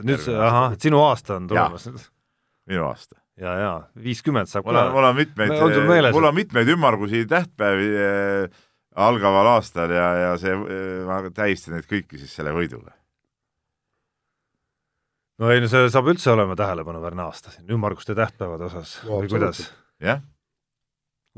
nüüd 0.00 0.22
see, 0.22 0.36
ahah, 0.38 0.76
et 0.76 0.86
sinu 0.86 1.02
aasta 1.04 1.40
on 1.40 1.50
tulemas 1.50 1.88
nüüd? 1.90 2.06
minu 2.70 2.86
aasta. 2.86 3.18
ja, 3.42 3.56
ja 3.58 3.72
viiskümmend 3.98 4.50
saab 4.50 4.68
mul 4.68 4.78
on, 4.78 4.92
mul 4.94 5.08
on 5.10 5.18
mitmeid, 5.18 5.56
mul 6.14 6.30
on 6.30 6.38
mitmeid 6.38 6.70
ümmargusi 6.76 7.26
tähtpäevi 7.30 7.90
äh, 7.98 8.62
algaval 8.94 9.52
aastal 9.56 9.92
ja, 9.92 10.08
ja 10.20 10.32
see, 10.40 10.56
ma 11.06 11.20
tähistan 11.34 11.76
neid 11.76 11.88
kõiki 11.88 12.20
siis 12.20 12.34
selle 12.36 12.52
võiduga. 12.56 12.92
no 15.40 15.52
ei 15.52 15.62
no 15.62 15.70
see 15.70 15.88
saab 15.92 16.10
üldse 16.12 16.32
olema 16.32 16.56
tähelepanuväärne 16.58 17.24
aasta 17.24 17.54
siin 17.54 17.70
ümmarguste 17.72 18.16
tähtpäevade 18.18 18.68
osas 18.68 18.98
no, 19.06 19.22
või 19.22 19.32
kuidas? 19.32 19.64
jah. 20.02 20.20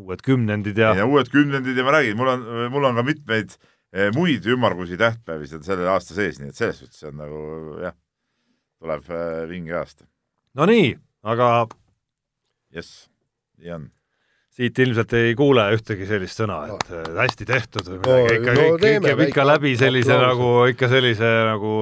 uued 0.01 0.25
kümnendid 0.27 0.79
ja, 0.79 0.95
ja 0.99 1.07
uued 1.07 1.31
kümnendid 1.33 1.79
ja 1.79 1.87
ma 1.87 1.97
räägin, 1.99 2.19
mul 2.19 2.35
on, 2.35 2.45
mul 2.75 2.91
on 2.91 2.99
ka 2.99 3.07
mitmeid 3.07 3.55
eh, 3.95 4.11
muid 4.17 4.47
ümmargusi 4.51 4.99
tähtpäevi 5.01 5.51
selle 5.55 5.89
aasta 5.91 6.19
sees, 6.19 6.43
nii 6.43 6.51
et 6.51 6.59
selles 6.59 6.83
suhtes 6.83 7.07
on 7.07 7.19
nagu 7.23 7.41
jah, 7.85 7.95
tuleb 8.83 9.11
eh, 9.15 9.43
vinge 9.51 9.79
aasta. 9.79 10.09
Nonii, 10.59 10.95
aga 11.27 11.51
jess, 12.75 13.07
nii 13.63 13.79
on 13.79 13.91
siit 14.55 14.79
ilmselt 14.85 15.13
ei 15.19 15.35
kuule 15.39 15.65
ühtegi 15.75 16.07
sellist 16.07 16.39
sõna, 16.39 16.61
et 16.71 16.91
no. 16.93 16.99
hästi 17.19 17.47
tehtud 17.49 17.89
või 17.91 18.01
midagi, 18.01 18.35
ikka 18.39 18.53
no, 18.55 18.67
kõik, 18.67 18.83
kõik 18.85 19.09
jääb 19.11 19.23
ikka 19.27 19.47
läbi 19.49 19.73
sellise 19.81 20.15
no, 20.15 20.27
nagu, 20.29 20.51
ikka 20.71 20.91
sellise 20.93 21.31
nagu, 21.51 21.73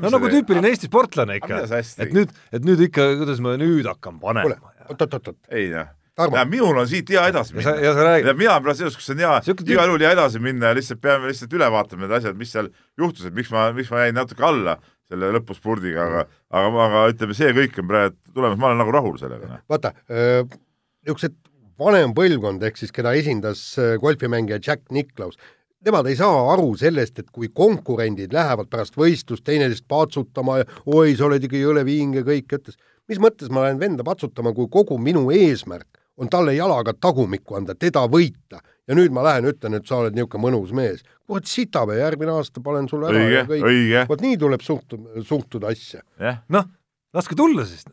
no 0.00 0.12
nagu 0.16 0.30
tüüpiline 0.32 0.70
Eesti 0.72 0.88
sportlane 0.88 1.36
ikka. 1.42 1.64
et 1.76 2.14
nüüd, 2.16 2.32
et 2.56 2.64
nüüd 2.64 2.86
ikka, 2.88 3.10
kuidas 3.20 3.42
ma 3.44 3.58
nüüd 3.60 3.88
hakkan 3.90 4.16
panema. 4.22 4.56
oot-oot-oot. 4.88 5.42
ei 5.52 5.68
noh 5.74 5.90
ja 6.36 6.44
minul 6.48 6.76
on 6.76 6.88
siit 6.88 7.08
hea 7.12 7.22
edasi 7.30 7.56
minna. 7.56 7.76
ja 7.80 7.92
sa 7.96 8.04
räägid. 8.04 8.32
mina 8.36 8.56
praegu 8.60 8.78
selles 8.78 8.96
suhtes 8.96 9.12
on 9.14 9.22
hea 9.22 9.36
igal 9.48 9.92
juhul 9.92 10.04
hea 10.04 10.12
edasi 10.12 10.40
minna 10.44 10.72
ja 10.72 10.76
lihtsalt 10.76 11.00
peame 11.00 11.30
lihtsalt 11.30 11.52
üle 11.56 11.68
vaatama 11.72 12.06
need 12.06 12.16
asjad, 12.18 12.36
mis 12.36 12.52
seal 12.52 12.68
juhtus, 13.00 13.28
et 13.28 13.36
miks 13.36 13.52
ma, 13.52 13.70
miks 13.76 13.92
ma 13.92 14.04
jäin 14.04 14.16
natuke 14.16 14.44
alla 14.44 14.76
selle 15.12 15.32
lõpuspurdiga, 15.36 16.04
aga, 16.08 16.26
aga, 16.48 16.84
aga 16.86 17.06
ütleme, 17.12 17.36
see 17.36 17.52
kõik 17.56 17.80
on 17.82 17.88
praegu 17.88 18.16
tulemas, 18.32 18.60
ma 18.60 18.70
olen 18.70 18.80
nagu 18.80 18.92
rahul 18.94 19.16
sellega. 19.20 19.60
vaata, 19.68 19.92
niisugused 20.08 21.36
vanem 21.80 22.12
põlvkond, 22.16 22.62
ehk 22.66 22.78
siis 22.80 22.92
keda 22.94 23.14
esindas 23.18 23.62
äh, 23.80 23.96
golfimängija 24.00 24.60
Jack 24.62 24.90
Nicklaus, 24.94 25.38
nemad 25.84 26.06
ei 26.10 26.16
saa 26.18 26.52
aru 26.52 26.72
sellest, 26.78 27.18
et 27.18 27.30
kui 27.34 27.48
konkurendid 27.48 28.34
lähevad 28.34 28.70
pärast 28.70 28.98
võistlust 28.98 29.44
teineteist 29.46 29.86
patsutama 29.90 30.60
ja 30.62 30.68
oi, 30.86 31.16
sa 31.16 31.26
oled 31.28 31.42
ikka 31.46 31.58
jõle 31.58 31.84
vinge, 31.86 32.22
kõik 32.26 32.54
ütles, 32.58 32.78
mis 33.10 33.20
mõttes 33.22 33.50
ma 33.50 33.66
lähen 33.66 33.80
venda 33.80 34.06
patsutama, 34.06 34.54
kui 34.56 34.70
kogu 34.70 34.98
minu 34.98 35.28
eesmärk 35.34 36.00
on 36.20 36.28
talle 36.30 36.54
jalaga 36.54 36.92
tagumikku 36.94 37.56
anda, 37.58 37.74
teda 37.74 38.04
võita. 38.10 38.60
ja 38.86 38.96
nüüd 38.98 39.14
ma 39.14 39.24
lähen 39.24 39.46
ütlen, 39.48 39.78
et 39.78 39.86
sa 39.88 40.00
oled 40.02 40.14
niisugune 40.14 40.42
mõnus 40.44 40.72
mees. 40.76 41.02
kurat, 41.26 41.46
sitabe, 41.48 41.96
järgmine 41.98 42.34
aasta 42.36 42.60
panen 42.60 42.88
sulle 42.90 43.08
ära 43.08 43.18
õige, 43.18 43.34
ja 43.34 43.44
kõik. 43.48 44.08
vot 44.08 44.24
nii 44.26 44.38
tuleb 44.38 44.62
suhtuda, 44.62 45.22
suhtuda 45.26 45.72
asja. 45.72 46.02
noh, 46.48 46.68
laske 47.14 47.38
tulla 47.38 47.66
siis. 47.66 47.86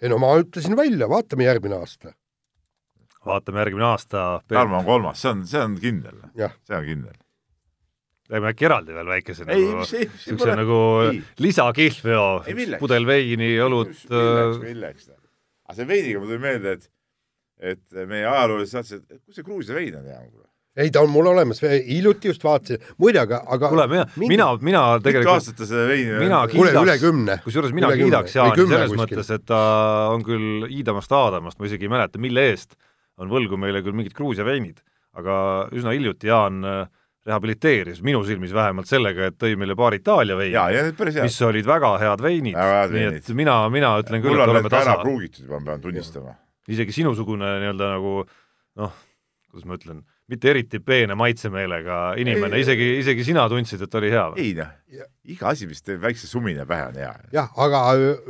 ei 0.00 0.08
no 0.08 0.18
ma 0.22 0.32
ütlesin 0.40 0.76
välja, 0.76 1.08
vaatame 1.10 1.50
järgmine 1.50 1.82
aasta 1.82 2.14
vaatame 3.26 3.62
järgmine 3.64 3.86
aasta. 3.90 4.24
Tarmo 4.48 4.80
on 4.80 4.88
kolmas, 4.88 5.20
see 5.22 5.30
on, 5.32 5.44
see 5.50 5.60
on 5.60 5.76
kindel. 5.80 6.24
see 6.36 6.78
on 6.78 6.88
kindel. 6.88 7.20
teeme 8.28 8.48
äkki 8.54 8.64
eraldi 8.64 8.94
veel 8.96 9.10
väikese 9.12 9.44
ei, 9.52 9.66
nagu, 9.68 9.84
niisuguse 9.84 10.54
nagu 10.56 10.78
lisakihlveo, 11.44 12.24
pudel 12.80 13.06
veini, 13.06 13.50
õlut. 13.60 13.92
milleks, 14.08 14.62
milleks? 14.62 15.10
aga 15.68 15.76
see 15.76 15.90
veiniga 15.90 16.22
mul 16.22 16.32
tuli 16.32 16.40
meelde, 16.46 16.78
et, 16.78 16.88
et 17.74 18.00
meie 18.08 18.24
ajaloolises 18.24 18.72
saates, 18.78 19.04
et 19.04 19.20
kus 19.20 19.36
see 19.36 19.44
Gruusia 19.44 19.76
vein 19.76 20.00
on 20.00 20.08
hea 20.08 20.22
kuule 20.24 20.48
ei, 20.76 20.90
ta 20.90 21.02
on 21.04 21.10
mul 21.10 21.26
olemas, 21.30 21.60
hiljuti 21.62 22.28
just 22.32 22.44
vaatasin, 22.44 22.82
muide, 22.98 23.20
aga, 23.22 23.40
aga 23.54 23.70
kuule, 23.70 23.84
mina, 23.90 24.06
mina, 24.18 24.48
mina 24.60 24.80
tegelikult 25.02 25.20
mitu 25.20 25.34
aastat 25.34 25.60
ta 25.60 25.68
seda 25.68 25.84
veini 25.90 26.16
mina 26.18 26.40
kiidaks, 26.50 27.44
kusjuures 27.44 27.74
mina 27.76 27.92
üle 27.92 28.00
kiidaks 28.02 28.34
Jaani 28.34 28.56
selles 28.58 28.90
kuskil. 28.90 29.02
mõttes, 29.02 29.30
et 29.36 29.44
ta 29.46 29.60
on 30.10 30.24
küll 30.26 30.66
Iidamast 30.66 31.14
Aadamast, 31.14 31.60
ma 31.60 31.70
isegi 31.70 31.86
ei 31.86 31.94
mäleta, 31.94 32.22
mille 32.22 32.48
eest, 32.50 32.74
on 33.20 33.30
võlgu 33.30 33.58
meile 33.60 33.82
küll 33.84 33.96
mingid 33.96 34.14
Gruusia 34.16 34.46
veinid, 34.46 34.82
aga 35.18 35.34
üsna 35.74 35.94
hiljuti 35.94 36.30
Jaan 36.30 36.64
äh, 36.66 36.84
rehabiliteeris, 37.24 38.02
minu 38.04 38.20
silmis 38.26 38.52
vähemalt 38.54 38.88
sellega, 38.90 39.30
et 39.30 39.36
tõi 39.40 39.54
meile 39.60 39.76
paar 39.78 39.96
Itaalia 39.96 40.36
veini, 40.36 41.20
mis 41.24 41.38
olid 41.46 41.68
väga 41.68 41.94
head 42.02 42.24
veinid, 42.24 42.58
nii 42.92 43.06
et 43.10 43.30
mina, 43.36 43.56
mina 43.72 43.94
ütlen 44.02 44.24
küll, 44.24 44.36
et 44.36 44.52
oleme 44.52 44.72
tasa. 44.72 44.90
ära 44.90 44.98
pruugitud 45.00 45.46
juba, 45.46 45.60
ma 45.60 45.72
pean 45.72 45.86
tunnistama. 45.86 46.34
isegi 46.68 46.96
sinusugune 46.96 47.54
nii-öelda 47.62 47.94
nagu 47.96 48.18
noh, 48.80 48.98
kuidas 49.48 49.68
ma 49.70 49.78
ütlen 49.80 50.04
mitte 50.32 50.48
eriti 50.54 50.80
peene 50.80 51.16
maitsemeelega 51.18 51.98
inimene, 52.20 52.56
isegi, 52.62 52.94
isegi 53.02 53.26
sina 53.26 53.44
tundsid, 53.52 53.82
et 53.84 53.96
oli 53.98 54.12
hea 54.12 54.22
või? 54.32 54.44
ei 54.46 54.54
noh, 54.56 54.70
iga 55.34 55.50
asi, 55.50 55.66
mis 55.68 55.84
teeb 55.84 56.00
väikse 56.00 56.28
sumine 56.30 56.64
pähe, 56.68 56.86
on 56.88 56.96
hea. 56.96 57.10
jah, 57.34 57.50
aga 57.60 57.82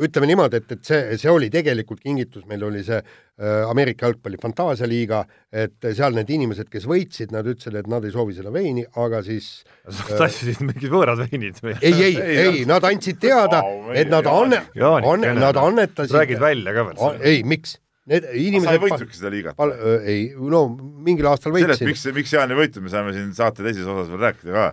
ütleme 0.03 0.27
niimoodi, 0.33 0.59
et, 0.59 0.75
et 0.75 0.89
see, 0.89 1.19
see 1.21 1.31
oli 1.31 1.51
tegelikult 1.55 2.03
kingitus, 2.03 2.49
meil 2.51 2.65
oli 2.67 2.83
see 2.87 2.99
äh, 2.99 3.69
Ameerika 3.69 4.09
jalgpalli 4.09 4.41
fantaasialiiga, 4.43 5.21
et 5.65 5.89
seal 5.95 6.19
need 6.19 6.35
inimesed, 6.35 6.67
kes 6.73 6.89
võitsid, 6.91 7.31
nad 7.35 7.47
ütlesid, 7.51 7.79
et 7.79 7.91
nad 7.91 8.07
ei 8.07 8.15
soovi 8.15 8.35
seda 8.35 8.51
veini, 8.55 8.83
aga 9.05 9.23
siis 9.27 9.53
sa 9.87 10.09
äh, 10.09 10.19
tassisid 10.25 10.67
mingid 10.67 10.91
võõrad 10.91 11.23
veinid 11.29 11.63
või? 11.63 11.77
ei, 11.79 11.95
ei, 12.11 12.19
ei, 12.49 12.67
nad 12.71 12.91
andsid 12.91 13.23
teada, 13.23 13.63
et 13.95 14.11
nad 14.11 14.27
anne-, 14.35 14.65
anne-, 14.83 15.35
nad 15.39 15.63
annetasid 15.63 16.19
räägid 16.19 16.43
välja 16.43 16.75
ka 16.75 16.89
veel? 16.91 17.23
ei, 17.23 17.47
miks? 17.47 17.79
Need 18.11 18.27
inimesed 18.37 18.69
sa 18.69 18.77
ei 18.77 18.83
võitnudki 18.83 19.17
seda 19.17 19.31
liigat? 19.33 19.61
ei, 20.05 20.25
no 20.37 20.67
mingil 20.77 21.29
aastal 21.31 21.55
võitsin. 21.55 21.71
sellest, 21.71 21.87
miks, 21.89 22.03
miks 22.19 22.35
Jaan 22.37 22.53
ei 22.53 22.59
võitnud, 22.59 22.85
me 22.85 22.93
saame 22.93 23.15
siin 23.17 23.31
saate 23.37 23.65
teises 23.65 23.87
osas 23.89 24.11
veel 24.13 24.21
rääkida 24.27 24.53
ka, 24.53 24.65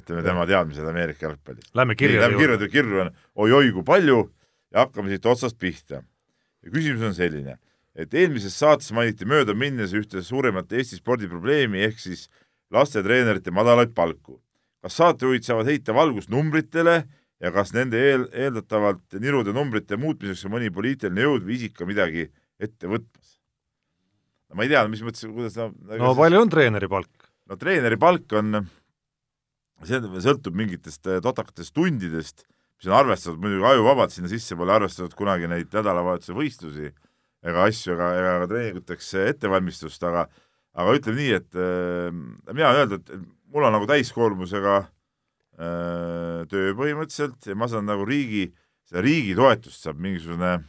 ütleme 0.00 0.24
tema 0.24 0.46
teadmised 0.48 0.88
Ameerika 0.88 1.26
jalgpallist. 1.26 1.68
Lähme 1.76 1.96
kirjade 1.98 2.30
juurde. 2.30 2.40
kirjade, 2.40 2.70
kirju 2.72 3.02
on 3.04 3.12
oi-oi 3.44 3.74
kui 3.76 3.84
palju 3.84 4.22
ja 4.72 4.86
hakkame 4.86 5.12
siit 5.12 5.28
otsast 5.28 5.58
pihta. 5.60 6.00
ja 6.64 6.72
küsimus 6.72 7.04
on 7.04 7.16
selline, 7.16 7.58
et 7.92 8.14
eelmises 8.16 8.56
saates 8.56 8.92
mainiti 8.96 9.28
möödaminnes 9.28 9.92
ühte 9.96 10.24
suurimat 10.24 10.72
Eesti 10.72 11.02
spordiprobleemi 11.02 11.84
ehk 11.84 12.00
siis 12.00 12.28
lastetreenerite 12.72 13.52
madalaid 13.52 13.92
palku. 13.94 14.40
kas 14.80 14.96
saatejuhid 14.96 15.44
saavad 15.44 15.68
heita 15.68 15.92
valgust 15.92 16.30
numbritele 16.32 17.02
ja 17.40 17.50
kas 17.52 17.74
nende 17.76 18.00
eel, 18.00 18.28
eeldatavalt 18.32 19.20
nirude 19.20 19.52
numbrite 19.52 20.00
muutmiseks 20.00 20.46
on 20.48 20.56
mõni 20.56 20.72
poliitiline 20.72 21.26
jõud 21.26 21.44
või 21.44 21.58
isik 21.58 21.76
ka 21.76 21.88
midagi 21.88 22.30
ette 22.60 22.90
võtmas. 22.90 23.34
no 24.50 24.58
ma 24.58 24.66
ei 24.66 24.72
tea, 24.72 24.84
mis 24.92 25.02
mõttes, 25.06 25.26
kuidas 25.30 25.58
no 25.58 25.70
no 26.00 26.14
palju 26.18 26.44
on 26.44 26.52
treeneri 26.52 26.90
palk? 26.90 27.28
no 27.50 27.58
treeneri 27.60 27.98
palk 28.00 28.36
on, 28.38 28.62
see 29.86 30.00
sõltub 30.26 30.56
mingitest 30.58 31.08
eh, 31.08 31.20
totakatest 31.24 31.74
tundidest, 31.76 32.44
mis 32.78 32.90
on 32.90 32.98
arvestatud 33.00 33.40
muidugi 33.42 33.66
ajuvabalt, 33.72 34.14
sinna 34.14 34.30
sisse 34.32 34.58
pole 34.58 34.74
arvestatud 34.76 35.16
kunagi 35.18 35.48
neid 35.50 35.72
nädalavahetuse 35.74 36.36
võistlusi 36.36 36.92
ega 37.40 37.66
asju 37.66 37.96
ega, 37.96 38.12
ega 38.20 38.32
ka 38.42 38.48
treeninguteks 38.52 39.12
ettevalmistust, 39.24 40.02
aga 40.08 40.28
aga 40.80 40.96
ütleme 40.96 41.18
nii, 41.18 41.36
et 41.40 41.58
äh, 41.58 42.10
mina 42.52 42.72
võin 42.72 42.82
öelda, 42.84 43.00
et 43.00 43.14
mul 43.50 43.66
on 43.66 43.74
nagu 43.74 43.88
täiskoormusega 43.90 44.76
äh, 44.84 46.42
töö 46.52 46.74
põhimõtteliselt 46.78 47.50
ja 47.50 47.56
ma 47.58 47.66
saan 47.70 47.88
nagu 47.90 48.04
riigi, 48.06 48.50
seda 48.86 49.02
riigi 49.04 49.34
toetust 49.38 49.88
saab 49.88 49.98
mingisugune 50.04 50.52
äh, 50.58 50.68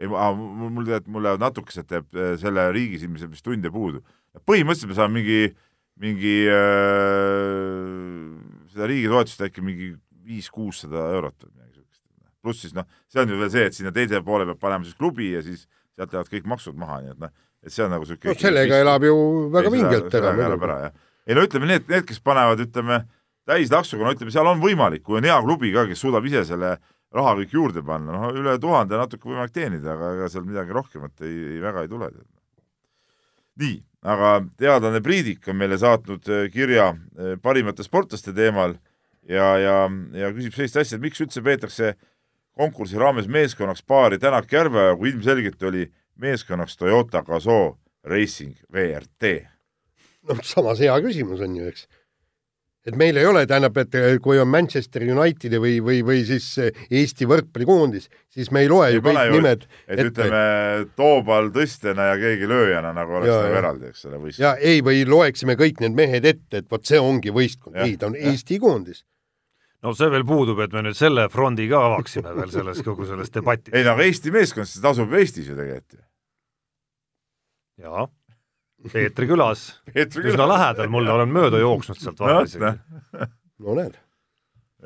ei, 0.00 0.08
mul 0.08 0.86
tead, 0.86 1.06
mul 1.10 1.24
lähevad 1.24 1.44
natukesed 1.44 1.92
jääb 1.92 2.18
äh, 2.18 2.34
selle 2.40 2.66
riigi 2.74 3.00
silmis 3.00 3.24
vist 3.30 3.44
tunde 3.46 3.70
puudu. 3.72 4.02
põhimõtteliselt 4.46 4.90
me 4.90 4.96
saame 4.98 5.16
mingi, 5.16 5.40
mingi 6.02 6.34
äh, 6.52 7.86
seda 8.74 8.90
riigi 8.90 9.08
toetust 9.12 9.46
äkki 9.48 9.64
mingi 9.64 9.94
viis-kuussada 10.26 11.08
eurot 11.16 11.38
või 11.46 11.52
midagi 11.54 11.78
siukest. 11.78 12.02
pluss 12.44 12.64
siis 12.66 12.76
noh, 12.76 12.88
see 13.08 13.22
on 13.22 13.32
ju 13.32 13.40
veel 13.40 13.52
see, 13.54 13.66
et 13.70 13.78
sinna 13.78 13.94
teise 13.96 14.20
poole 14.26 14.48
peab 14.50 14.60
panema 14.60 14.84
siis 14.84 14.98
klubi 14.98 15.32
ja 15.32 15.42
siis 15.44 15.64
sealt 15.96 16.12
lähevad 16.12 16.32
kõik 16.32 16.50
maksud 16.52 16.76
maha, 16.78 17.00
nii 17.02 17.14
et 17.14 17.22
noh, 17.24 17.32
et 17.64 17.72
see 17.72 17.84
on 17.86 17.94
nagu 17.96 18.08
siuke 18.08 18.32
no 18.32 18.40
sellega 18.40 18.82
elab 18.84 19.06
ju 19.06 19.14
väga 19.54 19.72
vingelt 19.72 20.18
ära. 20.20 20.90
ei 21.26 21.38
no 21.38 21.46
ütleme 21.46 21.70
need, 21.72 21.88
need, 21.88 22.04
kes 22.06 22.20
panevad, 22.20 22.60
ütleme, 22.62 23.00
täistaksuga, 23.48 24.04
no 24.04 24.12
ütleme, 24.12 24.34
seal 24.34 24.46
on 24.46 24.60
võimalik, 24.60 25.02
kui 25.06 25.16
on 25.18 25.26
hea 25.26 25.38
klubi 25.42 25.72
ka, 25.74 25.86
kes 25.88 26.04
suudab 26.04 26.26
ise 26.28 26.44
selle 26.46 26.76
äh, 26.76 26.84
raha 27.14 27.36
kõik 27.40 27.52
juurde 27.54 27.82
panna, 27.86 28.16
noh 28.16 28.34
üle 28.36 28.56
tuhande 28.62 28.98
natuke 28.98 29.28
võimalik 29.30 29.54
teenida, 29.54 29.94
aga 29.94 30.14
ega 30.16 30.30
seal 30.32 30.46
midagi 30.48 30.74
rohkemat 30.74 31.22
ei, 31.26 31.36
ei 31.56 31.60
väga 31.62 31.84
ei 31.84 31.92
tule. 31.92 32.10
nii, 33.62 33.76
aga 34.02 34.32
teadlane 34.58 35.00
Priidik 35.04 35.48
on 35.48 35.56
meile 35.56 35.78
saatnud 35.80 36.28
äh, 36.28 36.48
kirja 36.52 36.90
äh, 36.92 37.36
parimate 37.42 37.86
sportlaste 37.86 38.34
teemal 38.36 38.76
ja, 39.28 39.56
ja, 39.58 39.78
ja 40.12 40.32
küsib 40.34 40.56
sellist 40.56 40.76
asja, 40.82 40.98
et 40.98 41.04
miks 41.04 41.22
üldse 41.24 41.42
peetakse 41.42 41.94
konkursi 42.56 42.98
raames 43.00 43.28
meeskonnaks 43.28 43.82
paari 43.82 44.18
Tänak 44.18 44.52
Järveoja, 44.52 44.96
kui 44.96 45.12
ilmselgelt 45.12 45.62
oli 45.68 45.86
meeskonnaks 46.20 46.76
Toyota 46.76 47.22
Gazoo 47.22 47.76
Racing 48.04 48.56
VRT? 48.72 49.36
noh, 50.26 50.42
samas 50.42 50.80
hea 50.82 50.94
küsimus 51.04 51.42
on 51.44 51.56
ju, 51.56 51.70
eks 51.70 51.86
et 52.86 52.96
meil 52.98 53.18
ei 53.18 53.26
ole, 53.26 53.42
tähendab, 53.48 53.76
et 53.82 53.96
eh, 53.98 54.16
kui 54.22 54.38
on 54.38 54.48
Manchester 54.50 55.02
Unitedi 55.10 55.58
või, 55.62 55.78
või, 55.84 56.02
või 56.06 56.22
siis 56.28 56.46
eh, 56.62 56.84
Eesti 57.00 57.26
võrkpallikoondis, 57.28 58.06
siis 58.32 58.52
me 58.54 58.62
ei 58.64 58.70
loe 58.70 58.92
ei 58.92 58.98
ju 58.98 59.02
kõik 59.04 59.32
nimed 59.34 59.66
et 59.66 59.98
ette. 59.98 60.06
ütleme, 60.12 60.42
Toobal 60.98 61.50
tõstjana 61.54 62.12
ja 62.12 62.20
keegi 62.22 62.48
lööjana 62.50 62.92
nagu 62.96 63.18
oleks 63.18 63.34
nagu 63.34 63.60
eraldi, 63.62 63.90
eks 63.90 64.06
ole, 64.06 64.20
võistkond. 64.22 64.44
ja 64.44 64.54
ei, 64.62 64.84
või 64.86 65.02
loeksime 65.08 65.58
kõik 65.58 65.82
need 65.82 65.98
mehed 65.98 66.28
ette, 66.30 66.62
et 66.62 66.70
vot 66.70 66.86
see 66.86 67.00
ongi 67.02 67.34
võistkond, 67.34 67.78
ei, 67.82 67.96
ta 67.98 68.10
on 68.10 68.18
ja. 68.18 68.30
Eesti 68.30 68.60
koondis 68.62 69.02
no 69.82 69.94
see 69.96 70.10
veel 70.12 70.26
puudub, 70.26 70.60
et 70.62 70.74
me 70.74 70.84
nüüd 70.86 70.98
selle 70.98 71.26
frondi 71.32 71.66
ka 71.70 71.82
avaksime 71.90 72.36
veel 72.38 72.54
selles 72.54 72.84
kogu 72.86 73.08
selles 73.08 73.34
debatis. 73.34 73.74
ei 73.74 73.86
no 73.86 73.96
aga 73.96 74.06
Eesti 74.06 74.34
meeskond, 74.34 74.70
see 74.70 74.84
tasub 74.84 75.18
Eestis 75.18 75.50
ju 75.50 75.58
tegelikult 75.58 75.98
ju. 75.98 76.04
jaa 77.86 78.06
Peetri 78.92 79.28
külas 79.28 79.68
üsna 79.94 80.46
lähedal 80.48 80.90
mulle, 80.92 81.12
olen 81.14 81.32
mööda 81.32 81.60
jooksnud 81.62 82.00
sealt 82.00 82.20
vahel 82.22 82.46
isegi. 82.46 82.72
no 83.64 83.76
näed. 83.78 83.96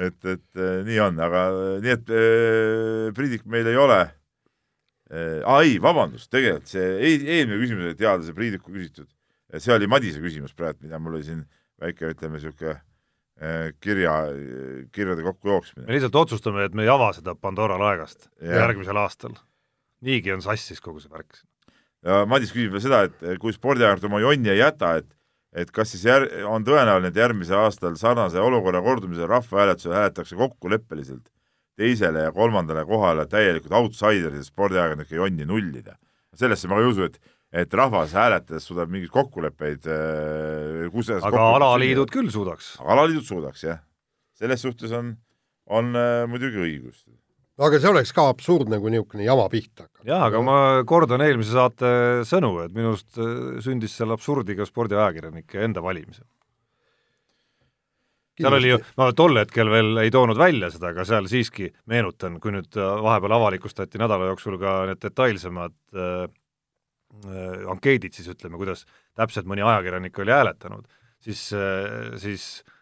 et, 0.00 0.18
et 0.24 0.60
eh, 0.60 0.80
nii 0.86 1.00
on, 1.06 1.20
aga 1.26 1.44
nii 1.84 1.94
et 1.94 2.12
eh, 2.14 3.06
Priidik 3.16 3.46
meil 3.50 3.68
ei 3.70 3.78
ole 3.80 4.00
äh,. 4.02 5.40
aa 5.44 5.62
ei, 5.66 5.78
vabandust, 5.82 6.30
tegelikult 6.32 6.70
see 6.70 6.92
eelmine 7.16 7.58
küsimus 7.62 7.90
oli 7.90 7.98
teadlase 7.98 8.36
Priidiku 8.36 8.72
küsitud. 8.74 9.10
see 9.56 9.74
oli 9.74 9.90
Madise 9.90 10.22
küsimus 10.22 10.54
praegu, 10.56 10.84
mida 10.86 11.02
mul 11.02 11.18
oli 11.18 11.26
siin 11.26 11.44
väike, 11.80 12.14
ütleme 12.14 12.38
niisugune 12.38 12.78
kirja, 13.80 14.14
kirjade 14.92 15.22
kokkujooksmine. 15.24 15.86
me 15.86 15.96
lihtsalt 15.96 16.18
otsustame, 16.20 16.66
et 16.68 16.74
me 16.76 16.84
ei 16.84 16.92
ava 16.92 17.08
seda 17.16 17.34
Pandora 17.34 17.78
laegast 17.80 18.28
ja. 18.40 18.66
järgmisel 18.66 19.00
aastal. 19.00 19.38
niigi 20.04 20.32
on 20.32 20.44
sassis 20.44 20.80
kogu 20.84 21.00
see 21.00 21.12
värk. 21.12 21.40
Ja 22.06 22.24
Madis 22.28 22.52
küsib 22.54 22.74
veel 22.74 22.84
seda, 22.84 23.02
et 23.08 23.40
kui 23.42 23.52
spordiajakord 23.52 24.06
oma 24.08 24.20
jonni 24.22 24.52
ei 24.52 24.62
jäta, 24.62 24.96
et 25.00 25.10
et 25.52 25.70
kas 25.74 25.90
siis 25.90 26.04
jär-, 26.06 26.28
on 26.46 26.62
tõenäoline, 26.62 27.10
et 27.10 27.16
järgmisel 27.18 27.58
aastal 27.58 27.96
sarnase 27.98 28.38
olukorra 28.38 28.82
kordumisel 28.86 29.26
rahvahääletusel 29.26 29.96
hääletatakse 29.96 30.36
kokkuleppeliselt 30.38 31.26
teisele 31.80 32.26
ja 32.28 32.32
kolmandale 32.32 32.84
kohale 32.86 33.26
täielikult 33.26 33.74
outsiderid 33.74 34.46
spordiajakirjanike 34.46 35.16
jonni 35.16 35.46
nullida. 35.48 35.96
sellesse 36.34 36.68
ma 36.68 36.78
ka 36.78 36.84
ei 36.84 36.92
usu, 36.92 37.08
et 37.08 37.18
et 37.52 37.74
rahvas 37.74 38.12
hääletades 38.14 38.66
suudab 38.68 38.92
mingeid 38.92 39.10
kokkuleppeid 39.10 39.86
äh, 39.90 40.84
kus 40.94 41.10
aga 41.10 41.46
alaliidud 41.56 42.12
küll 42.14 42.30
suudaks. 42.30 42.76
alaliidud 42.78 43.26
suudaks, 43.26 43.64
jah. 43.64 43.80
selles 44.38 44.62
suhtes 44.62 44.92
on, 44.94 45.16
on 45.66 45.90
äh, 45.96 46.28
muidugi 46.30 46.62
õigus. 46.62 47.02
Aga 47.60 47.80
see 47.80 47.92
oleks 47.92 48.12
ka 48.16 48.26
absurdne, 48.32 48.80
kui 48.80 48.92
niisugune 48.94 49.26
jama 49.26 49.46
pihta 49.52 49.86
hakkab. 49.86 50.04
jah, 50.08 50.26
aga 50.26 50.42
ma 50.44 50.58
kordan 50.88 51.24
eelmise 51.24 51.54
saate 51.56 51.94
sõnu, 52.28 52.56
et 52.64 52.76
minu 52.76 52.94
arust 52.94 53.20
äh, 53.20 53.62
sündis 53.64 53.96
seal 53.96 54.14
absurdi 54.16 54.58
ka 54.58 54.68
spordiajakirjanike 54.68 55.64
enda 55.68 55.84
valimisel 55.84 56.26
seal 58.40 58.56
oli 58.56 58.70
ju, 58.70 58.76
ma 58.96 59.10
tol 59.12 59.36
hetkel 59.36 59.68
veel 59.68 59.98
ei 60.00 60.12
toonud 60.14 60.38
välja 60.40 60.70
seda, 60.72 60.94
aga 60.94 61.04
seal 61.04 61.26
siiski 61.28 61.66
meenutan, 61.92 62.38
kui 62.40 62.54
nüüd 62.54 62.72
vahepeal 62.72 63.34
avalikustati 63.36 64.00
nädala 64.00 64.30
jooksul 64.30 64.56
ka 64.62 64.78
need 64.88 65.02
detailsemad 65.02 65.76
äh, 65.92 66.30
Äh, 67.10 67.64
ankeedid 67.68 68.14
siis 68.14 68.28
ütleme, 68.30 68.54
kuidas 68.60 68.84
täpselt 69.18 69.48
mõni 69.50 69.64
ajakirjanik 69.66 70.18
oli 70.22 70.30
hääletanud, 70.30 70.84
siis, 71.18 71.48
äh, 71.58 72.14
siis 72.22 72.44
noh, 72.62 72.79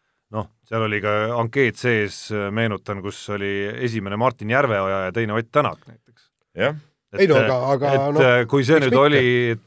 seal 0.69 0.85
oli 0.85 1.01
ka 1.01 1.15
ankeet 1.39 1.81
sees, 1.81 2.19
meenutan, 2.55 3.01
kus 3.05 3.23
oli 3.35 3.53
esimene 3.89 4.19
Martin 4.21 4.51
Järveoja 4.53 5.07
ja 5.07 5.15
teine 5.17 5.37
Ott 5.39 5.51
Tänak 5.53 5.81
näiteks. 5.87 6.31
jah. 6.55 6.77
ei 7.19 7.27
no 7.27 7.39
aga, 7.41 7.59
aga 7.73 7.93
et 7.95 8.07
no, 8.15 8.29
kui 8.51 8.67
see 8.69 8.81
nüüd 8.83 8.93
mitte? 8.93 9.05
oli 9.07 9.59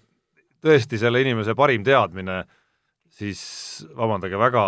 tõesti 0.62 0.99
selle 1.02 1.22
inimese 1.24 1.56
parim 1.58 1.84
teadmine, 1.84 2.43
siis 3.12 3.41
vabandage 3.97 4.38
väga, 4.39 4.66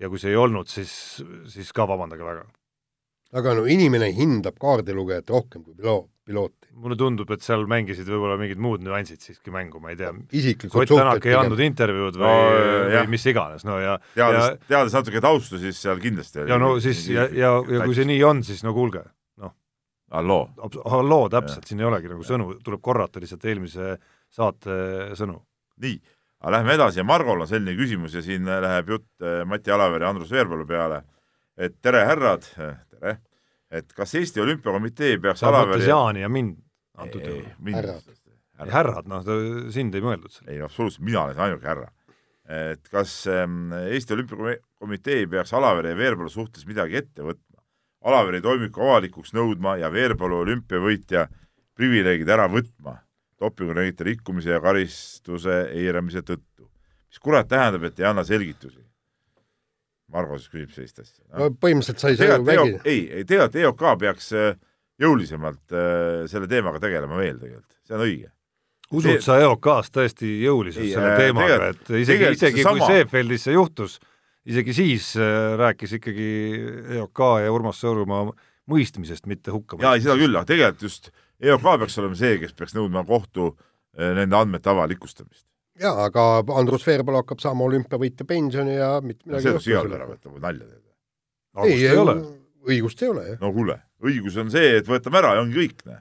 ja 0.00 0.10
kui 0.10 0.18
see 0.18 0.32
ei 0.34 0.40
olnud, 0.40 0.68
siis, 0.68 0.92
siis 1.50 1.70
ka 1.76 1.86
vabandage 1.88 2.26
väga. 2.26 2.44
Aga 3.36 3.54
no 3.58 3.66
inimene 3.70 4.10
hindab 4.14 4.58
kaardilugejat 4.60 5.30
rohkem 5.30 5.62
kui 5.64 5.74
piloot 5.74 6.08
pilooti. 6.30 6.68
mulle 6.80 6.96
tundub, 6.96 7.30
et 7.34 7.44
seal 7.44 7.66
mängisid 7.68 8.08
võib-olla 8.08 8.36
mingid 8.40 8.60
muud 8.62 8.82
nüansid 8.84 9.20
siiski 9.24 9.52
mängu, 9.52 9.80
ma 9.82 9.92
ei 9.92 9.98
tea. 10.00 10.12
isiklikud 10.32 10.86
suhted. 10.86 10.94
Ott 10.94 11.02
Tänak 11.02 11.26
ei 11.28 11.36
andnud 11.36 11.62
intervjuud 11.64 12.18
või 12.20 12.30
no,, 12.30 12.92
või 12.94 13.02
mis 13.14 13.26
iganes, 13.30 13.66
no 13.68 13.78
ja 13.82 13.96
teades, 14.14 14.60
teades 14.70 14.96
natuke 14.96 15.22
taustu, 15.24 15.60
siis 15.62 15.80
seal 15.82 16.00
kindlasti 16.02 16.46
ja 16.48 16.60
no 16.60 16.76
siis 16.82 17.02
ja, 17.10 17.26
ja, 17.34 17.56
ja 17.60 17.82
kui 17.84 17.96
see 17.98 18.08
nii 18.08 18.22
on, 18.26 18.44
siis 18.46 18.62
no 18.66 18.74
kuulge, 18.76 19.02
noh. 19.42 19.54
halloo. 20.14 20.46
halloo, 20.94 21.28
täpselt, 21.32 21.68
siin 21.68 21.82
ei 21.82 21.90
olegi 21.90 22.12
nagu 22.12 22.26
sõnu, 22.26 22.54
tuleb 22.64 22.82
korrata 22.84 23.22
lihtsalt 23.22 23.46
eelmise 23.50 23.94
saate 24.30 24.80
sõnu. 25.18 25.40
nii, 25.84 25.98
aga 26.40 26.58
lähme 26.58 26.76
edasi 26.78 27.02
ja 27.02 27.08
Margol 27.08 27.44
on 27.44 27.50
selline 27.50 27.76
küsimus 27.78 28.14
ja 28.16 28.24
siin 28.24 28.46
läheb 28.48 28.94
jutt 28.94 29.10
eh, 29.26 29.42
Mati 29.48 29.74
Alavere 29.74 30.06
ja 30.06 30.14
Andrus 30.14 30.32
Veerpalu 30.32 30.68
peale, 30.70 31.02
et 31.60 31.76
tere, 31.82 32.06
härrad, 32.08 32.46
tere 33.00 33.18
et 33.70 33.92
kas 33.94 34.14
Eesti 34.18 34.42
Olümpiakomitee 34.42 35.18
peaks 35.22 35.44
mõttes 35.46 35.86
Jaani 35.86 36.24
ja 36.24 36.30
mind 36.32 36.58
antud 37.00 37.22
juhul? 37.22 37.46
härrad. 37.76 38.72
härrad, 38.74 39.10
noh, 39.10 39.24
sind 39.72 39.94
ei 39.94 40.04
mõeldud 40.04 40.34
seal. 40.34 40.50
ei, 40.50 40.60
absoluutselt, 40.64 41.04
mina 41.06 41.24
olen 41.24 41.44
ainuke 41.46 41.70
härra. 41.70 41.90
et 42.50 42.90
kas 42.90 43.14
ähm, 43.30 43.70
Eesti 43.86 44.16
Olümpiakomitee 44.16 45.28
peaks 45.30 45.54
Alavere 45.54 45.94
ja 45.94 46.00
Veerpalu 46.00 46.32
suhtes 46.32 46.66
midagi 46.66 46.98
ette 47.00 47.26
võtma, 47.26 47.62
Alaveri 48.10 48.42
toimiku 48.42 48.82
avalikuks 48.88 49.34
nõudma 49.36 49.76
ja 49.78 49.92
Veerpalu 49.92 50.42
olümpiavõitja 50.46 51.28
privileegid 51.78 52.28
ära 52.28 52.48
võtma 52.50 52.98
dopingureeglite 53.40 54.04
rikkumise 54.04 54.50
ja 54.52 54.60
karistuse 54.60 55.62
eiramise 55.72 56.24
tõttu. 56.26 56.66
mis 57.08 57.18
kurat 57.18 57.48
tähendab, 57.48 57.84
et 57.84 58.00
ei 58.00 58.06
anna 58.06 58.24
selgitusi? 58.24 58.82
Margo 60.12 60.38
siis 60.38 60.50
küsib 60.50 60.74
sellist 60.74 61.00
asja 61.02 61.22
no.. 61.28 61.44
no 61.44 61.48
põhimõtteliselt 61.62 62.02
sai 62.02 62.18
see 62.18 62.28
ju 62.30 62.42
vägi. 62.46 62.74
ei, 62.84 63.00
ei 63.20 63.24
tegelikult 63.28 63.58
EOK 63.62 63.86
peaks 64.02 64.28
äh, 64.36 64.52
jõulisemalt 65.00 65.74
äh, 65.74 66.26
selle 66.30 66.50
teemaga 66.50 66.82
tegelema 66.82 67.18
veel 67.20 67.40
tegelikult, 67.40 67.78
see 67.86 67.96
on 67.96 68.04
õige. 68.06 68.30
usud 68.90 69.10
Te... 69.10 69.24
sa 69.24 69.38
EOK-s 69.44 69.94
tõesti 69.94 70.32
jõuliselt 70.44 70.86
ei, 70.86 70.94
selle 70.94 71.14
äh, 71.14 71.24
teemaga, 71.24 71.72
et 71.74 71.92
isegi, 72.02 72.30
isegi 72.36 72.66
sama... 72.66 72.78
kui 72.78 72.94
Seefeldis 72.94 73.46
see 73.48 73.56
juhtus, 73.56 73.98
isegi 74.50 74.76
siis 74.76 75.10
rääkis 75.60 75.98
ikkagi 76.00 76.30
EOK 76.98 77.26
ja 77.44 77.52
Urmas 77.54 77.82
Sõõrumaa 77.82 78.30
mõistmisest, 78.70 79.26
mitte 79.30 79.54
hukkamõistmisest. 79.54 79.86
jaa, 79.86 79.98
ei 79.98 80.06
seda 80.06 80.18
küll, 80.20 80.36
aga 80.36 80.48
tegelikult 80.48 80.88
just 80.88 81.12
EOK 81.40 81.68
peaks 81.84 82.00
olema 82.02 82.18
see, 82.18 82.38
kes 82.42 82.56
peaks 82.56 82.76
nõudma 82.76 83.04
kohtu 83.08 83.52
nende 84.00 84.36
andmete 84.38 84.70
avalikustamist 84.70 85.49
jaa, 85.80 86.06
aga 86.08 86.26
Andrus 86.60 86.84
Veerpalu 86.86 87.22
hakkab 87.22 87.42
saama 87.42 87.66
olümpiavõitja 87.68 88.26
pensioni 88.28 88.76
ja 88.76 88.92
mitte 89.04 89.26
midagi 89.28 89.56
see 89.64 89.78
on 89.78 89.96
ära 89.96 90.08
võtta 90.08 90.32
või 90.32 90.44
nalja 90.44 90.68
teed? 90.68 90.86
ei, 91.66 91.78
ei 91.88 91.98
ole. 91.98 92.16
õigust 92.68 93.02
ei 93.04 93.12
ole, 93.12 93.26
jah. 93.32 93.40
no 93.42 93.52
kuule, 93.56 93.78
õigus 94.06 94.38
on 94.40 94.52
see, 94.52 94.76
et 94.80 94.88
võtame 94.90 95.20
ära 95.22 95.34
ja 95.38 95.44
ongi 95.44 95.58
kõik, 95.62 95.84
näe. 95.88 96.00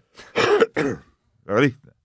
väga 1.49 1.65
lihtne. 1.65 1.95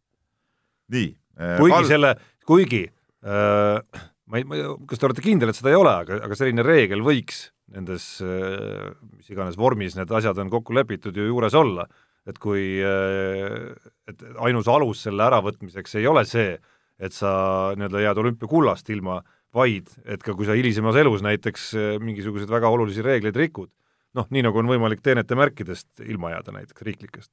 nii 0.95 1.11
äh,. 1.11 1.57
kuigi 1.61 1.77
Kal... 1.77 1.91
selle, 1.91 2.15
kuigi 2.49 2.85
äh, 2.87 4.05
ma 4.31 4.41
ei, 4.41 4.49
ma 4.49 4.59
ei, 4.59 4.71
kas 4.89 5.01
te 5.01 5.09
olete 5.11 5.25
kindel, 5.25 5.53
et 5.53 5.59
seda 5.59 5.73
ei 5.75 5.81
ole, 5.81 5.93
aga, 6.05 6.23
aga 6.29 6.39
selline 6.39 6.65
reegel 6.67 7.05
võiks 7.05 7.49
nendes 7.75 8.07
äh, 8.25 8.93
mis 9.17 9.31
iganes 9.33 9.59
vormis 9.59 9.97
need 9.99 10.13
asjad 10.15 10.39
on 10.41 10.53
kokku 10.53 10.77
lepitud 10.77 11.17
ju 11.17 11.27
juures 11.27 11.57
olla, 11.59 11.87
et 12.29 12.39
kui 12.41 12.79
äh, 12.85 13.73
et 14.09 14.25
ainus 14.47 14.69
alus 14.71 15.05
selle 15.07 15.27
äravõtmiseks 15.27 15.99
ei 16.01 16.09
ole 16.09 16.25
see, 16.29 16.55
et 17.05 17.13
sa 17.13 17.31
nii-öelda 17.77 18.03
jääd 18.07 18.21
olümpiakullast 18.23 18.89
ilma, 18.95 19.21
vaid 19.55 19.91
et 20.05 20.23
ka 20.25 20.35
kui 20.35 20.49
sa 20.49 20.57
hilisemas 20.57 20.99
elus 20.99 21.23
näiteks 21.25 21.67
eh, 21.79 21.89
mingisuguseid 22.03 22.51
väga 22.51 22.71
olulisi 22.73 23.05
reegleid 23.05 23.37
rikud, 23.39 23.71
noh, 24.17 24.29
nii 24.31 24.45
nagu 24.47 24.61
on 24.61 24.71
võimalik 24.71 25.03
teenete 25.05 25.37
märkidest 25.39 26.05
ilma 26.07 26.35
jääda 26.35 26.55
näiteks, 26.57 26.87
riiklikest. 26.89 27.33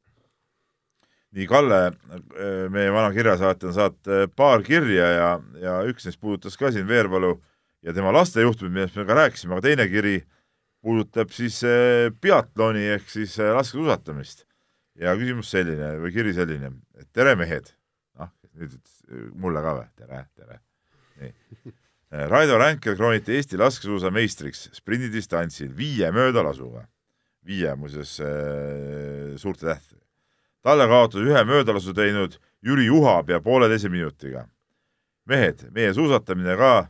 nii, 1.31 1.47
Kalle, 1.47 1.79
eh, 1.87 2.67
meie 2.73 2.91
vana 2.93 3.13
kirjasaatja 3.15 3.71
on 3.71 3.77
saatnud 3.77 4.13
eh, 4.13 4.27
paar 4.35 4.65
kirja 4.67 5.09
ja, 5.15 5.31
ja 5.63 5.79
üks 5.89 6.05
neist 6.07 6.21
puudutas 6.21 6.59
ka 6.59 6.73
siin 6.73 6.87
Veerpalu 6.89 7.37
ja 7.81 7.95
tema 7.97 8.13
laste 8.13 8.43
juhtumit, 8.43 8.75
millest 8.75 8.99
me 8.99 9.07
ka 9.07 9.17
rääkisime, 9.23 9.55
aga 9.55 9.69
teine 9.69 9.89
kiri 9.89 10.19
puudutab 10.81 11.29
siis 11.33 11.59
biatloni 12.21 12.87
ehk 12.97 13.09
siis 13.09 13.37
laskesuusatamist. 13.37 14.47
ja 15.01 15.13
küsimus 15.17 15.49
selline 15.49 15.95
või 16.01 16.11
kiri 16.13 16.33
selline, 16.35 16.73
et 16.99 17.07
tere 17.13 17.35
mehed, 17.39 17.69
nüüd 18.57 18.77
mulle 19.33 19.61
ka 19.63 19.75
või? 19.79 19.87
tere, 19.97 20.25
tere. 20.35 20.59
nii. 21.21 21.73
Raido 22.11 22.57
Ränkel 22.59 22.97
krooniti 22.99 23.37
Eesti 23.37 23.57
laskesuusameistriks 23.57 24.69
sprindidistantsil 24.75 25.71
viie 25.77 26.11
möödalasuga. 26.11 26.87
viie 27.45 27.75
muuseas 27.75 28.19
äh, 28.19 29.37
suurte 29.37 29.65
tähtedega. 29.65 30.05
talle 30.61 30.87
kaotas 30.87 31.21
ühe 31.21 31.43
möödalasu 31.43 31.93
teinud 31.93 32.35
Jüri 32.61 32.85
Juha 32.85 33.23
pea 33.23 33.39
pooleteise 33.39 33.89
minutiga. 33.89 34.47
mehed, 35.25 35.71
meie 35.71 35.93
suusatamine 35.93 36.57
ka, 36.57 36.87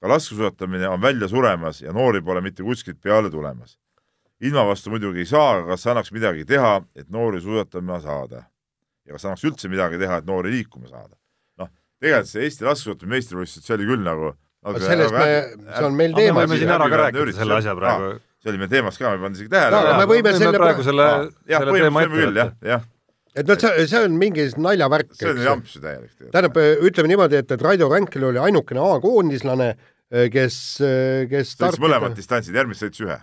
ka 0.00 0.08
laskesuusatamine 0.08 0.88
on 0.88 1.00
välja 1.00 1.28
suremas 1.28 1.80
ja 1.82 1.92
noori 1.92 2.20
pole 2.22 2.40
mitte 2.40 2.62
kuskilt 2.62 3.00
peale 3.00 3.30
tulemas. 3.30 3.78
ilma 4.40 4.66
vastu 4.66 4.90
muidugi 4.90 5.18
ei 5.18 5.26
saa, 5.26 5.50
aga 5.50 5.66
kas 5.66 5.86
annaks 5.86 6.12
midagi 6.12 6.44
teha, 6.44 6.82
et 6.94 7.08
noori 7.08 7.40
suusatama 7.40 8.00
saada? 8.00 8.44
Ja 9.08 9.16
kas 9.16 9.24
annaks 9.24 9.46
üldse 9.48 9.70
midagi 9.72 10.00
teha, 10.00 10.20
et 10.20 10.28
noori 10.28 10.52
liikuma 10.58 10.90
saada? 10.90 11.16
tegelikult 11.98 12.30
see 12.30 12.44
Eesti 12.46 12.66
laskesuusatamise 12.66 13.10
meistrivõistlused, 13.14 13.66
see 13.66 13.74
oli 13.74 13.88
küll 13.88 14.04
nagu 14.06 14.28
aga 14.68 14.82
sellest 14.82 15.14
me, 15.14 15.24
see 15.66 15.86
on 15.86 15.96
meil 15.98 16.14
teemas. 16.16 16.36
me 16.36 16.44
võime 16.44 16.60
siin 16.60 16.74
ära 16.74 16.86
ka 16.90 17.00
rääkida 17.02 17.34
selle 17.38 17.56
asja 17.58 17.74
praegu. 17.78 18.12
see 18.42 18.52
oli 18.52 18.62
meil 18.62 18.70
teemas 18.72 19.00
ka, 19.00 19.08
ma 19.08 19.16
ei 19.18 19.24
pannud 19.24 19.40
isegi 19.40 19.52
tähele. 19.54 19.80
aga 19.82 19.96
me 19.98 20.06
võime 20.12 20.34
selle 20.36 20.62
praegu 20.62 20.86
selle, 20.86 21.08
selle 21.48 21.76
teema 21.78 22.04
ette 22.06 22.22
võtta. 22.22 22.46
jah, 22.72 22.86
et 23.34 23.50
noh, 23.50 23.60
see, 23.64 23.86
see 23.92 24.02
on 24.08 24.18
mingi 24.20 24.46
naljavärk. 24.68 25.14
see 25.18 25.32
on 25.32 25.42
jamps 25.46 25.78
ju 25.78 25.82
täielik. 25.84 26.12
tähendab, 26.26 26.60
ütleme 26.90 27.12
niimoodi, 27.14 27.42
et, 27.42 27.56
et 27.56 27.66
Raido 27.66 27.90
Ränkel 27.92 28.28
oli 28.30 28.42
ainukene 28.42 28.84
A-koondislane, 28.84 29.72
kes, 30.34 30.60
kes 31.34 31.56
sõitis 31.56 31.82
mõlemad 31.82 32.14
distantsid, 32.18 32.54
järgmist 32.58 32.86
sõitis 32.86 33.06
ühe 33.06 33.18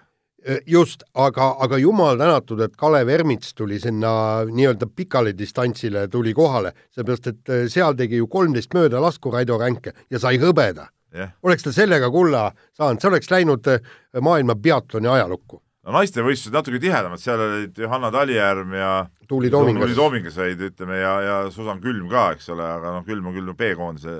just, 0.67 1.03
aga, 1.13 1.49
aga 1.63 1.77
jumal 1.81 2.17
tänatud, 2.19 2.61
et 2.65 2.75
Kalev 2.77 3.09
Ermits 3.09 3.53
tuli 3.57 3.79
sinna 3.81 4.11
nii-öelda 4.49 4.87
pikale 4.95 5.33
distantsile, 5.37 6.07
tuli 6.11 6.33
kohale, 6.37 6.73
seepärast 6.93 7.31
et 7.31 7.53
äh, 7.53 7.65
seal 7.71 7.97
tegi 7.97 8.19
ju 8.21 8.27
kolmteist 8.31 8.75
möödalasku 8.77 9.33
Raido 9.33 9.57
Ränke 9.61 9.95
ja 10.11 10.21
sai 10.21 10.37
hõbeda 10.41 10.89
yeah.. 11.15 11.33
oleks 11.43 11.65
ta 11.65 11.73
sellega 11.73 12.09
kulla 12.13 12.49
saanud, 12.77 13.01
see 13.01 13.11
oleks 13.11 13.31
läinud 13.33 13.69
äh, 13.71 13.93
maailma 14.21 14.55
biatloni 14.55 15.09
ajalukku. 15.15 15.61
no 15.85 15.97
naistevõistlused 15.97 16.53
natuke 16.53 16.81
tihedamad, 16.83 17.21
seal 17.21 17.41
olid 17.41 17.77
Johanna 17.81 18.11
Talijärv 18.13 18.73
ja 18.77 18.95
Tuuli 19.27 19.49
Toomingas, 19.49 19.81
Tuuli 19.81 19.97
Toomingas 19.97 20.41
olid, 20.45 20.65
ütleme, 20.69 20.99
ja, 21.01 21.13
ja 21.25 21.37
Susan 21.53 21.81
Külm 21.81 22.09
ka, 22.11 22.31
eks 22.37 22.51
ole, 22.53 22.65
aga 22.65 22.97
noh, 22.99 23.05
Külm 23.07 23.31
on 23.31 23.37
küll 23.37 23.53
B-koondise 23.57 24.19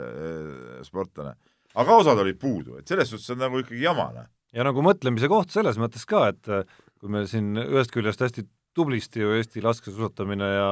sportlane. 0.85 1.35
aga 1.75 1.99
osad 2.01 2.21
olid 2.23 2.39
puudu, 2.41 2.79
et 2.79 2.87
selles 2.89 3.13
suhtes 3.13 3.29
on 3.35 3.45
nagu 3.45 3.61
ikkagi 3.61 3.85
jama, 3.85 4.09
noh. 4.15 4.31
Ja 4.55 4.65
nagu 4.67 4.83
mõtlemise 4.85 5.29
koht 5.31 5.51
selles 5.53 5.79
mõttes 5.81 6.05
ka, 6.07 6.29
et 6.31 6.51
eh, 6.51 6.67
kui 6.99 7.11
me 7.11 7.25
siin 7.29 7.53
ühest 7.59 7.93
küljest 7.93 8.23
hästi 8.23 8.47
tublisti 8.75 9.23
ju 9.23 9.35
Eesti 9.37 9.63
laskesuusatamine 9.63 10.51
ja 10.55 10.69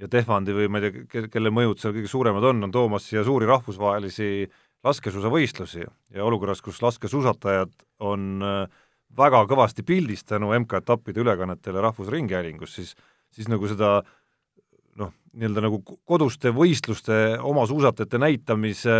ja 0.00 0.08
Tehvandi 0.12 0.52
või 0.52 0.68
ma 0.68 0.80
ei 0.80 0.90
tea, 0.92 1.28
kelle 1.32 1.52
mõjud 1.54 1.80
seal 1.80 1.94
kõige 1.96 2.10
suuremad 2.10 2.44
on, 2.44 2.66
on 2.66 2.72
toomas 2.72 3.06
siia 3.08 3.22
suuri 3.24 3.48
rahvusvahelisi 3.48 4.48
laskesuusavõistlusi. 4.84 5.86
Ja 6.14 6.26
olukorras, 6.26 6.60
kus 6.64 6.82
laskesuusatajad 6.84 7.72
on 8.04 8.44
äh, 8.44 8.82
väga 9.16 9.42
kõvasti 9.48 9.86
pildis 9.86 10.24
tänu 10.28 10.52
MK-etappide 10.58 11.22
ülekannetele 11.24 11.82
Rahvusringhäälingus, 11.84 12.76
siis, 12.76 12.92
siis 13.32 13.48
nagu 13.48 13.68
seda 13.70 13.98
noh, 15.00 15.12
nii-öelda 15.32 15.64
nagu 15.64 15.80
koduste 16.04 16.52
võistluste 16.54 17.38
oma 17.40 17.66
suusatajate 17.68 18.20
näitamise 18.20 18.96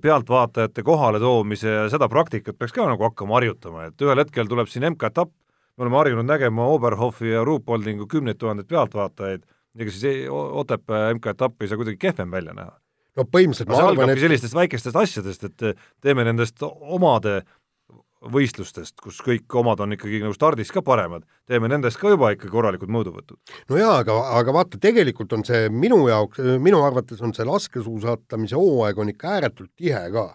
pealtvaatajate 0.00 0.82
kohaletoomise 0.82 1.68
ja 1.68 1.88
seda 1.92 2.08
praktikat 2.08 2.58
peaks 2.58 2.72
ka 2.72 2.86
nagu 2.88 3.04
hakkama 3.04 3.36
harjutama, 3.38 3.88
et 3.90 4.04
ühel 4.04 4.22
hetkel 4.22 4.48
tuleb 4.48 4.70
siin 4.72 4.86
MK-etapp, 4.92 5.32
me 5.76 5.84
oleme 5.84 6.00
harjunud 6.00 6.28
nägema 6.28 6.68
Oberhofi 6.72 7.34
ja 7.34 7.44
Ruupoldingu 7.44 8.06
kümneid 8.10 8.40
tuhandeid 8.40 8.70
pealtvaatajaid, 8.70 9.44
ega 9.78 9.92
siis 9.92 10.30
Otepää 10.30 11.12
MK-etappi 11.14 11.66
ei 11.66 11.72
saa 11.72 11.80
kuidagi 11.80 12.00
kehvem 12.00 12.32
välja 12.32 12.54
näha. 12.56 12.72
no 13.16 13.26
põhimõtteliselt 13.30 13.70
ma 13.70 13.82
arvan, 13.90 14.10
et 14.10 14.22
sellistest 14.22 14.56
väikestest 14.56 14.96
asjadest, 14.96 15.44
et 15.44 15.84
teeme 16.02 16.24
nendest 16.24 16.64
omade 16.64 17.42
võistlustest, 18.32 18.96
kus 19.02 19.18
kõik 19.24 19.54
omad 19.60 19.80
on 19.84 19.94
ikkagi 19.96 20.20
nagu 20.22 20.34
stardis 20.36 20.70
ka 20.72 20.82
paremad, 20.84 21.24
teeme 21.48 21.68
nendest 21.70 21.98
ka 22.00 22.12
juba 22.12 22.30
ikka 22.34 22.48
korralikud 22.52 22.92
mõõduvõtud. 22.92 23.38
no 23.70 23.80
jaa, 23.80 23.98
aga, 24.02 24.16
aga 24.38 24.54
vaata, 24.56 24.80
tegelikult 24.80 25.32
on 25.36 25.44
see 25.46 25.68
minu 25.72 26.00
jaoks, 26.08 26.40
minu 26.62 26.82
arvates 26.84 27.20
on 27.24 27.34
see 27.36 27.46
laskesuusatamise 27.48 28.56
hooaeg 28.58 28.98
on 28.98 29.12
ikka 29.12 29.34
ääretult 29.36 29.72
tihe 29.76 30.04
ka. 30.14 30.26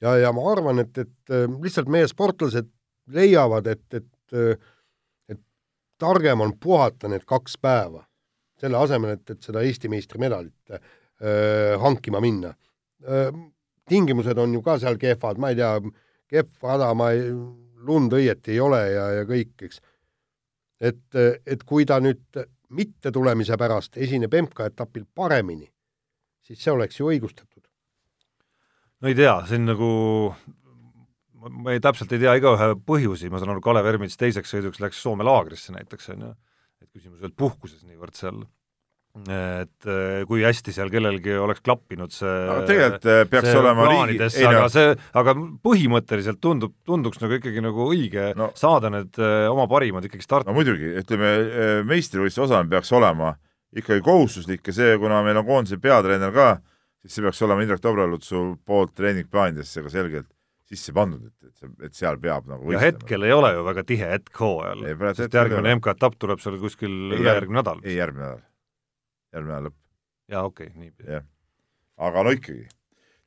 ja, 0.00 0.16
ja 0.24 0.32
ma 0.32 0.48
arvan, 0.52 0.82
et, 0.84 0.98
et 0.98 1.34
äh, 1.34 1.46
lihtsalt 1.62 1.90
meie 1.92 2.08
sportlased 2.10 2.70
leiavad, 3.14 3.66
et, 3.66 3.86
et 3.94 4.34
äh, 4.34 4.56
et 5.28 5.40
targem 5.98 6.40
on 6.40 6.56
puhata 6.58 7.08
need 7.08 7.24
kaks 7.26 7.58
päeva, 7.62 8.04
selle 8.58 8.80
asemel, 8.80 9.16
et, 9.18 9.30
et 9.30 9.42
seda 9.42 9.62
Eesti 9.62 9.88
meistrimedalit 9.88 10.74
äh, 10.74 11.78
hankima 11.80 12.20
minna 12.20 12.54
äh,. 13.06 13.32
tingimused 13.88 14.36
on 14.36 14.52
ju 14.52 14.60
ka 14.60 14.74
seal 14.78 14.98
kehvad, 15.00 15.38
ma 15.40 15.48
ei 15.48 15.56
tea, 15.56 15.70
kehv 16.28 16.50
rada, 16.62 16.92
ma 16.94 17.10
ei, 17.16 17.30
lund 17.88 18.14
õieti 18.14 18.54
ei 18.54 18.60
ole 18.60 18.80
ja, 18.92 19.08
ja 19.20 19.26
kõik, 19.28 19.54
eks. 19.68 19.80
et, 20.80 21.02
et 21.46 21.64
kui 21.66 21.86
ta 21.88 22.00
nüüd 22.02 22.40
mittetulemise 22.74 23.56
pärast 23.60 23.96
esineb 23.96 24.34
MK-etapil 24.42 25.06
paremini, 25.14 25.68
siis 26.44 26.60
see 26.62 26.74
oleks 26.74 27.00
ju 27.00 27.08
õigustatud. 27.12 27.64
no 29.00 29.08
ei 29.08 29.16
tea, 29.16 29.34
see 29.48 29.60
on 29.60 29.70
nagu, 29.70 29.90
ma 31.48 31.76
ei, 31.76 31.80
täpselt 31.84 32.12
ei 32.12 32.22
tea 32.24 32.36
igaühe 32.40 32.74
põhjusi, 32.88 33.30
ma 33.32 33.40
saan 33.40 33.54
aru, 33.54 33.64
Kalev 33.64 33.88
Ermits 33.94 34.20
teiseks 34.20 34.52
sõiduks 34.52 34.82
läks 34.84 35.00
Soome 35.00 35.26
laagrisse 35.26 35.72
näiteks, 35.76 36.12
on 36.14 36.28
ju, 36.28 36.34
et 36.82 36.90
küsimus 36.92 37.22
ei 37.22 37.28
olnud 37.28 37.40
puhkuses 37.40 37.84
niivõrd 37.88 38.18
seal 38.18 38.44
et 39.26 39.88
äh, 39.88 40.22
kui 40.28 40.42
hästi 40.44 40.72
seal 40.74 40.90
kellelgi 40.92 41.34
oleks 41.40 41.62
klappinud 41.64 42.12
see 42.14 42.28
aga 42.28 42.62
tegelikult 42.68 43.08
äh, 43.10 43.20
peaks 43.30 43.50
olema 43.58 43.88
riigi, 43.90 44.28
aga 44.46 44.62
no. 44.62 44.70
see, 44.72 44.94
aga 45.20 45.34
põhimõtteliselt 45.64 46.40
tundub, 46.44 46.74
tunduks 46.86 47.20
nagu 47.22 47.38
ikkagi 47.38 47.62
nagu 47.64 47.88
õige 47.90 48.30
no. 48.38 48.50
saada 48.58 48.92
need 48.94 49.18
äh, 49.20 49.48
oma 49.50 49.68
parimad 49.70 50.06
ikkagi 50.08 50.24
starti. 50.24 50.50
no 50.50 50.56
muidugi, 50.56 50.94
ütleme 51.02 51.34
meistrivõistluse 51.88 52.48
osalemine 52.48 52.76
peaks 52.76 52.92
olema 52.96 53.34
ikkagi 53.76 54.04
kohustuslik 54.04 54.70
ja 54.70 54.76
see, 54.80 54.96
kuna 55.00 55.22
meil 55.26 55.40
on 55.40 55.48
koondise 55.48 55.80
peatreener 55.82 56.34
ka, 56.34 56.50
siis 57.02 57.18
see 57.18 57.26
peaks 57.26 57.44
olema 57.46 57.64
Indrek 57.64 57.84
Dobralutsu 57.84 58.44
poolt 58.68 58.94
treeningplaanidesse 58.98 59.84
ka 59.84 59.92
selgelt 59.92 60.30
sisse 60.68 60.92
pandud, 60.92 61.22
et, 61.24 61.48
et 61.48 61.54
see, 61.56 61.92
seal 62.02 62.18
peab 62.20 62.48
nagu 62.48 62.66
võistlema. 62.66 62.84
hetkel 62.84 63.24
ei 63.24 63.32
ole 63.32 63.54
ju 63.56 63.64
väga 63.70 63.86
tihe 63.88 64.10
hetk 64.12 64.42
hooajal, 64.42 64.84
sest 65.16 65.36
järgmine 65.38 65.78
MK-etapp 65.78 66.20
tuleb 66.20 66.44
seal 66.44 66.58
kuskil 66.60 66.92
ülejärgmine 67.16 67.62
nädal. 67.62 67.80
ei, 67.86 67.96
järgmine 67.96 68.26
nädal 68.26 68.44
järgmine 69.34 69.54
nädal 69.54 69.70
lõpp. 69.70 69.78
jaa, 70.32 70.44
okei 70.44 70.66
okay,, 70.72 70.80
nii. 70.80 70.92
jah, 71.14 71.24
aga 72.08 72.26
no 72.26 72.34
ikkagi. 72.36 72.68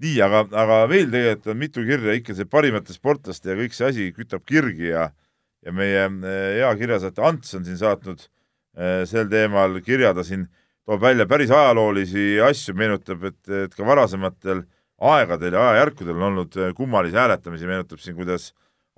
nii, 0.01 0.17
aga, 0.25 0.45
aga 0.63 0.83
veel 0.89 1.09
tegelikult 1.13 1.53
on 1.53 1.61
mitu 1.61 1.87
kirja 1.87 2.17
ikka 2.17 2.37
see 2.37 2.49
parimate 2.49 2.93
sportlaste 2.95 3.53
ja 3.53 3.59
kõik 3.59 3.77
see 3.77 3.89
asi 3.89 4.11
kütab 4.15 4.45
kirgi 4.47 4.93
ja 4.93 5.09
ja 5.65 5.73
meie 5.75 6.05
eh, 6.05 6.59
hea 6.59 6.71
kirjasaate 6.79 7.23
Ants 7.25 7.53
on 7.57 7.65
siin 7.67 7.77
saatnud 7.79 8.23
äh, 8.23 9.03
sel 9.09 9.29
teemal 9.31 9.77
kirja, 9.85 10.13
ta 10.17 10.25
siin 10.25 10.47
toob 10.87 11.03
välja 11.03 11.27
päris 11.29 11.51
ajaloolisi 11.53 12.39
asju, 12.45 12.75
meenutab, 12.77 13.27
et, 13.29 13.41
et 13.67 13.75
ka 13.77 13.85
varasematel 13.85 14.65
aegadel 15.11 15.57
ja 15.57 15.67
ajajärkudel 15.71 16.17
on 16.17 16.27
olnud 16.31 16.57
eh, 16.57 16.73
kummalisi 16.77 17.17
hääletamisi, 17.17 17.69
meenutab 17.69 18.01
siin, 18.01 18.17
kuidas 18.17 18.51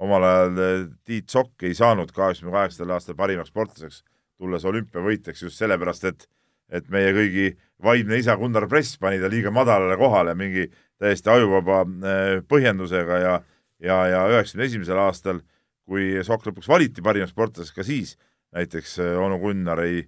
omal 0.04 0.26
ajal 0.28 0.88
Tiit 1.06 1.30
Sokk 1.32 1.68
ei 1.68 1.76
saanud 1.78 2.12
kaheksakümne 2.16 2.56
kaheksandal 2.56 2.98
aastal 2.98 3.20
parimaks 3.20 3.52
sportlaseks, 3.54 4.02
tulles 4.40 4.66
olümpiavõitjaks 4.68 5.46
just 5.46 5.60
sellepärast, 5.60 6.08
et 6.10 6.28
et 6.74 6.90
meie 6.94 7.14
kõigi 7.14 7.52
vaimne 7.84 8.18
isa 8.20 8.36
Gunnar 8.40 8.68
Press 8.72 8.98
pani 9.02 9.20
ta 9.22 9.30
liiga 9.32 9.52
madalale 9.54 9.98
kohale 10.00 10.34
mingi 10.38 10.66
täiesti 11.02 11.32
ajuvaba 11.34 11.84
äh, 11.84 12.38
põhjendusega 12.50 13.20
ja 13.22 13.34
ja, 13.84 13.98
ja 14.08 14.20
üheksakümne 14.32 14.68
esimesel 14.70 15.00
aastal, 15.04 15.42
kui 15.84 16.14
Sokk 16.24 16.48
lõpuks 16.48 16.70
valiti 16.72 17.04
parimaks 17.04 17.34
sportlaseks, 17.34 17.76
ka 17.76 17.84
siis 17.84 18.16
näiteks 18.56 18.98
äh, 19.04 19.16
onu 19.20 19.42
Gunnar 19.42 19.82
ei, 19.84 20.06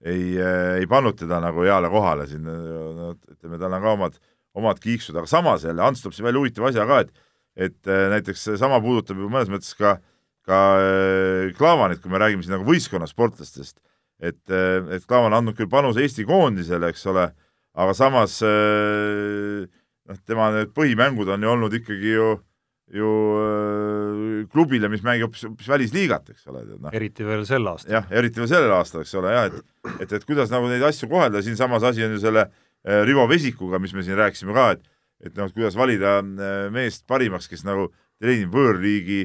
ei, 0.00 0.32
äh, 0.40 0.78
ei 0.80 0.88
pannud 0.88 1.18
teda 1.20 1.40
nagu 1.44 1.66
heale 1.66 1.90
kohale 1.92 2.24
siin, 2.30 2.46
no 2.46 3.12
ütleme, 3.28 3.60
tal 3.60 3.76
on 3.76 3.84
ka 3.84 3.94
omad, 3.98 4.20
omad 4.56 4.80
kiiksud, 4.82 5.18
aga 5.18 5.28
samas 5.28 5.66
jälle 5.68 5.84
Ants 5.84 6.04
toob 6.04 6.16
siin 6.16 6.28
välja 6.30 6.40
huvitava 6.40 6.72
asja 6.72 6.86
ka, 6.88 7.02
et 7.04 7.26
et 7.58 7.88
näiteks 7.90 8.44
sama 8.60 8.76
puudutab 8.78 9.18
ju 9.18 9.26
mõnes 9.26 9.48
mõttes 9.50 9.72
ka, 9.74 9.96
ka 10.46 10.58
Klaavanit, 11.58 11.98
kui 11.98 12.12
me 12.12 12.20
räägime 12.22 12.44
siin 12.46 12.54
nagu 12.54 12.62
võistkonnasportlastest 12.68 13.80
et, 14.18 14.42
et 14.50 15.06
Klaavan 15.06 15.36
andnud 15.36 15.56
küll 15.58 15.70
panuse 15.70 16.02
Eesti 16.02 16.26
koondisele, 16.28 16.90
eks 16.92 17.06
ole, 17.10 17.28
aga 17.78 17.94
samas 17.96 18.40
noh, 18.42 20.20
tema 20.26 20.50
need 20.56 20.74
põhimängud 20.76 21.30
on 21.34 21.44
ju 21.44 21.52
olnud 21.52 21.76
ikkagi 21.78 22.14
ju, 22.16 22.28
ju 22.98 23.12
klubile, 24.52 24.90
mis 24.90 25.04
mängib 25.06 25.28
hoopis, 25.28 25.46
hoopis 25.46 25.70
välisliigat, 25.70 26.32
eks 26.34 26.48
ole. 26.50 26.64
No. 26.74 26.92
eriti 26.96 27.26
veel 27.26 27.46
sel 27.48 27.66
aastal. 27.70 27.94
jah, 27.98 28.10
eriti 28.10 28.42
veel 28.42 28.50
sellel 28.50 28.74
aastal, 28.78 29.06
eks 29.06 29.14
ole, 29.20 29.34
jah, 29.36 29.50
et, 29.50 29.96
et, 29.98 30.16
et 30.18 30.28
kuidas 30.28 30.52
nagu 30.54 30.70
neid 30.70 30.84
asju 30.88 31.10
kohelda, 31.10 31.44
siinsamas 31.44 31.86
asi 31.92 32.06
on 32.06 32.16
ju 32.16 32.22
selle 32.26 32.48
Rivo 33.04 33.24
Vesikuga, 33.28 33.80
mis 33.82 33.92
me 33.94 34.04
siin 34.06 34.18
rääkisime 34.18 34.54
ka, 34.56 34.70
et 34.76 34.86
et 35.18 35.34
noh, 35.34 35.48
kuidas 35.50 35.74
valida 35.74 36.20
meest 36.70 37.02
parimaks, 37.10 37.48
kes 37.50 37.64
nagu 37.66 37.88
treenib 38.22 38.52
võõrriigi 38.54 39.24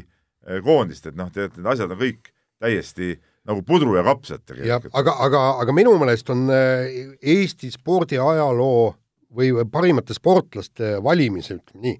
koondist, 0.65 1.05
et 1.05 1.13
noh, 1.13 1.29
tegelikult 1.29 1.59
need 1.61 1.69
asjad 1.69 1.93
on 1.93 1.99
kõik 1.99 2.31
täiesti 2.63 3.11
äh, 3.13 3.19
nagu 3.49 3.63
pudru 3.67 3.95
ja 3.97 4.03
kapsad 4.07 4.43
tegelikult. 4.47 4.93
aga, 4.95 5.15
aga, 5.25 5.45
aga 5.63 5.75
minu 5.75 5.95
meelest 5.99 6.29
on 6.33 6.45
äh, 6.53 7.15
Eesti 7.33 7.71
spordiajaloo 7.73 8.91
või 9.33 9.65
parimate 9.71 10.15
sportlaste 10.15 10.97
valimise, 11.03 11.57
ütleme 11.59 11.87
nii, 11.87 11.95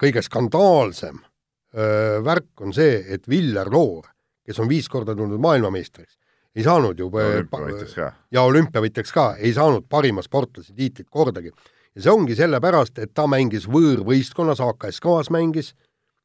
kõige 0.00 0.22
skandaalsem 0.24 1.18
öö, 1.20 1.82
äh, 1.84 2.16
värk 2.24 2.64
on 2.64 2.72
see, 2.74 3.02
et 3.12 3.28
Viljar 3.28 3.70
Loor, 3.72 4.08
kes 4.46 4.58
on 4.62 4.70
viis 4.70 4.88
korda 4.90 5.14
tulnud 5.16 5.40
maailmameistriks, 5.42 6.16
ei 6.56 6.64
saanud 6.66 6.98
ju 6.98 7.10
olümpiavõitjaks 7.12 7.94
ka. 7.94 8.08
ja 8.32 8.46
olümpiavõitjaks 8.48 9.12
ka, 9.14 9.26
ei 9.38 9.52
saanud 9.54 9.86
parima 9.88 10.24
sportlase 10.26 10.74
tiitlit 10.74 11.10
kordagi. 11.10 11.52
ja 11.94 12.02
see 12.02 12.12
ongi 12.12 12.34
sellepärast, 12.38 12.98
et 12.98 13.14
ta 13.14 13.26
mängis 13.30 13.68
võõrvõistkonnas, 13.70 14.62
AKS-kas 14.64 15.30
mängis, 15.30 15.74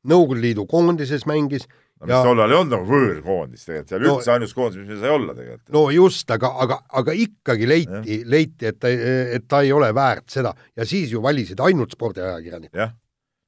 Nõukogude 0.06 0.42
Liidu 0.44 0.66
koondises 0.70 1.26
mängis 1.30 1.66
no 2.00 2.10
mis 2.10 2.28
tol 2.28 2.42
ajal 2.42 2.52
ei 2.52 2.58
olnud 2.60 2.74
nagu 2.76 2.88
võõrkoondis 2.90 3.66
tegelikult, 3.66 3.90
seal 3.92 4.04
no, 4.04 4.14
üldse 4.14 4.34
ainus 4.34 4.54
koondis, 4.56 4.80
mis 4.82 4.92
meil 4.92 5.02
sai 5.02 5.14
olla 5.16 5.36
tegelikult. 5.38 5.74
no 5.76 5.84
just, 5.96 6.32
aga, 6.36 6.52
aga, 6.66 6.78
aga 7.02 7.16
ikkagi 7.26 7.70
leiti, 7.70 8.20
leiti, 8.28 8.70
et 8.72 8.80
ta, 8.82 8.92
et 9.38 9.48
ta 9.50 9.62
ei 9.66 9.74
ole 9.76 9.92
väärt 9.96 10.28
seda 10.34 10.54
ja 10.76 10.88
siis 10.88 11.14
ju 11.14 11.24
valisid 11.24 11.62
ainult 11.64 11.96
spordiajakirjanikud. 11.96 12.80
jah, 12.82 12.94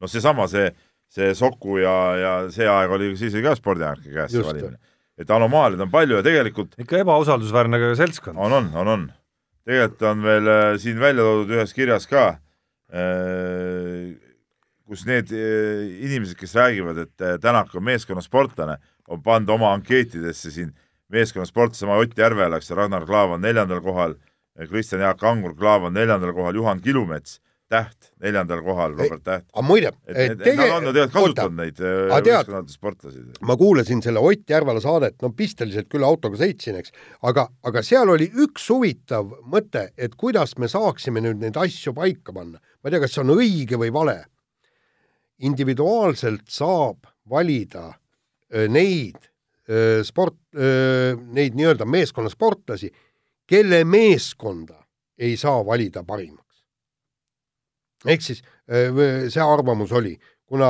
no 0.02 0.12
seesama, 0.12 0.48
see, 0.52 0.70
see 1.12 1.34
Soku 1.38 1.80
ja, 1.84 1.96
ja 2.22 2.36
see 2.54 2.70
aeg 2.72 2.96
oli, 2.98 3.14
siis 3.20 3.36
oli 3.36 3.48
ka 3.50 3.56
spordiajakirjanike 3.60 4.22
käes 4.22 4.36
see 4.36 4.48
valimine. 4.48 4.80
et 5.20 5.34
anomaaliaid 5.38 5.88
on 5.88 5.94
palju 5.94 6.22
ja 6.22 6.26
tegelikult 6.26 6.78
ikka 6.80 7.04
ebausaldusväärne 7.04 7.82
ka 7.84 7.96
seltskond. 8.00 8.40
on, 8.40 8.60
on, 8.62 8.72
on, 8.76 8.94
on. 8.96 9.10
tegelikult 9.68 10.08
on 10.14 10.24
veel 10.24 10.54
äh, 10.54 10.70
siin 10.82 11.04
välja 11.04 11.28
toodud 11.28 11.58
ühes 11.58 11.76
kirjas 11.76 12.08
ka 12.08 12.30
äh, 12.32 14.16
kus 14.88 15.06
need 15.08 15.32
eh, 15.36 15.88
inimesed, 16.08 16.38
kes 16.40 16.56
räägivad, 16.58 17.02
et 17.04 17.26
eh, 17.26 17.36
Tänak 17.44 17.74
on 17.76 17.84
meeskonnasportlane, 17.88 18.78
on 19.08 19.24
pannud 19.24 19.52
oma 19.58 19.74
ankeetidesse 19.76 20.52
siin 20.54 20.72
meeskonnasportlase, 21.14 21.86
sama 21.86 22.00
Ott 22.02 22.18
Järvela, 22.18 22.60
eks 22.60 22.72
Ragnar 22.76 23.06
Klavan 23.08 23.44
neljandal 23.44 23.84
kohal, 23.84 24.16
Kristjan 24.66 25.04
Jaak 25.06 25.22
Angur, 25.24 25.54
Klaavan 25.56 25.94
neljandal 25.94 26.34
kohal, 26.34 26.56
Juhan 26.58 26.82
Kilumets 26.82 27.42
Täht, 27.68 28.14
neljandal 28.24 28.62
kohal 28.64 28.94
Robert 28.96 29.26
Täht. 29.26 29.44
aga 29.52 29.64
muide, 29.68 29.90
tege... 30.08 30.54
nad 30.56 30.70
on 30.72 30.86
tegelikult 30.86 31.12
kasutanud 31.18 31.58
neid 31.60 31.82
võistkonnade 31.82 32.72
sportlasi. 32.72 33.24
ma 33.44 33.58
kuulasin 33.60 34.04
selle 34.06 34.24
Ott 34.24 34.48
Järvala 34.48 34.80
saadet, 34.80 35.18
no 35.20 35.34
pisteliselt 35.36 35.90
küll 35.92 36.08
autoga 36.08 36.40
sõitsin, 36.40 36.78
eks, 36.80 36.96
aga, 37.28 37.50
aga 37.68 37.84
seal 37.84 38.08
oli 38.14 38.30
üks 38.46 38.70
huvitav 38.72 39.36
mõte, 39.52 39.90
et 40.00 40.16
kuidas 40.16 40.56
me 40.64 40.72
saaksime 40.72 41.26
nüüd 41.26 41.44
neid 41.44 41.60
asju 41.60 41.92
paika 41.98 42.32
panna. 42.32 42.64
ma 42.64 42.88
ei 42.88 42.96
tea, 42.96 43.04
kas 43.04 43.18
see 43.18 43.26
on 43.26 43.36
õige 43.36 43.82
või 43.84 43.92
vale. 44.00 44.16
Individuaalselt 45.40 46.48
saab 46.50 47.06
valida 47.30 47.92
neid 48.72 49.18
sport, 50.08 50.38
neid 50.56 51.58
nii-öelda 51.60 51.86
meeskonnasportlasi, 51.86 52.88
kelle 53.48 53.84
meeskonda 53.84 54.80
ei 55.20 55.36
saa 55.38 55.60
valida 55.66 56.06
parimaks 56.08 56.48
ehk 58.06 58.24
siis 58.24 58.44
see 58.68 59.44
arvamus 59.44 59.92
oli, 59.96 60.14
kuna 60.48 60.70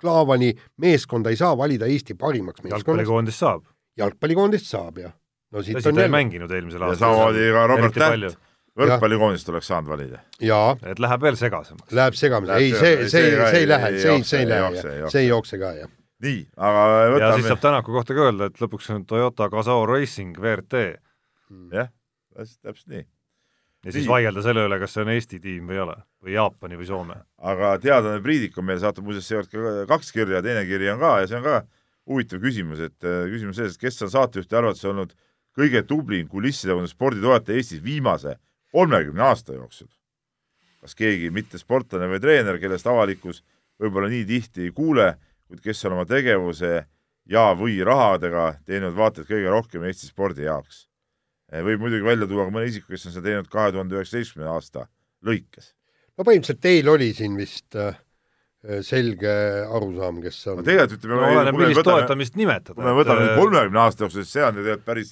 Klaavani 0.00 0.54
meeskonda 0.80 1.30
ei 1.30 1.36
saa 1.36 1.52
valida 1.58 1.86
Eesti 1.86 2.14
parimaks 2.14 2.62
meeskonnaks. 2.62 2.86
jalgpallikoondist 2.86 3.38
saab. 3.38 3.64
jalgpallikoondist 4.00 4.66
saab, 4.70 5.00
jah. 5.02 5.12
no 5.52 5.62
siit 5.62 5.76
Tõsi, 5.76 5.90
on 5.90 6.00
jälle. 6.00 6.14
mänginud 6.14 6.52
eelmisel 6.56 6.86
aastal. 6.86 7.02
samamoodi 7.04 7.50
ka 7.52 7.66
Robert 7.68 7.98
Täht, 7.98 8.38
võrkpallikoondist 8.80 9.52
oleks 9.52 9.70
saanud 9.70 9.92
valida. 9.92 10.24
et 10.92 11.02
läheb 11.02 11.22
veel 11.26 11.38
segasemaks. 11.40 11.92
Läheb 11.96 12.18
segasemaks, 12.18 12.56
ei, 12.58 12.74
see, 12.74 13.08
see, 13.12 13.30
see 13.36 13.62
ei 13.62 13.70
lähe, 13.70 13.92
see, 13.98 14.18
see 14.32 14.42
ei 14.42 14.50
lähe, 14.50 14.84
see 15.06 15.22
ei 15.24 15.30
jookse 15.30 15.60
ka, 15.60 15.72
jah. 15.82 15.94
nii, 16.24 16.42
aga 16.56 16.82
võtame 17.14 17.22
ja 17.24 17.30
siis 17.38 17.48
saab 17.52 17.64
Tänaku 17.68 17.96
kohta 17.96 18.16
ka 18.16 18.26
öelda, 18.28 18.50
et 18.50 18.60
lõpuks 18.64 18.90
on 18.96 19.06
Toyota 19.08 19.48
Gazoo 19.52 19.86
Racing 19.88 20.36
WRT. 20.40 20.84
jah, 21.76 21.90
täpselt 22.36 22.86
nii 22.92 23.06
ja 23.84 23.94
siis 23.94 24.08
vaielda 24.08 24.42
selle 24.44 24.64
üle, 24.68 24.78
kas 24.80 24.94
see 24.94 25.04
on 25.04 25.12
Eesti 25.14 25.40
tiim 25.42 25.68
või 25.70 25.78
ei 25.78 25.82
ole, 25.84 25.96
või 26.24 26.34
Jaapani 26.34 26.78
või 26.80 26.88
Soome. 26.88 27.16
aga 27.38 27.72
teadlane 27.82 28.20
Priidik 28.24 28.58
on 28.60 28.68
meile 28.68 28.82
saatnud 28.82 29.06
muuseas 29.06 29.28
seekord 29.30 29.50
ka 29.52 29.86
kaks 29.94 30.12
kirja, 30.16 30.42
teine 30.44 30.66
kiri 30.68 30.90
on 30.92 31.00
ka 31.00 31.14
ja 31.22 31.30
see 31.30 31.38
on 31.40 31.46
ka 31.46 31.56
huvitav 32.10 32.42
küsimus, 32.44 32.82
et 32.84 33.06
äh, 33.06 33.24
küsimus 33.32 33.60
selles, 33.60 33.76
et 33.76 33.86
kes 33.86 34.02
on 34.04 34.12
saatejuhti 34.12 34.58
arvates 34.58 34.84
olnud 34.88 35.14
kõige 35.56 35.82
tublim 35.86 36.28
kulissidevune 36.30 36.90
sporditoetaja 36.90 37.60
Eestis 37.60 37.82
viimase 37.84 38.36
kolmekümne 38.72 39.22
aasta 39.22 39.54
jooksul. 39.54 39.88
kas 40.80 40.94
keegi 40.96 41.30
mittesportlane 41.30 42.08
või 42.08 42.20
treener, 42.20 42.58
kellest 42.58 42.86
avalikkus 42.86 43.42
võib-olla 43.80 44.08
nii 44.08 44.24
tihti 44.24 44.68
ei 44.68 44.70
kuule, 44.72 45.14
kuid 45.48 45.60
kes 45.60 45.84
on 45.84 45.98
oma 45.98 46.06
tegevuse 46.08 46.86
ja 47.28 47.50
või 47.52 47.80
rahadega 47.84 48.54
teinud 48.64 48.96
vaata 48.96 49.20
et 49.20 49.28
kõige 49.28 49.50
rohkem 49.52 49.84
Eesti 49.84 50.08
spordi 50.08 50.48
jaoks 50.48 50.86
Eh, 51.50 51.64
võib 51.66 51.82
muidugi 51.82 52.06
välja 52.06 52.28
tuua 52.30 52.46
ka 52.46 52.54
mõne 52.54 52.68
isiku, 52.70 52.92
kes 52.92 53.08
on 53.08 53.16
seda 53.16 53.26
teinud 53.26 53.48
kahe 53.50 53.72
tuhande 53.74 53.96
üheksateistkümnenda 53.96 54.52
aasta 54.54 54.84
lõikes. 55.26 55.72
no 56.14 56.26
põhimõtteliselt 56.26 56.62
teil 56.62 56.90
oli 56.92 57.08
siin 57.16 57.34
vist 57.38 57.74
äh, 57.74 57.96
selge 58.86 59.32
arusaam, 59.66 60.20
kes 60.22 60.38
on 60.52 60.60
no 60.60 60.66
tegelikult 60.66 61.00
ütleme 61.00 61.18
no, 61.18 61.32
oleneb, 61.34 61.58
millist 61.58 61.82
toetamist 61.88 62.38
nimetada. 62.38 62.76
kui 62.78 62.86
me 62.86 62.94
võtame 62.94 63.24
nüüd 63.24 63.42
kolmekümne 63.42 63.82
aasta 63.82 64.06
jooksul, 64.06 64.22
siis 64.22 64.36
see 64.38 64.46
on 64.46 64.60
ju 64.60 64.66
tegelikult 64.68 64.86
päris 64.92 65.10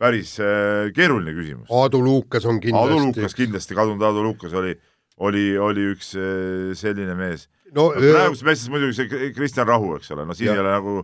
päris 0.00 0.34
äh, 0.40 0.90
keeruline 0.96 1.34
küsimus. 1.36 1.70
Aadu 1.70 2.02
Luukas 2.04 2.46
on 2.48 2.60
kindlasti 2.62 2.94
Aadu 2.94 3.06
Luukas 3.06 3.36
kindlasti, 3.36 3.76
kadunud 3.78 4.04
Aadu 4.08 4.24
Luukas 4.24 4.54
oli, 4.56 4.74
oli, 5.20 5.46
oli 5.60 5.88
üks 5.94 6.14
äh, 6.18 6.70
selline 6.78 7.16
mees 7.18 7.48
no, 7.74 7.90
no 7.90 7.96
praeguses 7.98 8.44
meestes 8.46 8.70
muidugi 8.72 8.96
see 8.98 9.32
Kristjan 9.36 9.68
Rahu, 9.68 9.96
eks 9.98 10.12
ole, 10.14 10.26
no 10.28 10.36
siin 10.36 10.50
ja. 10.50 10.58
ei 10.58 10.62
ole 10.62 10.72
nagu 10.74 10.94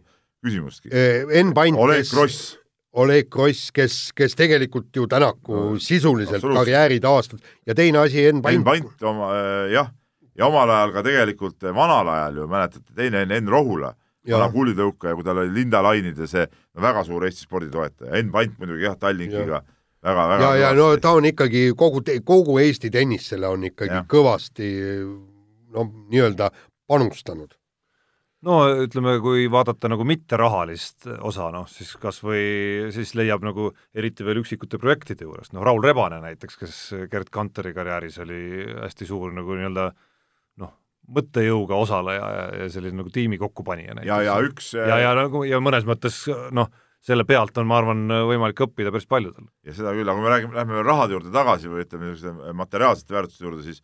küsimustki. 0.45 0.93
Enn 0.93 1.53
Pant, 1.57 1.79
Oleg 1.81 2.09
Kross 2.09 2.57
Oleg 2.97 3.29
Kross, 3.33 3.69
kes, 3.77 3.99
kes 4.17 4.37
tegelikult 4.39 4.89
ju 4.97 5.05
Tänaku 5.11 5.57
no, 5.57 5.79
sisuliselt 5.83 6.45
karjääri 6.45 6.97
taastas 7.05 7.43
ja 7.69 7.77
teine 7.77 8.01
asi, 8.07 8.25
Enn 8.31 8.41
Pant. 8.45 8.57
Enn 8.57 8.65
Pant 8.67 9.07
oma 9.11 9.31
äh, 9.37 9.75
jah, 9.75 9.93
ja 10.39 10.49
omal 10.49 10.73
ajal 10.73 10.95
ka 10.97 11.05
tegelikult 11.05 11.69
vanal 11.77 12.09
ajal 12.15 12.43
ju 12.43 12.51
mäletate, 12.51 12.89
teine 12.97 13.27
Enn, 13.27 13.37
Enn 13.37 13.53
Rohula, 14.27 14.47
vana 14.47 14.53
kuulitõukaja, 14.55 15.15
kui 15.15 15.27
tal 15.27 15.41
oli 15.43 15.55
Linda 15.55 15.83
Lainid 15.85 16.19
ja 16.19 16.29
see 16.31 16.47
väga 16.83 17.05
suur 17.07 17.27
Eesti 17.29 17.47
sporditoetaja, 17.47 18.15
Enn 18.19 18.33
Pant 18.35 18.57
muidugi 18.61 18.87
jah, 18.87 18.97
Tallinkiga 18.99 19.61
väga, 20.03 20.27
väga 20.33 20.49
ja, 20.49 20.55
ja 20.65 20.73
no 20.77 20.89
ta 21.03 21.15
on 21.17 21.29
ikkagi 21.31 21.69
kogu, 21.79 22.03
kogu 22.27 22.59
Eesti 22.63 22.91
tennisele 22.95 23.49
on 23.49 23.69
ikkagi 23.71 24.01
ja. 24.01 24.03
kõvasti 24.11 24.73
no 25.77 25.87
nii-öelda 26.11 26.51
panustanud. 26.89 27.55
No 28.47 28.61
ütleme, 28.85 29.17
kui 29.25 29.47
vaadata 29.51 29.89
nagu 29.91 30.05
mitterahalist 30.07 31.09
osa, 31.25 31.49
noh 31.55 31.65
siis 31.71 31.95
kas 31.99 32.21
või 32.23 32.91
siis 32.95 33.15
leiab 33.19 33.43
nagu 33.43 33.71
eriti 33.97 34.27
veel 34.27 34.43
üksikute 34.43 34.79
projektide 34.79 35.27
juures, 35.27 35.51
noh 35.57 35.65
Raul 35.67 35.83
Rebane 35.83 36.21
näiteks, 36.23 36.59
kes 36.61 36.77
Gerd 37.11 37.33
Kanteri 37.35 37.73
karjääris 37.75 38.21
oli 38.23 38.67
hästi 38.85 39.09
suur 39.09 39.33
nagu 39.35 39.57
nii-öelda 39.57 39.89
noh, 39.89 40.06
mõttejõuga 41.13 41.79
osaleja 41.79 42.33
ja, 42.37 42.47
ja 42.63 42.67
selline 42.73 43.01
nagu 43.03 43.13
tiimi 43.15 43.39
kokkupanija 43.39 43.95
näiteks. 43.95 44.11
ja, 44.11 44.21
ja 44.27 44.37
üks 44.43 44.73
ja, 44.77 44.99
ja 45.05 45.15
nagu 45.19 45.45
ja 45.47 45.61
mõnes 45.63 45.87
mõttes 45.89 46.25
noh, 46.57 46.71
selle 47.07 47.27
pealt 47.29 47.59
on, 47.61 47.69
ma 47.71 47.79
arvan, 47.81 48.07
võimalik 48.29 48.65
õppida 48.67 48.93
päris 48.95 49.07
paljudel. 49.11 49.47
ja 49.67 49.75
seda 49.77 49.95
küll, 49.97 50.09
aga 50.09 50.19
kui 50.19 50.27
me 50.27 50.33
räägime, 50.33 50.57
lähme 50.59 50.79
veel 50.79 50.89
rahade 50.89 51.17
juurde 51.17 51.33
tagasi 51.35 51.71
või 51.71 51.85
ütleme, 51.85 52.11
niisuguste 52.11 52.57
materiaalsete 52.63 53.19
väärtuste 53.19 53.47
juurde, 53.47 53.63
siis 53.67 53.83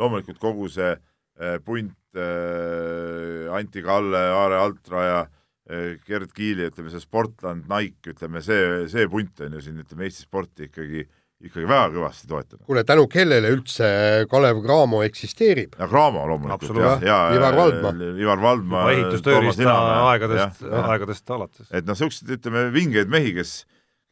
loomulikult 0.00 0.40
kogu 0.42 0.68
see 0.72 0.90
eh, 0.94 1.58
punt 1.64 2.18
äh, 2.18 3.54
Anti 3.54 3.82
Kalle, 3.84 4.24
Aare 4.34 4.58
Altraja 4.62 5.20
äh,, 5.24 6.00
Gerd 6.06 6.34
Kiili, 6.34 6.68
ütleme 6.72 6.90
see 6.92 7.02
Sportland, 7.02 7.68
Nike, 7.70 8.14
ütleme 8.14 8.42
see, 8.44 8.88
see 8.90 9.06
punt 9.10 9.44
on 9.46 9.58
ju 9.58 9.62
siin, 9.68 9.78
ütleme 9.84 10.08
Eesti 10.08 10.26
sporti 10.26 10.70
ikkagi 10.70 11.06
ikkagi 11.44 11.66
väga 11.68 11.90
kõvasti 11.94 12.28
toetanud. 12.30 12.62
kuule, 12.68 12.84
tänu 12.88 13.04
kellele 13.10 13.50
üldse 13.54 13.88
Kalev 14.30 14.62
Cramo 14.64 15.02
eksisteerib? 15.06 15.76
ja 15.78 15.88
Cramo 15.90 16.24
loomulikult, 16.30 16.80
jah, 16.80 17.04
ja, 17.04 17.18
ja 17.32 17.38
Ivar 17.38 17.58
Valdma. 17.58 17.92
Ivar 18.22 18.42
Valdma. 18.42 18.86
ehitustööriista 18.94 19.76
aegadest, 20.10 20.64
aegadest 20.64 21.36
alates. 21.36 21.68
et 21.70 21.84
noh, 21.84 21.94
niisuguseid, 21.94 22.34
ütleme, 22.38 22.66
vingeid 22.74 23.12
mehi, 23.12 23.34
kes, 23.36 23.60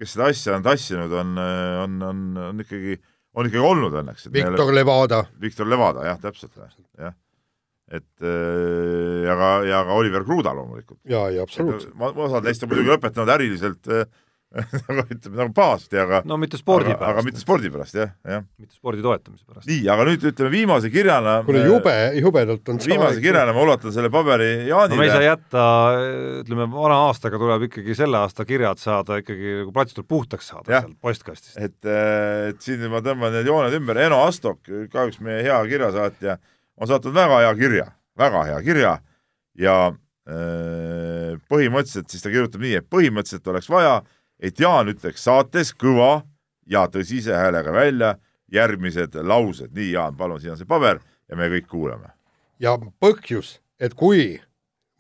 kes 0.00 0.14
seda 0.16 0.28
asja 0.32 0.58
on 0.58 0.66
tassinud, 0.66 1.16
on, 1.22 1.34
on, 1.86 1.98
on, 2.10 2.22
on 2.50 2.62
ikkagi, 2.66 3.00
on 3.34 3.48
ikkagi 3.50 3.66
olnud 3.72 3.98
õnneks. 4.02 4.28
Viktor 4.32 4.68
meil... 4.68 4.78
Levada. 4.82 5.24
Viktor 5.40 5.68
Levada, 5.68 6.06
jah, 6.12 6.20
täpselt, 6.22 6.56
jah 7.00 7.16
et 7.92 8.24
äh, 8.24 9.22
ja 9.26 9.34
ka, 9.36 9.48
ja 9.68 9.82
ka 9.84 9.96
Oliver 10.00 10.24
Kruda 10.24 10.54
loomulikult. 10.56 11.00
jaa, 11.08 11.26
jaa, 11.34 11.44
absoluutselt. 11.44 11.92
osad 12.00 12.46
neist 12.46 12.64
on 12.64 12.70
muidugi 12.72 12.88
lõpetanud 12.88 13.32
äriliselt 13.34 13.90
äh, 13.92 14.06
nagu 14.86 15.02
ütleme, 15.06 15.36
nagu 15.38 15.52
pahasti, 15.56 15.98
aga 16.00 16.20
no 16.28 16.36
mitte 16.40 16.58
spordi 16.60 16.90
aga, 16.90 16.98
pärast. 17.00 17.12
aga 17.12 17.24
mitte 17.26 17.40
spordi 17.42 17.70
pärast, 17.72 17.96
jah, 17.96 18.10
jah. 18.28 18.44
mitte 18.60 18.76
spordi 18.76 19.04
toetamise 19.04 19.46
pärast. 19.48 19.68
nii, 19.70 19.86
aga 19.94 20.06
nüüd 20.08 20.26
ütleme 20.32 20.52
viimase 20.52 20.90
kirjana 20.92 21.38
kuule, 21.46 21.62
jube, 21.68 21.94
jubedalt 22.18 22.72
on 22.72 22.80
viimase 22.84 23.22
kirjana 23.24 23.54
ma 23.56 23.64
ulatan 23.64 23.94
selle 23.94 24.12
paberi 24.12 24.50
Jaanile 24.68 24.96
no 24.96 25.00
me 25.00 25.08
ei 25.08 25.14
saa 25.14 25.24
jätta, 25.24 25.64
ütleme, 26.42 26.68
vana 26.74 27.00
aastaga 27.08 27.40
tuleb 27.40 27.66
ikkagi 27.70 27.96
selle 27.98 28.20
aasta 28.20 28.46
kirjad 28.48 28.82
saada 28.82 29.20
ikkagi 29.22 29.58
nagu 29.62 29.74
plats 29.74 29.96
tuleb 29.96 30.10
puhtaks 30.12 30.52
saada 30.52 30.82
sealt 30.82 30.98
postkastist. 31.00 31.56
et, 31.56 31.78
äh, 31.88 32.52
et 32.52 32.60
siin 32.64 32.84
ma 32.92 33.00
tõmban 33.04 33.32
need 33.38 33.48
jooned 33.48 33.80
ümber, 33.80 34.04
Eno 34.04 34.22
Astok, 34.26 34.64
ka 34.92 35.08
üks 35.08 35.22
meie 35.24 35.42
hea 35.46 35.58
kirjasaatja 35.70 36.38
on 36.76 36.90
saatnud 36.90 37.16
väga 37.16 37.42
hea 37.46 37.52
kirja, 37.58 37.90
väga 38.18 38.46
hea 38.50 38.62
kirja 38.68 38.96
ja 39.58 39.76
äh, 40.28 41.38
põhimõtteliselt 41.50 42.12
siis 42.12 42.24
ta 42.24 42.32
kirjutab 42.32 42.62
nii, 42.64 42.80
et 42.80 42.88
põhimõtteliselt 42.92 43.48
oleks 43.52 43.70
vaja, 43.72 44.00
et 44.42 44.60
Jaan 44.60 44.90
ütleks 44.92 45.24
saates 45.24 45.72
kõva 45.78 46.24
ja 46.68 46.86
tõsise 46.90 47.34
häälega 47.36 47.72
välja 47.72 48.14
järgmised 48.52 49.14
laused. 49.22 49.72
nii, 49.72 49.92
Jaan, 49.94 50.16
palun, 50.16 50.40
siin 50.40 50.52
on 50.52 50.60
see 50.60 50.68
paber 50.68 51.00
ja 51.28 51.38
me 51.38 51.48
kõik 51.52 51.68
kuulame. 51.70 52.12
ja 52.60 52.76
põhjus, 53.00 53.60
et 53.80 53.94
kui 53.94 54.40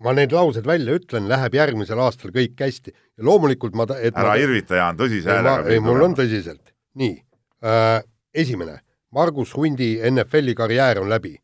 ma 0.02 0.14
need 0.16 0.32
laused 0.32 0.66
välja 0.66 0.96
ütlen, 0.98 1.28
läheb 1.28 1.54
järgmisel 1.54 1.98
aastal 1.98 2.32
kõik 2.34 2.58
hästi 2.58 2.94
ja 2.94 3.24
loomulikult 3.24 3.74
ma 3.74 3.86
ära 3.90 4.32
ma... 4.32 4.38
irvita, 4.40 4.78
Jaan, 4.80 4.96
tõsise 4.96 5.30
häälega. 5.30 5.68
ei, 5.68 5.80
mul 5.80 6.08
on 6.08 6.16
tõsiselt. 6.18 6.72
nii 6.94 7.18
äh,, 7.64 8.02
esimene, 8.34 8.80
Margus 9.12 9.52
Hundi 9.54 9.98
NFL-i 10.08 10.54
karjäär 10.56 11.02
on 11.02 11.10
läbi 11.12 11.36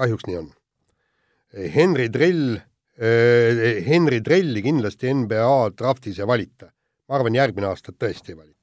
kahjuks 0.00 0.26
nii 0.28 0.38
on. 0.40 0.50
Henry 1.74 2.08
Drell 2.12 2.56
eh,, 2.56 3.80
Henry 3.86 4.20
Drelli 4.24 4.62
kindlasti 4.64 5.12
NBA 5.22 5.72
draftis 5.78 6.20
ei 6.20 6.28
valita. 6.30 6.70
Ma 7.10 7.18
arvan, 7.18 7.34
järgmine 7.34 7.66
aasta 7.70 7.92
tõesti 7.92 8.32
ei 8.32 8.38
valita. 8.38 8.56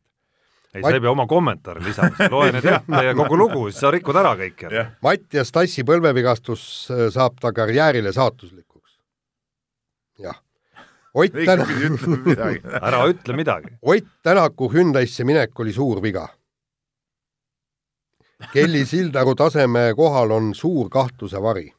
ei 0.73 0.81
Mat..., 0.81 0.89
sa 0.89 0.95
ei 0.95 1.03
pea 1.03 1.11
oma 1.11 1.27
kommentaare 1.27 1.83
lisama, 1.83 2.29
loe 2.31 2.53
need 2.55 2.65
ette 2.71 3.03
ja 3.09 3.13
kogu 3.17 3.37
lugu, 3.43 3.67
siis 3.67 3.83
sa 3.83 3.91
rikud 3.91 4.15
ära 4.23 4.33
kõik 4.39 4.65
jälle. 4.65 4.87
Mattias 5.03 5.51
Tassi 5.51 5.83
põlvevigastus 5.87 6.63
eh, 6.95 7.05
saab 7.13 7.37
ta 7.43 7.51
karjäärile 7.53 8.15
saatuslikuks. 8.15 8.97
jah. 10.23 10.41
Ott 11.17 11.33
Tänak 11.33 11.69
ära 12.87 13.05
ütle 13.09 13.33
midagi. 13.35 13.77
Ott 13.81 14.09
Tänaku 14.23 14.71
Hyundai'sse 14.73 15.25
minek 15.25 15.59
oli 15.59 15.73
suur 15.73 16.01
viga 16.03 16.27
Kelly 18.53 18.85
Sildaru 18.85 19.33
taseme 19.35 19.93
kohal 19.97 20.31
on 20.31 20.53
suur 20.55 20.89
kahtluse 20.93 21.41
vari. 21.41 21.71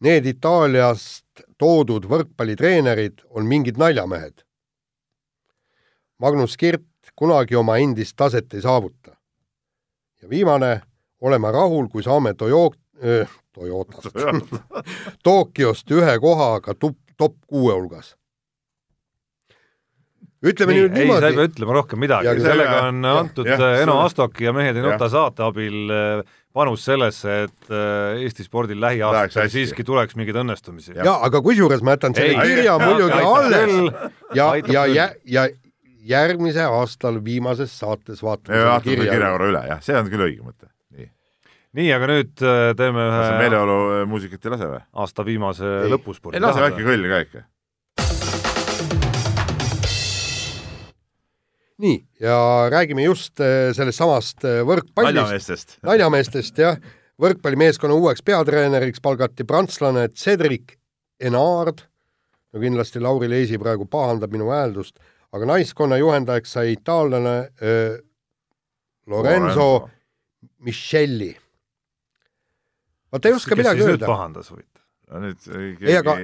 Need 0.00 0.26
Itaaliast 0.30 1.42
toodud 1.58 2.06
võrkpallitreenerid 2.06 3.24
on 3.30 3.48
mingid 3.50 3.80
naljamehed. 3.80 4.43
Magnus 6.22 6.56
Kirt 6.56 6.86
kunagi 7.16 7.56
oma 7.56 7.76
endist 7.82 8.16
taset 8.16 8.54
ei 8.54 8.62
saavuta. 8.64 9.16
ja 10.22 10.28
viimane, 10.30 10.80
oleme 11.20 11.50
rahul, 11.52 11.88
kui 11.92 12.02
saame 12.02 12.34
Toyo-, 12.34 12.72
Toyotast 13.54 14.14
Tokyost 15.26 15.90
ühe 15.90 16.18
kohaga 16.20 16.74
top, 16.74 16.96
top 17.16 17.34
kuue 17.46 17.74
hulgas. 17.74 18.14
Ütleme 20.44 20.74
nii, 20.76 20.80
nüüd 20.84 20.96
niimoodi. 20.98 21.16
ei, 21.16 21.20
sa 21.20 21.28
ei 21.32 21.36
pea 21.38 21.48
ütlema 21.48 21.74
rohkem 21.78 22.00
midagi, 22.04 22.32
sellega 22.44 22.80
on 22.90 22.98
ja, 23.00 23.12
antud 23.22 23.46
ja, 23.48 23.68
Eno 23.80 23.94
Astoki 24.02 24.44
ja 24.44 24.52
Mehed 24.52 24.76
ei 24.76 24.84
nuta 24.84 25.08
saate 25.08 25.40
abil 25.46 25.92
panus 26.54 26.84
sellesse, 26.84 27.36
et 27.46 27.72
Eesti 28.20 28.44
spordil 28.44 28.80
lähiaastatel 28.82 29.48
siiski 29.52 29.86
tuleks 29.88 30.18
mingeid 30.20 30.36
õnnestumisi. 30.44 30.98
jaa, 30.98 31.16
aga 31.24 31.40
kusjuures 31.44 31.80
ma 31.80 31.96
jätan 31.96 32.16
selle 32.16 32.44
kirja 32.44 32.76
muidugi 32.82 33.22
alles. 33.24 34.12
ja, 34.36 34.50
ja, 34.68 34.84
ja, 34.92 35.08
ja 35.24 35.46
järgmise 36.04 36.64
aastal 36.68 37.18
viimases 37.24 37.72
saates 37.80 38.22
vaatame 38.24 38.58
selle 38.58 38.80
kirja, 38.84 39.10
kirja 39.12 39.32
korra 39.34 39.48
üle, 39.52 39.64
jah, 39.70 39.82
see 39.84 39.96
on 39.96 40.10
küll 40.12 40.26
õige 40.26 40.44
mõte. 40.44 40.68
nii, 40.94 41.08
nii, 41.80 41.88
aga 41.96 42.10
nüüd 42.10 42.44
äh, 42.44 42.68
teeme 42.78 43.06
ühe 43.08 43.22
kas 43.22 43.40
meeleolumuusikat 43.40 44.44
ei 44.44 44.54
lase 44.54 44.70
või? 44.74 44.82
aasta 45.04 45.26
viimase 45.26 45.72
lõpuspordi. 45.94 46.36
ei 46.36 46.44
lase 46.44 46.64
väike 46.64 46.84
kõll 46.88 47.08
ka 47.12 47.22
ikka. 47.24 47.44
nii, 51.84 51.96
ja 52.26 52.36
räägime 52.74 53.08
just 53.08 53.40
äh, 53.40 53.72
sellest 53.76 54.02
samast 54.02 54.44
äh, 54.44 54.60
võrkpallist. 54.66 55.16
naljameestest. 55.16 55.78
naljameestest, 55.88 56.62
jah. 56.66 56.78
võrkpallimeeskonna 57.22 57.96
uueks 57.96 58.22
peatreeneriks 58.26 59.00
palgati 59.00 59.48
prantslane 59.48 60.10
Cedric 60.12 60.76
Enard, 61.24 61.86
no 62.52 62.60
kindlasti 62.60 63.00
Lauri 63.00 63.30
Leisi 63.30 63.56
praegu 63.58 63.88
pahandab 63.88 64.34
minu 64.34 64.52
hääldust 64.52 64.98
aga 65.34 65.48
naiskonna 65.50 65.98
juhendajaks 65.98 66.54
sai 66.58 66.74
itaallane 66.76 67.36
äh, 67.40 67.96
Lorenzo, 69.06 69.44
Lorenzo. 69.46 69.90
Michelli. 70.64 71.34
vaata 73.12 73.28
ei 73.28 73.34
oska 73.34 73.56
midagi 73.58 73.84
öelda. 73.84 74.06
pahandas 74.06 74.50
huvitav? 74.50 74.82
nüüd 75.24 75.38
keegi 75.44 76.00
aga... 76.00 76.16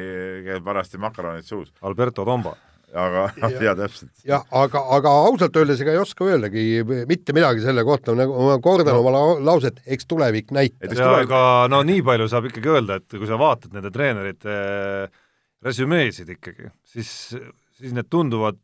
käib 0.47 0.67
parajasti 0.67 1.01
makaronid 1.03 1.47
suus. 1.47 1.71
Alberto 1.87 2.25
Tomba. 2.25 2.55
aga, 2.91 3.27
jaa, 3.67 3.75
täpselt. 3.79 4.13
jah, 4.27 4.47
aga, 4.63 4.83
aga 4.97 5.13
ausalt 5.27 5.59
öeldes 5.61 5.83
ega 5.85 5.93
ei 5.95 6.01
oska 6.01 6.27
öeldagi 6.27 6.65
mitte 7.11 7.35
midagi 7.37 7.63
selle 7.67 7.85
kohta, 7.87 8.17
nagu 8.19 8.49
ma 8.49 8.57
kordan 8.63 8.97
no. 8.97 9.05
oma 9.05 9.43
lauset, 9.51 9.83
eks 9.87 10.09
tulevik 10.11 10.55
näitab. 10.57 10.97
aga 11.11 11.43
no 11.71 11.83
nii 11.87 12.03
palju 12.07 12.31
saab 12.33 12.49
ikkagi 12.51 12.73
öelda, 12.73 12.99
et 13.03 13.19
kui 13.19 13.29
sa 13.29 13.39
vaatad 13.41 13.77
nende 13.77 13.93
treenerite 13.95 14.57
resümeesid 15.61 16.35
ikkagi, 16.39 16.73
siis, 16.89 17.13
siis 17.77 17.95
need 17.95 18.09
tunduvad 18.11 18.59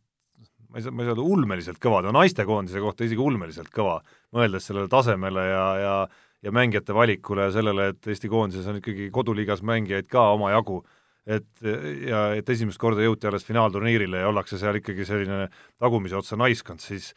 ma 0.69 0.81
ei 0.81 0.85
saa, 0.85 0.93
ma 0.93 1.03
ei 1.03 1.09
saa 1.09 1.15
öelda 1.15 1.25
ulmeliselt 1.25 1.81
kõvad, 1.83 2.07
no 2.07 2.15
naistekoondise 2.17 2.83
kohta 2.83 3.07
isegi 3.07 3.23
ulmeliselt 3.23 3.73
kõva, 3.75 3.99
mõeldes 4.35 4.69
sellele 4.69 4.91
tasemele 4.93 5.49
ja, 5.51 5.67
ja 5.83 5.97
ja 6.45 6.53
mängijate 6.53 6.95
valikule 6.95 7.49
ja 7.49 7.53
sellele, 7.55 7.89
et 7.91 8.07
Eesti 8.07 8.29
koondises 8.31 8.67
on 8.71 8.77
ikkagi 8.79 9.09
koduliigas 9.11 9.63
mängijaid 9.67 10.07
ka 10.11 10.29
omajagu, 10.37 10.83
et 11.27 11.65
ja 12.07 12.21
et 12.39 12.51
esimest 12.53 12.79
korda 12.79 13.03
jõuti 13.03 13.27
alles 13.27 13.47
finaalturniirile 13.49 14.21
ja 14.23 14.29
ollakse 14.31 14.61
seal 14.61 14.79
ikkagi 14.79 15.09
selline 15.09 15.49
tagumise 15.83 16.15
otsa 16.19 16.39
naiskond, 16.39 16.85
siis 16.85 17.15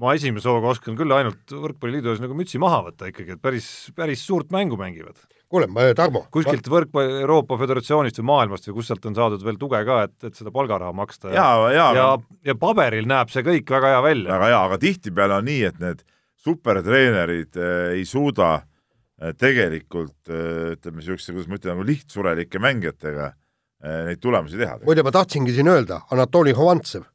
ma 0.00 0.14
esimese 0.16 0.48
hooga 0.48 0.70
oskan 0.72 0.96
küll 0.96 1.12
ainult 1.12 1.52
Võrkpalliliidu 1.52 2.14
ees 2.14 2.22
nagu 2.22 2.36
mütsi 2.38 2.62
maha 2.62 2.84
võtta 2.88 3.10
ikkagi, 3.10 3.36
et 3.36 3.42
päris, 3.42 3.68
päris 3.96 4.24
suurt 4.24 4.54
mängu 4.54 4.78
mängivad 4.80 5.18
kuule, 5.50 5.66
Tarmo. 5.98 6.24
kuskilt 6.32 6.68
võrkpalli 6.70 7.20
Euroopa 7.24 7.58
Föderatsioonist 7.60 8.20
või 8.20 8.28
maailmast 8.30 8.68
või 8.68 8.78
kust 8.78 8.92
sealt 8.92 9.06
on 9.10 9.18
saadud 9.18 9.42
veel 9.44 9.58
tuge 9.60 9.82
ka, 9.86 9.98
et, 10.06 10.16
et 10.28 10.38
seda 10.38 10.52
palgaraha 10.54 10.94
maksta 10.96 11.34
ja, 11.34 11.48
ja, 11.74 11.90
ja, 11.96 12.06
ja 12.46 12.56
paberil 12.58 13.08
näeb 13.10 13.32
see 13.32 13.44
kõik 13.46 13.70
väga 13.74 13.94
hea 13.94 14.02
välja. 14.06 14.32
väga 14.36 14.50
hea, 14.52 14.62
aga 14.70 14.80
tihtipeale 14.86 15.38
on 15.40 15.48
nii, 15.50 15.62
et 15.72 15.80
need 15.82 16.04
supertreenerid 16.40 17.58
äh, 17.58 17.76
ei 17.98 18.06
suuda 18.08 18.52
äh, 18.60 19.34
tegelikult 19.38 20.30
äh, 20.30 20.76
ütleme 20.76 21.02
niisuguse, 21.02 21.34
kuidas 21.34 21.50
ma 21.50 21.58
ütlen, 21.58 21.74
nagu 21.74 21.88
lihtsurelike 21.88 22.62
mängijatega 22.62 23.30
äh, 23.30 24.00
neid 24.10 24.22
tulemusi 24.22 24.60
teha. 24.60 24.78
muide, 24.86 25.04
ma 25.06 25.14
tahtsingi 25.14 25.56
siin 25.56 25.70
öelda, 25.72 26.04
Anatoli 26.14 26.54
Hovantsev, 26.56 27.08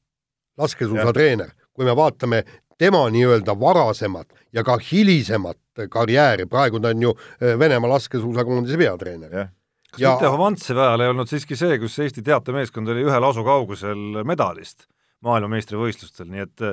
laskesuusatreener, 0.60 1.56
kui 1.76 1.88
me 1.88 1.96
vaatame 1.96 2.44
tema 2.78 3.06
nii-öelda 3.12 3.56
varasemat 3.60 4.36
ja 4.54 4.64
ka 4.68 4.76
hilisemat 4.92 5.58
karjääri, 5.92 6.48
praegu 6.50 6.80
ta 6.80 6.94
on 6.94 7.06
ju 7.08 7.14
äh, 7.18 7.54
Venemaa 7.60 7.90
laskesuusakoondise 7.96 8.78
peatreener. 8.82 9.34
Yeah.. 9.34 9.54
kas 9.92 10.02
ja... 10.02 10.16
mitte 10.16 10.34
Hovantsevi 10.34 10.80
ajal 10.80 11.06
ei 11.06 11.14
olnud 11.14 11.32
siiski 11.32 11.60
see, 11.60 11.80
kus 11.80 12.00
Eesti 12.00 12.24
teatemeeskond 12.26 12.92
oli 12.94 13.06
ühe 13.08 13.22
lausu 13.22 13.44
kaugusel 13.44 14.24
medalist 14.28 14.88
maailmameistrivõistlustel, 15.26 16.30
nii 16.32 16.46
et 16.46 16.68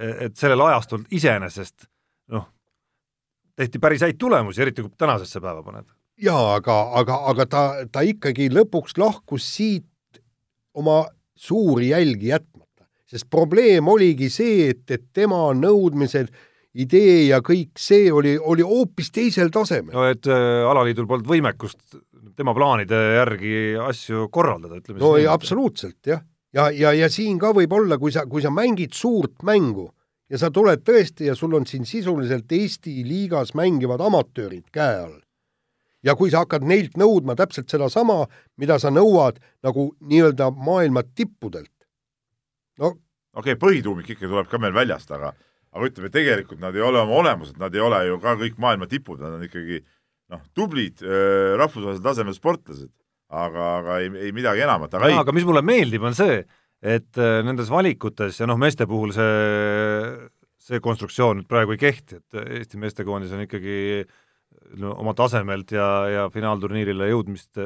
et 0.00 0.36
sellel 0.38 0.60
ajastul 0.62 1.02
iseenesest 1.12 1.88
noh, 2.30 2.44
tehti 3.58 3.80
päris 3.82 4.04
häid 4.06 4.18
tulemusi, 4.20 4.62
eriti 4.62 4.84
kui 4.84 4.92
tänasesse 4.98 5.40
päeva 5.42 5.62
paned. 5.66 5.88
jaa, 6.20 6.54
aga, 6.54 6.76
aga, 7.00 7.16
aga 7.32 7.46
ta, 7.46 7.62
ta 7.92 8.04
ikkagi 8.06 8.48
lõpuks 8.52 8.96
lahkus 9.00 9.46
siit 9.56 10.20
oma 10.74 11.02
suuri 11.36 11.90
jälgi 11.90 12.30
jätmata, 12.30 12.86
sest 13.08 13.28
probleem 13.30 13.88
oligi 13.88 14.30
see, 14.30 14.70
et, 14.70 14.84
et 14.90 15.08
tema 15.12 15.48
nõudmised 15.56 16.30
idee 16.74 17.26
ja 17.28 17.40
kõik 17.42 17.80
see 17.80 18.10
oli, 18.14 18.36
oli 18.38 18.62
hoopis 18.66 19.10
teisel 19.14 19.50
tasemel. 19.50 19.94
no 19.94 20.06
et 20.06 20.26
äh, 20.30 20.62
alaliidul 20.70 21.08
polnud 21.10 21.28
võimekust 21.30 21.98
tema 22.38 22.54
plaanide 22.54 22.98
järgi 23.18 23.54
asju 23.82 24.28
korraldada, 24.32 24.78
ütleme 24.80 25.02
no 25.02 25.16
ja 25.18 25.34
absoluutselt, 25.34 25.98
jah. 26.06 26.22
ja, 26.54 26.68
ja, 26.70 26.92
ja 26.96 27.08
siin 27.10 27.40
ka 27.42 27.52
võib 27.56 27.74
olla, 27.74 27.98
kui 27.98 28.14
sa, 28.14 28.26
kui 28.30 28.42
sa 28.44 28.52
mängid 28.54 28.94
suurt 28.96 29.42
mängu 29.46 29.88
ja 30.30 30.38
sa 30.38 30.52
tuled 30.54 30.84
tõesti 30.86 31.26
ja 31.26 31.34
sul 31.38 31.56
on 31.58 31.66
siin 31.66 31.88
sisuliselt 31.88 32.52
Eesti 32.52 33.02
liigas 33.06 33.54
mängivad 33.58 34.02
amatöörid 34.06 34.70
käe 34.72 35.02
all. 35.02 35.18
ja 36.06 36.14
kui 36.16 36.30
sa 36.30 36.44
hakkad 36.44 36.64
neilt 36.64 36.94
nõudma 36.96 37.34
täpselt 37.36 37.68
sedasama, 37.68 38.22
mida 38.56 38.78
sa 38.78 38.94
nõuad 38.94 39.42
nagu 39.66 39.90
nii-öelda 40.00 40.52
maailma 40.54 41.02
tippudelt, 41.02 41.74
no 42.78 42.94
okei 43.34 43.56
okay,, 43.56 43.58
põhituumik 43.58 44.14
ikka 44.14 44.28
tuleb 44.28 44.48
ka 44.48 44.62
meil 44.62 44.76
väljast, 44.76 45.10
aga 45.10 45.34
aga 45.70 45.90
ütleme, 45.90 46.10
tegelikult 46.14 46.62
nad 46.62 46.76
ei 46.76 46.84
ole 46.84 47.02
oma 47.02 47.18
olemuselt, 47.20 47.58
nad 47.60 47.74
ei 47.74 47.82
ole 47.84 48.00
ju 48.08 48.20
ka 48.22 48.36
kõik 48.40 48.56
maailma 48.62 48.88
tipud, 48.90 49.20
nad 49.22 49.36
on 49.36 49.44
ikkagi 49.46 49.82
noh, 50.30 50.42
tublid 50.54 51.02
rahvusvahelisel 51.02 52.04
tasemel 52.04 52.36
sportlased, 52.36 52.90
aga, 53.30 53.68
aga 53.80 54.00
ei, 54.02 54.10
ei 54.26 54.32
midagi 54.34 54.64
enamat, 54.66 54.96
aga 54.98 55.10
ei. 55.10 55.18
aga 55.20 55.34
mis 55.34 55.46
mulle 55.46 55.62
meeldib, 55.66 56.06
on 56.06 56.16
see, 56.18 56.40
et 56.80 57.22
nendes 57.46 57.70
valikutes 57.70 58.40
ja 58.40 58.48
noh, 58.50 58.58
meeste 58.60 58.86
puhul 58.90 59.14
see, 59.14 60.26
see 60.70 60.82
konstruktsioon 60.82 61.42
nüüd 61.42 61.50
praegu 61.50 61.76
ei 61.76 61.82
kehti, 61.82 62.18
et 62.18 62.42
Eesti 62.60 62.80
meestekoondis 62.80 63.34
on 63.36 63.44
ikkagi 63.46 63.78
no, 64.80 64.94
oma 64.98 65.14
tasemelt 65.18 65.74
ja, 65.74 65.88
ja 66.10 66.28
finaalturniirile 66.32 67.10
jõudmist, 67.10 67.60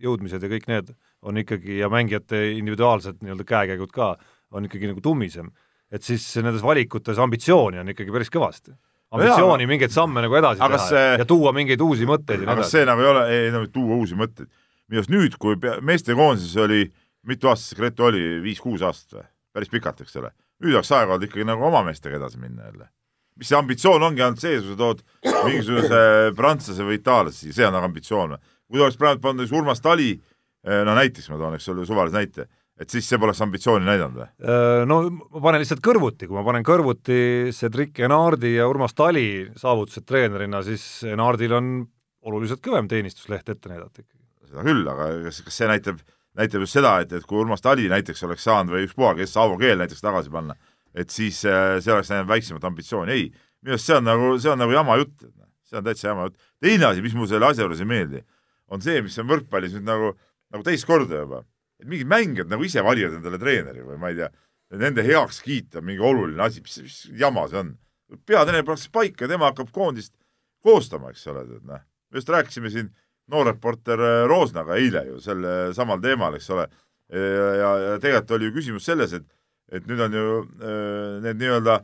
jõudmised 0.00 0.44
ja 0.44 0.52
kõik 0.52 0.68
need 0.70 0.92
on 1.26 1.40
ikkagi 1.40 1.80
ja 1.80 1.90
mängijate 1.92 2.46
individuaalsed 2.56 3.20
nii-öelda 3.20 3.48
käekäigud 3.48 3.92
ka, 3.94 4.14
on 4.56 4.68
ikkagi 4.68 4.90
nagu 4.90 5.02
tummisem 5.04 5.50
et 5.90 6.06
siis 6.06 6.24
nendes 6.38 6.62
valikutes 6.64 7.18
ambitsiooni 7.20 7.82
on 7.82 7.92
ikkagi 7.92 8.14
päris 8.14 8.30
kõvasti. 8.32 8.74
ambitsiooni 9.10 9.66
no 9.66 9.72
mingeid 9.72 9.94
samme 9.94 10.22
nagu 10.22 10.36
edasi 10.38 10.62
aga 10.62 10.78
teha 10.78 10.88
see... 10.92 11.08
ja 11.22 11.26
tuua 11.28 11.52
mingeid 11.56 11.82
uusi 11.82 12.06
mõtteid 12.08 12.44
edasi. 12.46 12.70
see 12.70 12.86
nagu 12.88 13.02
ei 13.02 13.10
ole, 13.10 13.24
ei 13.34 13.50
no 13.54 13.64
tuua 13.66 13.98
uusi 13.98 14.18
mõtteid. 14.18 14.50
minu 14.90 15.02
arust 15.02 15.14
nüüd, 15.14 15.36
kui 15.42 15.58
meestekoondises 15.58 16.54
oli, 16.62 16.84
mitu 17.26 17.50
aastat 17.50 17.72
see 17.74 17.80
Gretu 17.82 18.06
oli, 18.06 18.22
viis-kuus 18.44 18.86
aastat 18.86 19.18
või? 19.18 19.26
päris 19.52 19.72
pikalt, 19.72 20.00
eks 20.06 20.16
ole. 20.22 20.30
nüüd 20.62 20.78
oleks 20.78 20.92
aeg 20.94 21.10
olnud 21.10 21.26
ikkagi 21.26 21.46
nagu 21.48 21.66
oma 21.66 21.82
meestega 21.86 22.20
edasi 22.20 22.38
minna 22.38 22.70
jälle. 22.70 22.88
mis 23.36 23.50
see 23.50 23.58
ambitsioon 23.58 24.06
ongi 24.06 24.22
ainult 24.22 24.42
see, 24.42 24.62
sa 24.62 24.78
tood 24.78 25.02
mingisuguse 25.26 26.00
prantslase 26.38 26.86
või 26.86 27.00
itaallase, 27.00 27.50
see 27.50 27.66
on 27.66 27.74
nagu 27.74 27.90
ambitsioon 27.90 28.36
või? 28.36 28.56
kui 28.70 28.78
oleks 28.78 28.98
praegu 29.00 29.18
pannud 29.24 29.50
Urmas 29.58 29.82
Tali, 29.82 30.12
eh, 30.62 30.82
no 30.86 30.94
näiteks 30.94 31.32
ma 31.32 31.40
toon, 31.40 31.58
eks 31.58 31.66
ole, 31.72 31.82
suvalise 31.88 32.14
näite 32.14 32.46
et 32.80 32.92
siis 32.92 33.08
see 33.08 33.20
poleks 33.20 33.42
ambitsiooni 33.44 33.84
näidanud 33.86 34.22
või? 34.22 34.28
Äh, 34.40 34.82
no 34.88 35.00
ma 35.10 35.42
panen 35.44 35.62
lihtsalt 35.62 35.82
kõrvuti, 35.84 36.28
kui 36.28 36.36
ma 36.38 36.44
panen 36.46 36.64
kõrvuti 36.66 37.18
Cedric 37.56 38.00
Enardi 38.06 38.54
ja 38.54 38.68
Urmas 38.70 38.96
Tali 38.96 39.26
saavutused 39.60 40.06
treenerina, 40.08 40.62
siis 40.66 40.84
Enardil 41.08 41.56
on 41.58 41.74
oluliselt 42.30 42.62
kõvem 42.64 42.88
teenistusleht 42.88 43.52
ette 43.52 43.72
näidata 43.72 44.02
ikkagi. 44.02 44.24
seda 44.50 44.64
küll, 44.66 44.88
aga 44.88 45.10
kas, 45.26 45.42
kas 45.46 45.60
see 45.60 45.68
näitab, 45.70 46.00
näitab 46.40 46.64
just 46.64 46.78
seda, 46.78 46.96
et, 47.04 47.12
et 47.16 47.28
kui 47.28 47.42
Urmas 47.42 47.64
Tali 47.64 47.88
näiteks 47.92 48.24
oleks 48.28 48.48
saanud 48.48 48.76
või 48.76 48.88
ükspuha, 48.88 49.14
kes 49.20 49.36
Aavo 49.40 49.60
Keel 49.60 49.84
näiteks 49.84 50.04
tagasi 50.04 50.32
panna, 50.32 50.56
et 50.96 51.12
siis 51.12 51.44
äh, 51.48 51.76
see 51.84 51.94
oleks 51.94 52.10
näinud 52.12 52.32
väiksemat 52.32 52.64
ambitsiooni, 52.72 53.12
ei, 53.12 53.28
minu 53.60 53.76
arust 53.76 53.92
see 53.92 54.00
on 54.00 54.08
nagu, 54.08 54.34
see 54.40 54.52
on 54.52 54.60
nagu 54.64 54.74
jama 54.74 54.96
jutt, 55.02 55.28
see 55.68 55.78
on 55.78 55.86
täitsa 55.86 56.10
jama 56.10 56.28
jutt. 56.28 56.40
teine 56.64 56.90
asi, 56.90 57.04
mis 57.04 57.14
mulle 57.16 57.34
selle 57.34 57.52
asja 57.52 57.66
juures 57.66 57.84
ei 57.84 57.92
meeldi, 57.92 58.24
on 58.72 58.82
see, 58.84 59.00
mis 59.04 59.20
on 59.20 59.28
võrkpallis 59.28 59.76
nüüd 59.76 59.88
nagu, 59.88 60.14
nagu 60.50 60.64
teist 60.64 60.88
korda 60.88 61.24
juba 61.26 61.44
et 61.80 61.88
mingid 61.88 62.08
mängijad 62.10 62.50
nagu 62.52 62.64
ise 62.66 62.84
valivad 62.84 63.18
endale 63.18 63.40
treeneri 63.40 63.84
või 63.84 63.98
ma 64.00 64.10
ei 64.12 64.18
tea, 64.20 64.30
nende 64.80 65.04
heakskiit 65.04 65.78
on 65.80 65.86
mingi 65.88 66.02
oluline 66.04 66.42
asi, 66.44 66.62
mis, 66.64 66.76
mis 66.84 66.98
jama 67.20 67.46
see 67.50 67.60
on. 67.62 67.76
peatreener 68.26 68.66
pannakse 68.66 68.90
paika 68.92 69.24
ja 69.24 69.32
tema 69.32 69.50
hakkab 69.50 69.70
koondist 69.74 70.12
koostama, 70.62 71.10
eks 71.10 71.26
ole, 71.30 71.46
tead 71.48 71.66
noh. 71.66 71.82
just 72.14 72.28
rääkisime 72.28 72.70
siin 72.70 72.90
noorreporter 73.30 74.00
äh, 74.00 74.24
Roosnaga 74.28 74.76
eile 74.76 75.04
ju 75.06 75.20
selle 75.22 75.72
samal 75.74 76.02
teemal, 76.02 76.34
eks 76.34 76.50
ole. 76.50 76.66
ja, 77.10 77.70
ja, 77.82 77.94
tegelikult 77.98 78.36
oli 78.36 78.50
ju 78.50 78.54
küsimus 78.54 78.84
selles, 78.86 79.12
et, 79.16 79.24
et 79.72 79.86
nüüd 79.86 80.02
on 80.04 80.12
ju 80.14 80.26
äh, 80.62 81.16
need 81.24 81.40
nii-öelda 81.40 81.80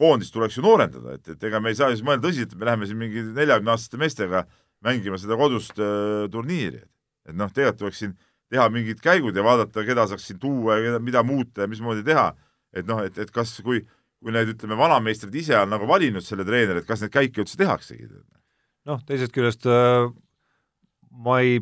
koondist 0.00 0.32
tuleks 0.32 0.56
ju 0.56 0.64
noorendada, 0.64 1.16
et, 1.16 1.28
et 1.34 1.44
ega 1.48 1.60
me 1.60 1.72
ei 1.72 1.76
saa 1.76 1.90
siis 1.92 2.04
mõelda 2.04 2.28
tõsiselt, 2.28 2.52
et 2.52 2.60
me 2.60 2.68
läheme 2.68 2.88
siin 2.88 3.00
mingi 3.00 3.24
neljakümneaastaste 3.36 4.00
meestega 4.00 4.46
mängima 4.84 5.18
seda 5.20 5.36
kodust 5.40 5.76
äh, 5.80 6.24
turniiri. 6.32 6.82
et 7.26 7.34
noh, 7.36 7.50
tegelikult 7.52 7.84
tuleks 7.84 8.00
siin 8.04 8.16
teha 8.52 8.68
mingid 8.72 9.00
käigud 9.02 9.36
ja 9.36 9.44
vaadata, 9.44 9.84
keda 9.86 10.06
saaks 10.10 10.28
siin 10.30 10.40
tuua 10.42 10.78
ja 10.78 11.00
mida 11.02 11.22
muuta 11.26 11.64
ja 11.64 11.70
mismoodi 11.70 12.04
teha. 12.06 12.32
et 12.76 12.86
noh, 12.86 13.00
et, 13.00 13.18
et 13.18 13.30
kas, 13.32 13.54
kui, 13.64 13.80
kui 14.20 14.34
need, 14.34 14.50
ütleme, 14.52 14.76
vanameistrid 14.76 15.34
ise 15.34 15.56
on 15.58 15.70
nagu 15.72 15.86
valinud 15.88 16.24
selle 16.24 16.44
treeneri, 16.44 16.82
et 16.82 16.88
kas 16.88 17.02
neid 17.02 17.14
käike 17.14 17.42
üldse 17.42 17.58
tehaksegi? 17.60 18.08
noh, 18.86 19.00
teisest 19.06 19.34
küljest 19.34 19.66
äh, 19.70 20.10
ma 21.10 21.40
ei 21.42 21.60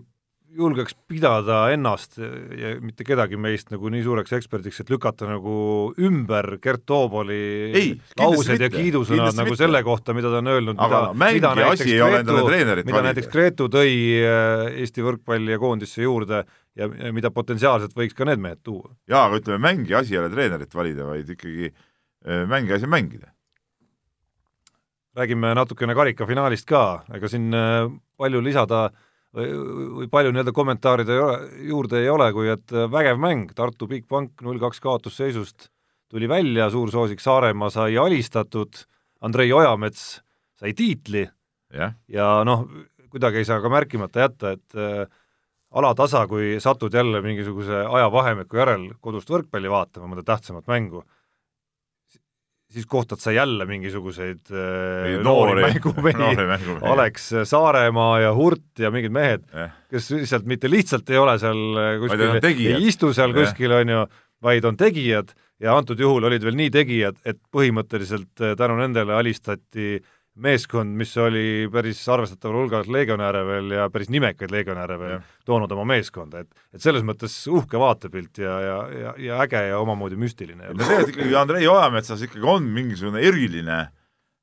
julgeks 0.55 0.95
pidada 1.09 1.59
ennast 1.75 2.19
ja 2.19 2.75
mitte 2.83 3.05
kedagi 3.07 3.39
meist 3.41 3.71
nagu 3.73 3.91
nii 3.93 4.03
suureks 4.05 4.35
eksperdiks, 4.39 4.81
et 4.83 4.91
lükata 4.93 5.29
nagu 5.29 5.55
ümber 6.01 6.57
Gert 6.63 6.85
Toobali 6.89 7.95
laused 8.21 8.63
ja 8.63 8.71
kiidusõnad 8.73 9.37
nagu 9.37 9.53
mitte. 9.53 9.61
selle 9.63 9.83
kohta, 9.87 10.15
mida 10.17 10.33
ta 10.33 10.41
on 10.43 10.51
öelnud, 10.55 10.79
mida, 10.79 11.01
mida 11.19 11.55
näiteks 11.59 11.87
Gretu, 11.91 12.83
mida 12.91 13.05
näiteks 13.09 13.31
Gretu 13.33 13.69
tõi 13.73 13.95
äh, 14.23 14.67
Eesti 14.85 15.07
võrkpalli 15.07 15.55
ja 15.55 15.61
koondisse 15.63 16.05
juurde 16.05 16.43
ja, 16.45 16.89
ja 16.89 17.15
mida 17.15 17.33
potentsiaalselt 17.35 17.97
võiks 17.99 18.17
ka 18.17 18.29
need 18.29 18.43
mehed 18.43 18.63
tuua. 18.67 18.93
jaa, 19.11 19.27
aga 19.29 19.41
ütleme, 19.43 19.63
mängija 19.67 20.03
asi 20.03 20.17
ei 20.17 20.23
ole 20.23 20.33
treenerit 20.35 20.75
valida, 20.75 21.09
vaid 21.09 21.33
ikkagi 21.37 21.71
äh, 21.71 22.45
mängija 22.51 22.79
asi 22.79 22.89
on 22.89 22.95
mängida. 22.95 23.33
räägime 25.15 25.55
natukene 25.55 25.95
karikafinaalist 25.95 26.67
ka, 26.69 27.05
ega 27.15 27.31
siin 27.31 27.51
äh, 27.55 27.91
palju 28.19 28.41
lisada 28.43 28.87
äh, 28.91 29.11
või, 29.35 29.51
või 29.99 30.09
palju 30.13 30.33
nii-öelda 30.35 30.55
kommentaaride 30.55 31.19
juurde 31.69 32.03
ei 32.03 32.11
ole, 32.13 32.31
kui 32.37 32.51
et 32.53 32.75
äh, 32.75 32.89
vägev 32.91 33.21
mäng, 33.23 33.53
Tartu 33.57 33.89
Bigbank 33.91 34.45
null 34.47 34.61
kaks 34.63 34.83
kaotusseisust 34.85 35.69
tuli 36.13 36.29
välja, 36.31 36.69
suursoosik 36.71 37.23
Saaremaa 37.23 37.73
sai 37.75 37.99
alistatud, 37.99 38.85
Andrei 39.25 39.53
Ojamets 39.53 40.21
sai 40.61 40.75
tiitli 40.77 41.25
yeah. 41.75 41.97
ja 42.09 42.29
noh, 42.47 42.67
kuidagi 43.11 43.43
ei 43.43 43.49
saa 43.49 43.61
ka 43.63 43.71
märkimata 43.73 44.27
jätta, 44.27 44.55
et 44.55 44.79
äh, 44.79 45.05
alatasa, 45.75 46.27
kui 46.31 46.57
satud 46.63 46.95
jälle 46.95 47.23
mingisuguse 47.25 47.85
ajavahemiku 47.89 48.61
järel 48.61 48.89
kodust 49.03 49.31
võrkpalli 49.31 49.71
vaatama, 49.71 50.13
mõnda 50.13 50.27
tähtsamat 50.27 50.69
mängu, 50.71 51.03
siis 52.75 52.89
kohtad 52.91 53.23
sa 53.23 53.33
jälle 53.33 53.67
mingisuguseid 53.69 54.51
äh, 54.51 55.15
noori 55.23 55.63
mängumehi, 55.69 56.47
Alex 56.83 57.31
Saaremaa 57.49 58.19
ja 58.25 58.35
Hurt 58.35 58.83
ja 58.83 58.91
mingid 58.95 59.15
mehed 59.15 59.47
eh., 59.55 59.71
kes 59.91 60.11
lihtsalt 60.17 60.49
mitte 60.51 60.71
lihtsalt 60.71 61.11
ei 61.11 61.21
ole 61.21 61.39
seal 61.39 61.63
äh, 61.79 61.95
kuskil, 62.03 62.37
ei 62.43 62.83
istu 62.91 63.13
seal 63.15 63.35
kuskil, 63.37 63.79
on 63.79 63.95
ju, 63.97 64.05
vaid 64.45 64.67
on 64.69 64.77
tegijad. 64.77 65.33
Ja 65.63 65.77
antud 65.79 66.01
juhul 66.03 66.27
olid 66.27 66.43
veel 66.43 66.57
nii 66.59 66.71
tegijad, 66.75 67.21
et 67.25 67.39
põhimõtteliselt 67.55 68.43
äh, 68.43 68.57
tänu 68.59 68.75
nendele 68.81 69.15
alistati 69.15 69.95
äh, 70.01 70.14
meeskond, 70.35 70.97
mis 70.99 71.13
oli 71.23 71.69
päris 71.73 72.01
arvestataval 72.11 72.65
hulgal 72.65 72.89
legionäre 72.91 73.45
veel 73.47 73.75
ja 73.77 73.87
päris 73.93 74.11
nimekaid 74.11 74.51
legionäre 74.51 74.97
veel 74.99 75.13
ja. 75.15 75.21
toonud 75.47 75.71
oma 75.77 75.85
meeskonda, 75.95 76.43
et 76.43 76.65
et 76.75 76.83
selles 76.83 77.05
mõttes 77.07 77.37
uhke 77.51 77.79
vaatepilt 77.79 78.41
ja, 78.43 78.55
ja, 78.65 78.79
ja, 78.91 79.13
ja 79.29 79.39
äge 79.45 79.61
ja 79.69 79.79
omamoodi 79.79 80.19
müstiline. 80.19 80.73
no 80.73 80.81
tegelikult 80.81 81.15
ikkagi 81.15 81.39
Andrei 81.39 81.69
Ojametsas 81.71 82.27
ikkagi 82.27 82.43
on 82.51 82.67
mingisugune 82.67 83.23
eriline 83.23 83.79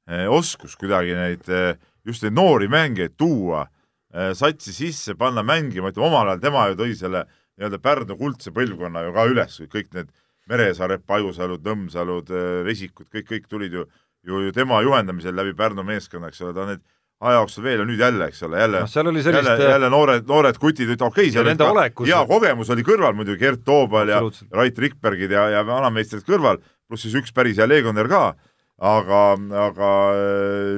eh, 0.07 0.25
oskus 0.31 0.77
kuidagi 0.79 1.17
neid 1.17 1.51
eh, 1.51 1.75
just 2.07 2.23
neid 2.23 2.39
noori 2.39 2.71
mängijaid 2.71 3.17
tuua 3.19 3.65
eh, 3.67 4.31
satsi 4.37 4.73
sisse, 4.73 5.17
panna 5.19 5.43
mängima, 5.43 5.91
ütleme 5.91 6.07
omal 6.07 6.31
ajal 6.31 6.45
tema 6.47 6.69
ju 6.71 6.79
tõi 6.85 6.95
selle 6.95 7.25
nii-öelda 7.59 7.81
Pärnu 7.83 8.15
kuldse 8.17 8.55
põlvkonna 8.55 9.03
ju 9.09 9.15
ka 9.17 9.27
üles, 9.27 9.59
kõik 9.67 9.91
need 9.97 10.15
Meresaare, 10.49 10.97
Pajusalud, 11.07 11.61
Nõmsalud, 11.63 12.31
Vesikud, 12.65 13.05
kõik, 13.11 13.27
kõik 13.27 13.43
tulid 13.51 13.75
ju 13.75 13.83
ju, 14.27 14.41
ju 14.47 14.55
tema 14.55 14.81
juhendamisel 14.81 15.35
läbi 15.35 15.53
Pärnu 15.57 15.85
meeskonna, 15.87 16.31
eks 16.31 16.41
ole, 16.41 16.53
ta 16.53 16.65
on 16.65 16.73
neid 16.73 16.83
aja 17.21 17.37
jooksul 17.37 17.65
veel 17.65 17.81
ja 17.83 17.85
nüüd 17.85 18.01
jälle, 18.01 18.27
eks 18.31 18.43
ole, 18.47 18.59
jälle 18.59 18.79
no, 18.81 18.89
sellist... 18.89 19.27
jälle, 19.29 19.55
jälle 19.69 19.89
noored, 19.93 20.25
noored 20.27 20.57
kutid, 20.61 20.89
okei 20.89 21.07
okay,, 21.07 21.31
seal 21.33 21.45
oli 21.45 21.57
ka 21.57 21.69
olekus... 21.69 22.09
hea 22.09 22.21
kogemus 22.29 22.71
oli 22.73 22.85
kõrval 22.85 23.17
muidugi, 23.17 23.41
Gert 23.43 23.61
Toobal 23.65 24.09
ja 24.09 24.21
Rait 24.57 24.79
Rikbergid 24.81 25.33
ja, 25.37 25.47
ja 25.53 25.65
vanameistrid 25.67 26.25
kõrval, 26.25 26.61
pluss 26.89 27.05
siis 27.05 27.17
üks 27.21 27.33
päris 27.35 27.61
hea 27.61 27.69
legionär 27.69 28.09
ka, 28.09 28.23
aga, 28.81 29.21
aga 29.67 29.91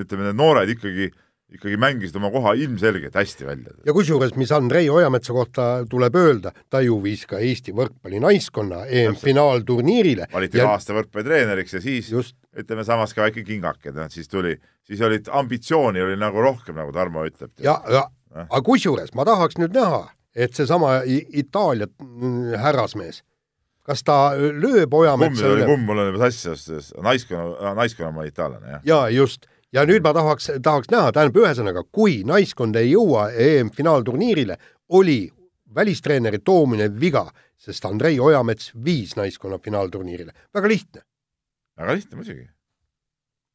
ütleme, 0.03 0.27
need 0.27 0.39
noored 0.41 0.73
ikkagi 0.75 1.13
ikkagi 1.53 1.77
mängisid 1.77 2.15
oma 2.17 2.31
koha 2.33 2.53
ilmselgelt 2.57 3.15
hästi 3.15 3.45
välja. 3.45 3.73
ja 3.85 3.93
kusjuures, 3.93 4.35
mis 4.35 4.51
Andrei 4.51 4.89
Ojametsa 4.89 5.33
kohta 5.33 5.65
tuleb 5.89 6.15
öelda, 6.15 6.51
ta 6.69 6.81
ju 6.81 6.97
viis 7.03 7.25
ka 7.29 7.39
Eesti 7.39 7.73
võrkpallinaiskonna 7.77 8.85
EM-finaalturniirile. 8.89 10.27
valiti 10.33 10.61
ja... 10.61 10.71
aasta 10.73 10.95
võrkpallitreeneriks 10.97 11.77
ja 11.77 11.81
siis 11.81 12.09
Just. 12.11 12.37
ütleme 12.57 12.83
samas 12.83 13.13
ka 13.13 13.27
väike 13.27 13.43
kingake, 13.45 13.93
siis 14.09 14.29
tuli, 14.29 14.55
siis 14.87 15.01
olid, 15.01 15.29
ambitsiooni 15.31 16.01
oli 16.01 16.17
nagu 16.17 16.41
rohkem, 16.41 16.75
nagu 16.81 16.91
Tarmo 16.91 17.25
ütleb. 17.29 17.53
ja, 17.61 17.77
ja 17.89 18.07
eh? 18.35 18.47
aga 18.47 18.63
kusjuures 18.65 19.13
ma 19.13 19.25
tahaks 19.29 19.61
nüüd 19.61 19.77
näha, 19.77 20.07
et 20.35 20.57
seesama 20.57 21.01
Itaalia 21.05 21.87
mm, 22.01 22.57
härrasmees 22.63 23.21
kas 23.83 24.03
ta 24.07 24.17
lööb 24.37 24.93
Ojametsa 24.95 25.53
üle? 25.53 25.65
kumb 25.67 25.85
mul 25.87 26.01
on 26.01 26.13
juba 26.13 26.29
sassi, 26.31 26.79
naiskonna, 27.03 27.73
naiskonna 27.77 28.13
ma 28.15 28.27
itaallane, 28.27 28.77
jah. 28.77 28.85
jaa, 28.87 29.09
just 29.13 29.49
ja 29.73 29.85
nüüd 29.89 30.03
ma 30.05 30.13
tahaks, 30.15 30.51
tahaks 30.63 30.91
näha, 30.93 31.11
tähendab 31.15 31.39
ühesõnaga, 31.43 31.83
kui 31.91 32.21
naiskond 32.27 32.77
ei 32.79 32.91
jõua 32.91 33.29
EM-finaalturniirile, 33.31 34.57
oli 34.93 35.21
välistreeneri 35.75 36.39
toomine 36.45 36.89
viga, 36.99 37.25
sest 37.57 37.85
Andrei 37.89 38.19
Ojamets 38.21 38.71
viis 38.85 39.15
naiskonna 39.17 39.59
finaalturniirile. 39.63 40.33
väga 40.53 40.69
lihtne. 40.69 41.01
väga 41.77 41.95
lihtne 41.97 42.19
muidugi. 42.19 42.45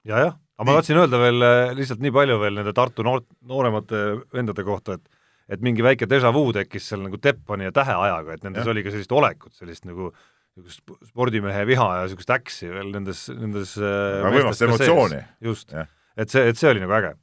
ja, 0.05 0.19
jah, 0.19 0.35
aga 0.59 0.66
ma 0.66 0.79
tahtsin 0.79 0.99
öelda 0.99 1.21
veel 1.23 1.43
äh, 1.43 1.77
lihtsalt 1.77 2.03
nii 2.03 2.14
palju 2.14 2.41
veel 2.41 2.59
nende 2.59 2.75
Tartu 2.75 3.07
noor, 3.07 3.23
nooremate 3.43 4.03
vendade 4.35 4.64
kohta, 4.64 4.99
et 4.99 5.14
et 5.49 5.62
mingi 5.64 5.81
väike 5.81 6.05
déjà 6.05 6.29
vu 6.35 6.51
tekkis 6.53 6.91
seal 6.91 7.01
nagu 7.01 7.16
Teppani 7.16 7.64
ja 7.64 7.73
Täheajaga, 7.73 8.35
et 8.35 8.43
nendes 8.45 8.66
ja. 8.66 8.73
oli 8.73 8.83
ka 8.85 8.91
sellist 8.93 9.12
olekut, 9.16 9.55
sellist 9.57 9.87
nagu 9.89 10.11
niisugust 10.59 11.09
spordimehe 11.09 11.62
viha 11.64 11.87
ja 11.97 12.03
niisugust 12.05 12.35
äksi 12.35 12.69
veel 12.69 12.91
nendes, 12.93 13.23
nendes 13.33 13.77
äh, 13.81 14.27
võimast 14.27 14.66
emotsiooni. 14.66 15.23
just 15.41 15.73
et 16.19 16.33
see, 16.33 16.51
et 16.51 16.59
see 16.59 16.71
oli 16.73 16.83
nagu 16.83 16.97
äge. 16.99 17.14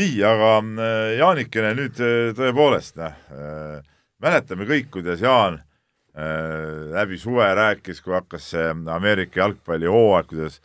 nii, 0.00 0.20
aga 0.26 0.52
äh, 0.60 1.16
Jaanikene 1.18 1.72
nüüd 1.78 1.98
äh, 2.04 2.30
tõepoolest, 2.38 3.00
noh, 3.00 3.16
mäletame 4.22 4.68
kõik, 4.68 4.92
kuidas 4.94 5.24
Jaan 5.24 5.60
läbi 6.90 7.16
suve 7.22 7.44
rääkis, 7.54 8.00
kui 8.02 8.12
hakkas 8.12 8.48
see 8.50 8.64
Ameerika 8.92 9.38
jalgpallihooaeg, 9.44 10.26
kuidas 10.32 10.56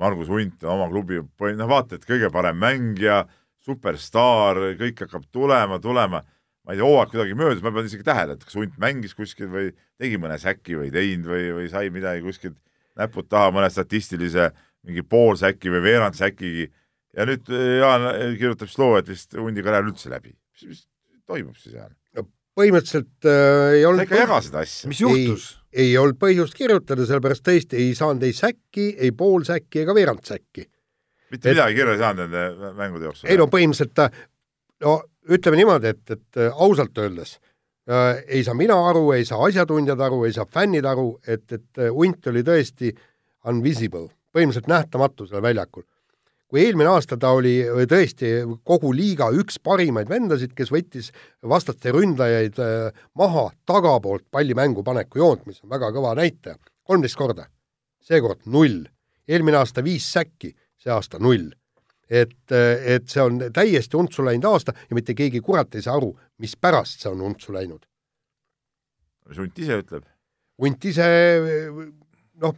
Margus 0.00 0.30
Hunt 0.32 0.64
oma 0.64 0.88
klubi, 0.88 1.20
noh 1.20 1.68
vaata, 1.68 1.98
et 1.98 2.06
kõige 2.08 2.30
parem 2.32 2.56
mängija, 2.58 3.20
superstaar, 3.66 4.58
kõik 4.80 5.04
hakkab 5.04 5.26
tulema, 5.32 5.78
tulema, 5.82 6.22
ma 6.66 6.74
ei 6.74 6.80
tea, 6.80 6.86
hooaeg 6.86 7.12
kuidagi 7.12 7.36
möödus, 7.38 7.62
ma 7.62 7.70
ei 7.70 7.76
pannud 7.76 7.90
isegi 7.90 8.06
tähele, 8.06 8.36
et 8.36 8.44
kas 8.44 8.56
Hunt 8.58 8.76
mängis 8.82 9.14
kuskil 9.16 9.50
või 9.52 9.70
tegi 10.00 10.20
mõne 10.20 10.38
säki 10.42 10.78
või 10.78 10.90
teinud 10.94 11.30
või, 11.30 11.44
või 11.60 11.68
sai 11.72 11.90
midagi 11.94 12.24
kuskilt 12.24 12.58
näpud 12.96 13.28
taha 13.30 13.52
mõne 13.54 13.70
statistilise 13.72 14.50
mingi 14.86 15.04
poolsäki 15.06 15.72
või 15.72 15.82
veerand 15.84 16.16
säkigi 16.18 16.68
ja 17.16 17.26
nüüd 17.28 17.52
äh, 17.52 17.68
Jaan 17.80 18.08
äh, 18.10 18.34
kirjutab 18.38 18.70
siis 18.70 18.80
loo, 18.80 18.96
et 19.00 19.08
vist 19.10 19.36
hundi 19.38 19.64
karjäär 19.64 19.88
üldse 19.88 20.12
läbi. 20.12 20.34
mis, 20.66 20.84
toimub 21.28 21.56
siis, 21.60 21.76
Jaan? 21.78 21.94
põhimõtteliselt 22.56 23.28
äh, 23.28 23.74
ei 23.76 23.82
olnud 23.84 24.00
sa 24.00 24.06
ikka 24.06 24.16
ei 24.16 24.22
jaga 24.22 24.38
seda 24.44 24.62
asja. 24.64 24.90
mis 24.90 25.00
juhtus? 25.02 25.48
ei 25.76 25.90
olnud 26.00 26.20
põhjust 26.20 26.56
kirjutada, 26.56 27.04
sellepärast 27.08 27.44
tõesti 27.44 27.80
ei 27.82 27.90
saanud 27.96 28.24
ei 28.24 28.36
säkki, 28.36 28.86
ei 28.96 29.12
poolsäkki 29.16 29.82
ega 29.84 29.96
veerand 29.96 30.24
säkki. 30.24 30.64
mitte 31.32 31.50
et, 31.50 31.52
midagi 31.52 31.76
kirja 31.80 31.96
ei 31.96 32.00
saanud 32.04 32.32
nende 32.32 32.72
mängude 32.78 33.10
jooksul? 33.10 33.28
ei 33.28 33.40
no 33.40 33.48
põhimõtteliselt, 33.52 34.22
no 34.86 34.96
ütleme 35.36 35.60
niimoodi, 35.60 35.92
et, 35.92 36.16
et 36.16 36.40
ausalt 36.54 37.02
öeldes 37.02 37.36
äh, 37.90 38.22
ei 38.38 38.44
saa 38.46 38.56
mina 38.56 38.78
aru, 38.88 39.10
ei 39.16 39.28
saa 39.28 39.42
asjatundjad 39.50 40.00
aru, 40.08 40.22
ei 40.28 40.36
saa 40.36 40.48
fännid 40.48 40.88
aru, 40.88 41.10
et, 41.28 41.44
et 41.52 41.84
hunt 41.92 42.32
oli 42.32 42.44
tõesti 42.46 42.94
invisible, 43.52 44.08
põhimõtteliselt 44.32 44.72
nähtamatu 44.72 45.28
seal 45.28 45.44
väljakul 45.44 45.84
kui 46.50 46.62
eelmine 46.62 46.90
aasta 46.90 47.18
ta 47.18 47.32
oli 47.34 47.58
tõesti 47.90 48.30
kogu 48.66 48.92
liiga 48.94 49.28
üks 49.34 49.58
parimaid 49.62 50.10
vendasid, 50.10 50.54
kes 50.56 50.70
võttis 50.72 51.10
vastaste 51.42 51.92
ründajaid 51.94 52.60
äh, 52.62 53.04
maha 53.18 53.48
tagapoolt 53.66 54.28
palli 54.30 54.54
mängu 54.54 54.84
paneku 54.86 55.20
joont, 55.22 55.46
mis 55.46 55.62
on 55.64 55.72
väga 55.74 55.90
kõva 55.94 56.14
näitaja, 56.18 56.58
kolmteist 56.86 57.18
korda. 57.18 57.48
seekord 58.00 58.46
null. 58.46 58.84
eelmine 59.28 59.58
aasta 59.58 59.82
viis 59.82 60.06
säkki, 60.12 60.54
see 60.78 60.92
aasta 60.92 61.18
null. 61.18 61.50
et, 62.08 62.52
äh, 62.52 62.94
et 62.94 63.08
see 63.08 63.22
on 63.22 63.40
täiesti 63.52 63.96
untsu 63.96 64.24
läinud 64.24 64.44
aasta 64.52 64.72
ja 64.90 64.94
mitte 64.94 65.14
keegi 65.14 65.40
kurat 65.40 65.74
ei 65.74 65.82
saa 65.82 65.96
aru, 65.96 66.14
mispärast 66.38 67.00
see 67.00 67.10
on 67.10 67.20
untsu 67.20 67.52
läinud. 67.52 67.86
mis 69.28 69.38
hunt 69.38 69.58
ise 69.58 69.82
ütleb? 69.82 70.06
hunt 70.62 70.84
ise 70.84 71.08
noh, 72.40 72.54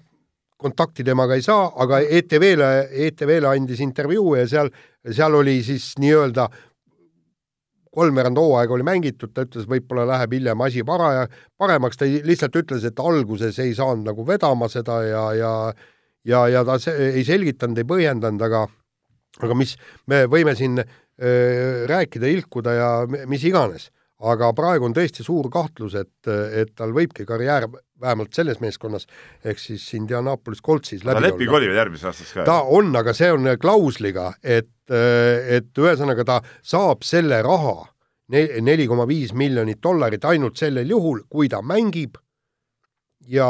kontakti 0.58 1.04
temaga 1.06 1.36
ei 1.38 1.42
saa, 1.44 1.68
aga 1.82 2.00
ETV-le, 2.02 2.70
ETV-le 3.08 3.50
andis 3.52 3.82
intervjuu 3.84 4.34
ja 4.40 4.46
seal, 4.50 4.70
seal 5.06 5.36
oli 5.38 5.60
siis 5.62 5.92
nii-öelda 6.02 6.48
kolmveerand 7.98 8.38
hooaega 8.38 8.74
oli 8.74 8.86
mängitud, 8.86 9.32
ta 9.34 9.46
ütles, 9.46 9.66
võib-olla 9.70 10.04
läheb 10.12 10.34
hiljem 10.36 10.60
asi 10.66 10.84
paraja, 10.86 11.28
paremaks, 11.58 11.98
ta 11.98 12.06
lihtsalt 12.06 12.58
ütles, 12.60 12.84
et 12.86 13.00
alguses 13.02 13.58
ei 13.62 13.72
saanud 13.74 14.06
nagu 14.10 14.26
vedama 14.26 14.68
seda 14.70 15.00
ja, 15.06 15.22
ja 15.38 15.52
ja, 16.28 16.48
ja 16.48 16.64
ta 16.66 16.78
se 16.82 16.94
ei 17.12 17.24
selgitanud, 17.26 17.78
ei 17.78 17.88
põhjendanud, 17.88 18.42
aga 18.44 18.66
aga 19.44 19.56
mis, 19.58 19.74
me 20.10 20.24
võime 20.30 20.54
siin 20.58 20.80
äh, 20.82 21.86
rääkida, 21.88 22.30
ilkuda 22.32 22.74
ja 22.74 22.90
mis 23.30 23.44
iganes, 23.46 23.88
aga 24.18 24.50
praegu 24.56 24.88
on 24.88 24.94
tõesti 24.96 25.24
suur 25.26 25.46
kahtlus, 25.52 25.94
et, 25.98 26.30
et 26.30 26.72
tal 26.76 26.94
võibki 26.96 27.26
karjäär 27.26 27.68
vähemalt 28.00 28.34
selles 28.34 28.58
meeskonnas, 28.62 29.06
ehk 29.46 29.60
siis 29.62 29.84
Indianapolis 29.94 30.62
Coltsis 30.64 31.04
läbi 31.04 31.18
olla. 31.18 31.26
leping 31.28 31.52
oli 31.54 31.68
veel 31.70 31.80
järgmiseks 31.82 32.08
aastaks 32.10 32.32
ka? 32.34 32.46
ta 32.48 32.58
on, 32.74 32.90
aga 32.98 33.14
see 33.14 33.30
on 33.34 33.52
klausliga, 33.60 34.32
et, 34.42 34.70
et 34.90 35.82
ühesõnaga 35.82 36.26
ta 36.26 36.40
saab 36.62 37.06
selle 37.06 37.40
raha, 37.46 37.76
neli 38.28 38.88
koma 38.90 39.06
viis 39.08 39.32
miljonit 39.32 39.80
dollarit 39.82 40.24
ainult 40.28 40.58
sellel 40.58 40.90
juhul, 40.90 41.22
kui 41.30 41.48
ta 41.48 41.62
mängib 41.62 42.18
ja, 43.30 43.48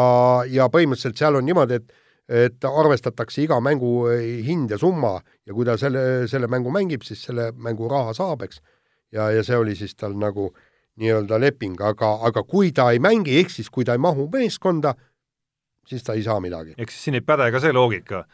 ja 0.49 0.69
põhimõtteliselt 0.73 1.19
seal 1.19 1.41
on 1.41 1.49
niimoodi, 1.49 1.81
et 1.81 1.97
et 2.29 2.65
arvestatakse 2.69 3.41
iga 3.41 3.57
mängu 3.65 4.03
hind 4.45 4.75
ja 4.75 4.77
summa 4.77 5.15
ja 5.49 5.55
kui 5.57 5.65
ta 5.65 5.79
selle, 5.81 6.29
selle 6.29 6.45
mängu 6.53 6.69
mängib, 6.69 7.01
siis 7.07 7.23
selle 7.25 7.51
mängu 7.57 7.89
raha 7.89 8.13
saab, 8.17 8.45
eks. 8.45 8.61
Ja, 9.13 9.31
ja 9.35 9.45
see 9.47 9.57
oli 9.59 9.77
siis 9.79 9.95
tal 9.99 10.17
nagu 10.19 10.51
nii-öelda 10.99 11.39
leping, 11.41 11.79
aga, 11.85 12.17
aga 12.27 12.43
kui 12.43 12.73
ta 12.75 12.91
ei 12.95 12.99
mängi, 13.03 13.39
ehk 13.41 13.53
siis 13.55 13.71
kui 13.71 13.87
ta 13.87 13.95
ei 13.95 14.03
mahu 14.03 14.27
meeskonda, 14.33 14.95
siis 15.89 16.05
ta 16.05 16.17
ei 16.19 16.25
saa 16.27 16.41
midagi. 16.43 16.75
ehk 16.79 16.91
siis 16.91 17.09
siin 17.09 17.19
ei 17.19 17.25
päde 17.25 17.51
ka 17.55 17.63
see 17.63 17.73
loogika, 17.73 18.25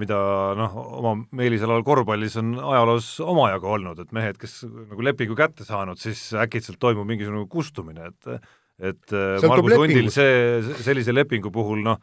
mida 0.00 0.16
noh, 0.58 0.78
oma 0.98 1.12
meelisalal 1.36 1.84
korvpallis 1.86 2.38
on 2.40 2.56
ajaloos 2.58 3.12
omajagu 3.22 3.68
olnud, 3.76 4.00
et 4.02 4.14
mehed, 4.16 4.40
kes 4.40 4.64
nagu 4.66 5.04
lepingu 5.04 5.36
kätte 5.38 5.66
saanud, 5.68 6.00
siis 6.00 6.30
äkitselt 6.34 6.80
toimub 6.82 7.06
mingisugune 7.06 7.46
kustumine, 7.50 8.10
et 8.10 8.40
et 8.80 9.12
äh, 9.12 9.36
Margus 9.44 9.76
Hundil 9.76 10.08
see, 10.08 10.62
sellise 10.80 11.12
lepingu 11.12 11.52
puhul 11.52 11.82
noh, 11.84 12.00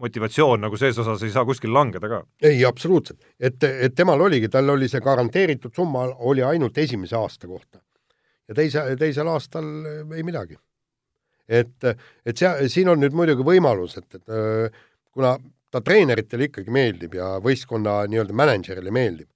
motivatsioon 0.00 0.64
nagu 0.64 0.76
ses 0.76 0.98
osas 0.98 1.22
ei 1.22 1.30
saa 1.30 1.44
kuskil 1.46 1.72
langeda 1.74 2.08
ka. 2.10 2.24
ei, 2.42 2.64
absoluutselt. 2.66 3.20
et, 3.38 3.62
et 3.62 3.94
temal 3.94 4.20
oligi, 4.20 4.48
tal 4.50 4.68
oli 4.74 4.88
see 4.90 5.00
garanteeritud 5.00 5.74
summa 5.74 6.08
oli 6.18 6.42
ainult 6.42 6.78
esimese 6.78 7.16
aasta 7.16 7.46
kohta 7.46 7.78
ja 8.50 8.58
teise, 8.58 8.84
teisel 8.98 9.30
aastal 9.30 9.70
ei 10.16 10.26
midagi. 10.26 10.58
et, 11.48 11.86
et 12.26 12.36
see, 12.36 12.68
siin 12.70 12.90
on 12.90 13.00
nüüd 13.02 13.14
muidugi 13.16 13.46
võimalus, 13.46 13.96
et, 13.98 14.18
et 14.18 14.34
äh, 14.34 14.82
kuna 15.14 15.36
ta 15.70 15.80
treeneritele 15.82 16.50
ikkagi 16.50 16.70
meeldib 16.74 17.14
ja 17.18 17.36
võistkonna 17.42 18.04
nii-öelda 18.10 18.34
mänedžerile 18.34 18.92
meeldib, 18.94 19.28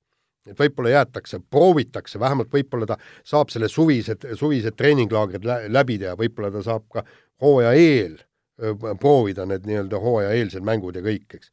et 0.47 0.59
võib-olla 0.59 0.97
jäetakse, 0.97 1.41
proovitakse, 1.51 2.19
vähemalt 2.23 2.51
võib-olla 2.55 2.91
ta 2.91 2.99
saab 3.27 3.51
selle 3.55 3.71
suvised, 3.71 4.27
suvised 4.39 4.77
treeninglaagrid 4.79 5.47
läbi 5.71 5.99
teha, 6.03 6.15
võib-olla 6.19 6.51
ta 6.55 6.63
saab 6.67 6.87
ka 6.91 7.07
hooaja 7.43 7.75
eel 7.79 8.19
äh, 8.19 8.34
proovida 9.01 9.47
need 9.51 9.67
nii-öelda 9.67 10.01
hooaja 10.01 10.35
eelsed 10.39 10.67
mängud 10.67 10.97
ja 10.99 11.03
kõik, 11.05 11.39
eks 11.39 11.51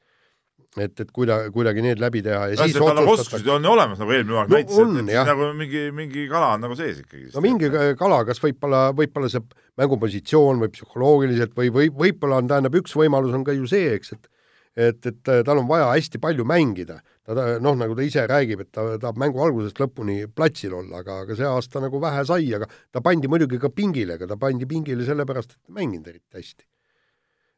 et, 0.80 0.94
et 1.04 1.10
kuida-, 1.12 1.44
kuidagi 1.52 1.84
need 1.84 2.00
läbi 2.00 2.22
teha 2.24 2.46
ja, 2.52 2.58
siis 2.62 2.78
tal 2.78 3.04
oskused 3.04 3.48
on 3.52 3.66
ju 3.66 3.72
olemas, 3.74 4.00
nagu 4.00 4.16
eelmine 4.16 4.38
aeg 4.40 4.52
no, 4.52 4.58
näitas, 4.58 4.78
et, 4.80 5.00
et 5.12 5.32
nagu 5.32 5.48
mingi, 5.58 5.86
mingi 5.96 6.28
kala 6.32 6.54
on 6.56 6.66
nagu 6.66 6.78
sees 6.80 7.02
ikkagi. 7.04 7.32
no 7.36 7.44
mingi 7.44 7.72
kala, 8.00 8.22
kas 8.28 8.40
võib-olla, 8.44 8.84
võib-olla 8.96 9.32
see 9.32 9.44
mängupositsioon 9.82 10.62
või 10.64 10.72
psühholoogiliselt 10.76 11.58
või, 11.58 11.74
või 11.76 11.92
võib-olla 12.06 12.40
on, 12.40 12.52
tähendab, 12.52 12.78
üks 12.80 12.96
võimalus 12.96 13.36
on 13.36 13.44
ka 13.48 13.56
ju 13.58 13.68
see, 13.70 13.96
eks, 13.98 14.16
et 14.18 14.32
et, 14.72 15.04
et 15.04 15.32
tal 15.44 15.60
on 15.60 15.68
vaja 15.68 15.90
hästi 15.92 16.20
palju 16.24 16.46
mängida. 16.48 17.02
ta, 17.28 17.58
noh, 17.60 17.76
nagu 17.76 17.96
ta 17.96 18.04
ise 18.08 18.24
räägib, 18.28 18.64
et 18.64 18.72
ta 18.72 18.86
tahab 19.00 19.20
mängu 19.20 19.42
algusest 19.44 19.80
lõpuni 19.80 20.26
platsil 20.32 20.74
olla, 20.76 21.02
aga, 21.04 21.22
aga 21.26 21.36
see 21.36 21.48
aasta 21.48 21.84
nagu 21.84 22.00
vähe 22.00 22.24
sai, 22.28 22.48
aga 22.56 22.70
ta 22.92 23.04
pandi 23.04 23.28
muidugi 23.28 23.60
ka 23.60 23.70
pingile, 23.70 24.16
aga 24.16 24.32
ta 24.32 24.40
pandi 24.40 24.68
pingile 24.68 25.04
sellepärast, 25.04 25.58
et 25.58 25.72
ei 25.72 25.76
mänginud 25.76 26.08
eriti 26.08 26.40
hästi. 26.40 26.71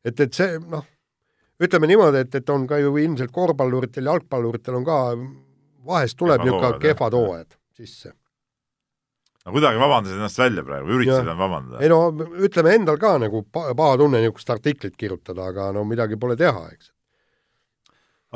Et, 0.06 0.20
et 0.20 0.34
see, 0.34 0.58
noh 0.60 0.84
ütleme 1.64 1.88
niimoodi, 1.90 2.24
et, 2.26 2.36
et 2.36 2.50
on 2.50 2.66
ka 2.68 2.80
ju 2.82 2.96
ilmselt 2.98 3.32
korvpalluritel, 3.34 4.10
jalgpalluritel 4.10 4.80
on 4.80 4.88
ka, 4.88 5.00
vahest 5.88 6.18
tuleb 6.20 6.44
niisugune 6.44 6.82
kehvad 6.82 7.18
hooajad 7.18 7.58
sisse. 7.78 8.14
no 9.46 9.52
kuidagi 9.52 9.80
vabandasid 9.80 10.18
ennast 10.18 10.40
välja 10.40 10.64
praegu, 10.64 10.90
üritasid 10.98 11.28
end 11.28 11.40
vabandada. 11.40 11.82
ei 11.84 11.92
no 11.92 12.02
ütleme 12.48 12.76
endal 12.80 13.00
ka 13.02 13.18
nagu 13.22 13.44
paha 13.54 13.98
tunne 14.02 14.22
niisugust 14.24 14.54
artiklit 14.56 14.98
kirjutada, 14.98 15.50
aga 15.52 15.72
no 15.76 15.84
midagi 15.88 16.20
pole 16.20 16.38
teha, 16.40 16.68
eks. 16.72 16.92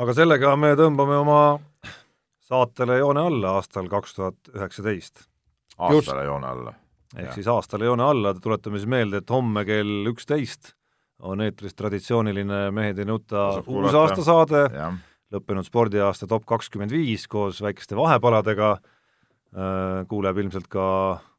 aga 0.04 0.16
sellega 0.16 0.56
me 0.56 0.74
tõmbame 0.78 1.22
oma 1.22 1.40
saatele 2.48 3.00
joone 3.00 3.24
alla 3.30 3.56
aastal 3.58 3.88
kaks 3.92 4.14
tuhat 4.16 4.54
üheksateist. 4.54 5.26
aastale 5.78 6.24
joone 6.24 6.52
alla. 6.54 6.74
ehk 7.16 7.30
ja. 7.30 7.36
siis 7.36 7.48
aastale 7.48 7.88
joone 7.88 8.04
alla, 8.04 8.34
tuletame 8.34 8.78
siis 8.78 8.88
meelde, 8.88 9.24
et 9.24 9.30
homme 9.30 9.64
kell 9.68 10.12
üksteist 10.12 10.74
on 11.22 11.40
eetris 11.42 11.74
traditsiooniline 11.74 12.68
Mehed 12.74 12.98
ei 12.98 13.06
nuta 13.08 13.48
uusaastasaade, 13.66 14.62
lõppenud 15.34 15.66
spordiaasta 15.66 16.28
top 16.30 16.46
kakskümmend 16.48 16.94
viis 16.94 17.26
koos 17.28 17.60
väikeste 17.62 17.96
vahepaladega, 17.98 18.70
äh, 18.78 20.06
kuuleb 20.08 20.38
ilmselt 20.44 20.68
ka 20.70 20.86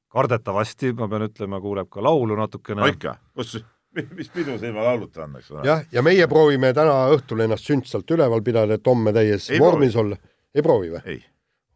kardetavasti, 0.09 0.93
ma 0.97 1.07
pean 1.09 1.27
ütlema, 1.29 1.61
kuuleb 1.63 1.89
ka 1.91 2.03
laulu 2.03 2.37
natukene. 2.37 2.87
ikka, 2.91 3.15
kus, 3.37 3.59
mis 4.17 4.31
pidu 4.33 4.57
see 4.59 4.71
ilma 4.71 4.85
lauluta 4.91 5.25
ole. 5.25 5.63
jah, 5.65 5.85
ja 5.91 6.03
meie 6.05 6.27
proovime 6.27 6.73
täna 6.73 7.07
õhtul 7.15 7.45
ennast 7.45 7.69
sündsalt 7.69 8.11
üleval 8.11 8.43
pidada, 8.45 8.77
et 8.77 8.87
homme 8.87 9.13
täies 9.15 9.49
ei 9.49 9.61
vormis 9.61 9.93
proovi. 9.93 10.05
olla. 10.05 10.33
ei 10.55 10.65
proovi 10.65 10.91
või? 10.97 11.21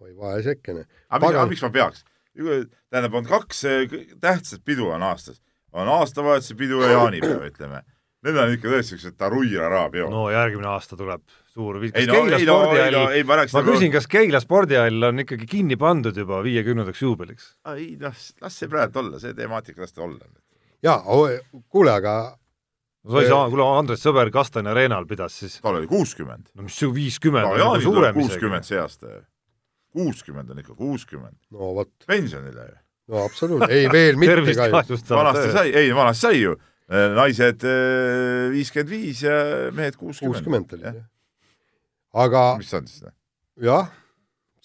oi, 0.04 0.12
vaesekene. 0.18 0.86
aga 1.10 1.48
miks 1.48 1.64
ma 1.64 1.72
peaks? 1.74 2.04
tähendab, 2.34 3.14
on 3.14 3.26
kaks 3.30 3.66
eh, 3.70 3.98
tähtsat 4.22 4.64
pidu 4.66 4.90
on 4.90 5.04
aastas. 5.06 5.42
on 5.72 5.88
aastavahetuse 5.88 6.56
pidu 6.58 6.82
ja 6.82 6.92
jaanipäev, 6.98 7.46
ütleme 7.50 7.84
Need 8.24 8.38
on 8.40 8.54
ikka 8.56 8.72
tõesti 8.72 8.94
siuksed 8.94 9.16
taruirara 9.20 9.88
peod. 9.92 10.12
no 10.12 10.28
järgmine 10.32 10.70
aasta 10.72 10.96
tuleb 11.00 11.24
suur 11.54 11.80
kas 11.82 11.98
ei, 12.00 12.08
no, 12.08 12.14
Keila 12.22 12.38
ei, 12.38 12.46
spordihall 12.46 12.96
no,, 12.96 13.02
ma, 13.28 13.36
ma 13.42 13.46
nagu- 13.46 13.74
küsin, 13.74 13.92
kas 13.94 14.08
Keila 14.10 14.40
spordihall 14.44 15.10
on 15.10 15.24
ikkagi 15.26 15.48
kinni 15.50 15.78
pandud 15.80 16.18
juba 16.18 16.40
viiekümnendaks 16.46 17.04
juubeliks? 17.04 17.50
ei 17.74 17.90
noh, 18.00 18.16
las 18.42 18.62
see 18.62 18.72
praegu 18.72 19.04
olla, 19.04 19.20
see 19.22 19.36
temaatika 19.38 19.84
las 19.84 19.94
ta 19.94 20.06
olla. 20.08 20.32
jaa, 20.86 21.02
kuule, 21.68 21.92
aga 21.92 22.16
no 23.04 23.14
sa 23.14 23.26
ei 23.26 23.30
saa, 23.34 23.52
kuule 23.52 23.68
Andres 23.76 24.08
Sõber 24.08 24.32
Kastani 24.34 24.72
areenal 24.72 25.08
pidas 25.10 25.38
siis 25.44 25.60
tal 25.62 25.82
oli 25.82 25.92
kuuskümmend. 25.92 26.54
no 26.56 26.68
mis 26.70 26.80
see 26.80 26.92
viiskümmend 26.96 27.50
no, 27.52 27.72
on, 27.74 27.84
suurem 27.84 28.16
isegi. 28.16 28.30
kuuskümmend 28.30 28.72
see 28.72 28.80
aasta 28.80 29.12
ju. 29.18 29.24
kuuskümmend 30.00 30.56
on 30.56 30.64
ikka, 30.64 30.78
kuuskümmend. 30.80 31.38
no 31.52 31.74
vot. 31.76 31.92
pensionile 32.08 32.72
ju. 32.72 32.78
no 33.12 33.26
absoluutselt, 33.28 33.76
ei 33.76 33.92
veel 33.92 34.16
mitte 34.16 34.56
ka 34.56 34.72
ju. 34.88 35.02
vanasti 35.12 35.50
sai, 35.52 35.74
ei 35.76 35.92
vanasti 35.96 36.32
sai 36.32 36.40
ju 36.40 36.56
naised 36.94 37.66
äh, 37.68 38.48
viiskümmend 38.54 38.94
viis 38.94 39.24
ja 39.26 39.36
mehed 39.76 40.00
kuuskümmend. 40.00 40.40
kuuskümmend 40.40 40.78
oli 40.78 40.90
jah. 40.90 41.04
aga 42.26 42.48
mis 42.62 42.74
see 42.74 42.82
on 42.82 42.90
siis? 42.90 43.14
jah, 43.68 43.94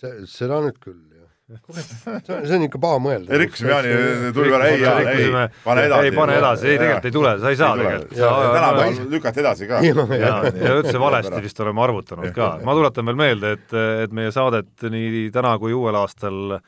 see, 0.00 0.14
seda 0.30 0.62
nüüd 0.64 0.80
küll 0.82 1.08
see 2.44 2.56
on 2.56 2.64
ikka 2.66 2.80
paha 2.80 2.98
mõelda. 3.00 3.36
rikkusime 3.40 3.70
Jaani 3.72 4.32
tuli 4.36 4.50
peale, 4.52 4.66
ei, 4.68 4.82
ei, 4.84 5.28
ei, 5.30 5.46
pane 5.64 5.84
edasi. 5.88 6.04
ei 6.04 6.12
pane 6.12 6.34
edasi, 6.36 6.66
ei 6.68 6.80
tegelikult 6.82 7.08
ei 7.08 7.14
tule, 7.14 7.30
sa 7.40 7.52
ei 7.52 7.56
saa 7.56 7.70
tegelikult. 7.78 8.12
tänapäeval 8.18 8.98
lükati 9.14 9.42
edasi 9.44 9.68
ka. 9.70 9.80
ja, 10.20 10.34
ja 10.52 10.74
üldse 10.74 11.00
valesti 11.00 11.40
vist 11.46 11.62
oleme 11.64 11.84
arvutanud 11.86 12.34
ka. 12.36 12.50
ma 12.68 12.74
tuletan 12.76 13.08
veel 13.08 13.20
meelde, 13.22 13.54
et, 13.56 13.76
et 14.04 14.12
meie 14.18 14.34
saadet 14.34 14.88
nii 14.92 15.24
täna 15.32 15.54
kui 15.62 15.72
uuel 15.72 15.96
aastal 16.02 16.58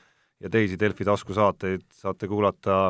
ja 0.40 0.52
teisi 0.52 0.80
Delfi 0.80 1.04
taskusaateid 1.04 1.84
saate 2.00 2.30
kuulata 2.30 2.80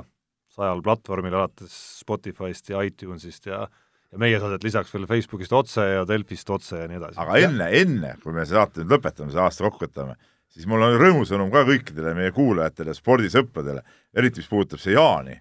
sajal 0.51 0.83
platvormil, 0.83 1.35
alates 1.35 1.77
Spotify'st 2.01 2.73
ja 2.73 2.83
iTunes'ist 2.87 3.47
ja 3.51 3.65
ja 4.11 4.19
meie 4.19 4.41
saadet 4.43 4.65
lisaks 4.67 4.91
veel 4.95 5.07
Facebookist 5.07 5.53
otse 5.55 5.85
ja 5.87 6.03
Delfist 6.09 6.51
otse 6.51 6.83
ja 6.83 6.89
nii 6.91 6.99
edasi. 6.99 7.19
aga 7.23 7.39
enne, 7.39 7.69
enne, 7.79 8.15
kui 8.23 8.35
me 8.35 8.45
saate 8.49 8.83
nüüd 8.83 8.97
lõpetame, 8.97 9.31
selle 9.31 9.45
aasta 9.47 9.67
kokku 9.67 9.87
võtame, 9.87 10.17
siis 10.51 10.67
mul 10.71 10.83
on 10.83 10.97
rõõmusõnum 10.99 11.53
ka 11.53 11.63
kõikidele 11.69 12.15
meie 12.19 12.35
kuulajatele, 12.35 12.95
spordisõpradele, 12.97 13.85
eriti 14.17 14.43
mis 14.43 14.51
puudutab 14.51 14.83
see 14.83 14.97
Jaani. 14.97 15.39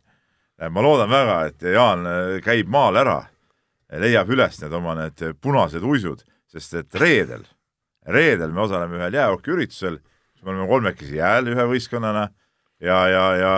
ma 0.69 0.81
loodan 0.83 1.09
väga, 1.09 1.37
et 1.47 1.61
Jaan 1.73 2.05
käib 2.45 2.67
maal 2.69 2.99
ära, 2.99 3.23
leiab 3.89 4.29
üles 4.29 4.61
need 4.61 4.73
oma 4.73 4.95
need 4.99 5.23
punased 5.41 5.83
uisud, 5.83 6.21
sest 6.51 6.73
et 6.73 6.95
reedel, 6.95 7.45
reedel 8.05 8.51
me 8.51 8.61
osaleme 8.67 8.99
ühel 8.99 9.13
jäähokiüritusel, 9.13 9.97
me 10.43 10.51
oleme 10.51 10.67
kolmekesi 10.67 11.17
jääl 11.17 11.49
ühe 11.51 11.65
võistkonnana 11.73 12.29
ja, 12.79 12.99
ja, 13.09 13.25
ja 13.35 13.53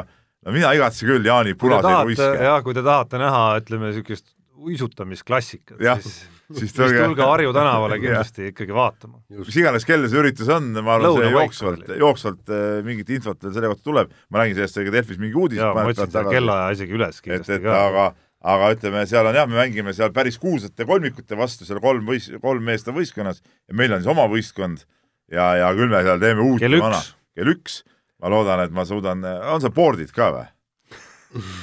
no 0.45 0.55
mina 0.55 0.73
igatsen 0.77 1.09
küll 1.09 1.25
Jaani 1.25 1.55
punaseid 1.59 2.11
uiske. 2.11 2.29
jah, 2.47 2.59
kui 2.65 2.77
te 2.77 2.85
tahate 2.85 3.21
näha, 3.21 3.47
ütleme, 3.61 3.91
niisugust 3.91 4.31
uisutamisklassikat, 4.61 5.81
siis 6.01 6.21
siis 6.57 6.73
tulge, 6.75 6.99
tulge 7.03 7.25
Harju 7.25 7.53
tänavale 7.55 7.97
kindlasti 8.03 8.49
ikkagi 8.51 8.75
vaatama. 8.75 9.21
mis 9.37 9.59
iganes 9.61 9.85
kell 9.87 10.07
see 10.09 10.19
üritus 10.21 10.49
on, 10.53 10.71
ma 10.79 10.97
arvan, 10.97 11.17
see 11.19 11.31
jooksvalt, 11.35 11.93
jooksvalt 12.01 12.51
äh, 12.53 12.81
mingit 12.87 13.11
infot 13.17 13.39
veel 13.43 13.55
selle 13.55 13.71
kohta 13.71 13.87
tuleb, 13.87 14.15
ma 14.29 14.43
nägin 14.43 14.59
sellest 14.59 14.81
ka 14.81 14.95
Delfis 14.95 15.21
mingi 15.21 15.37
uudis. 15.37 15.61
ma 15.61 15.85
otsin 15.87 16.11
selle 16.11 16.33
kellaaja 16.35 16.75
isegi 16.77 16.97
üles 16.97 17.21
kindlasti 17.23 17.57
et, 17.57 17.61
et, 17.61 17.67
ka. 17.67 17.77
aga, 17.89 18.07
aga 18.55 18.71
ütleme, 18.75 19.05
seal 19.09 19.29
on 19.29 19.39
jah, 19.39 19.47
me 19.49 19.61
mängime 19.61 19.95
seal 19.97 20.13
päris 20.15 20.39
kuulsate 20.41 20.87
kolmikute 20.89 21.39
vastu, 21.39 21.67
seal 21.67 21.81
kolm 21.83 22.09
võis-, 22.09 22.31
kolm 22.43 22.67
meest 22.71 22.91
on 22.91 22.97
võistkonnas 22.97 23.41
ja 23.43 23.77
meil 23.77 23.95
on 23.95 24.03
siis 24.03 24.11
oma 24.13 24.27
võistkond 24.31 24.85
ja, 25.31 25.53
ja 25.61 25.71
küll 25.77 25.91
me 25.91 26.03
seal 26.07 26.21
teeme 26.21 26.45
uut 26.45 26.63
kell 26.63 26.79
üks. 26.81 27.13
kell 27.37 27.55
üks 27.55 27.81
ma 28.21 28.31
loodan, 28.31 28.65
et 28.65 28.73
ma 28.75 28.85
suudan, 28.87 29.23
on 29.25 29.61
seal 29.63 29.73
board'id 29.75 30.13
ka 30.15 30.31
või 30.35 30.47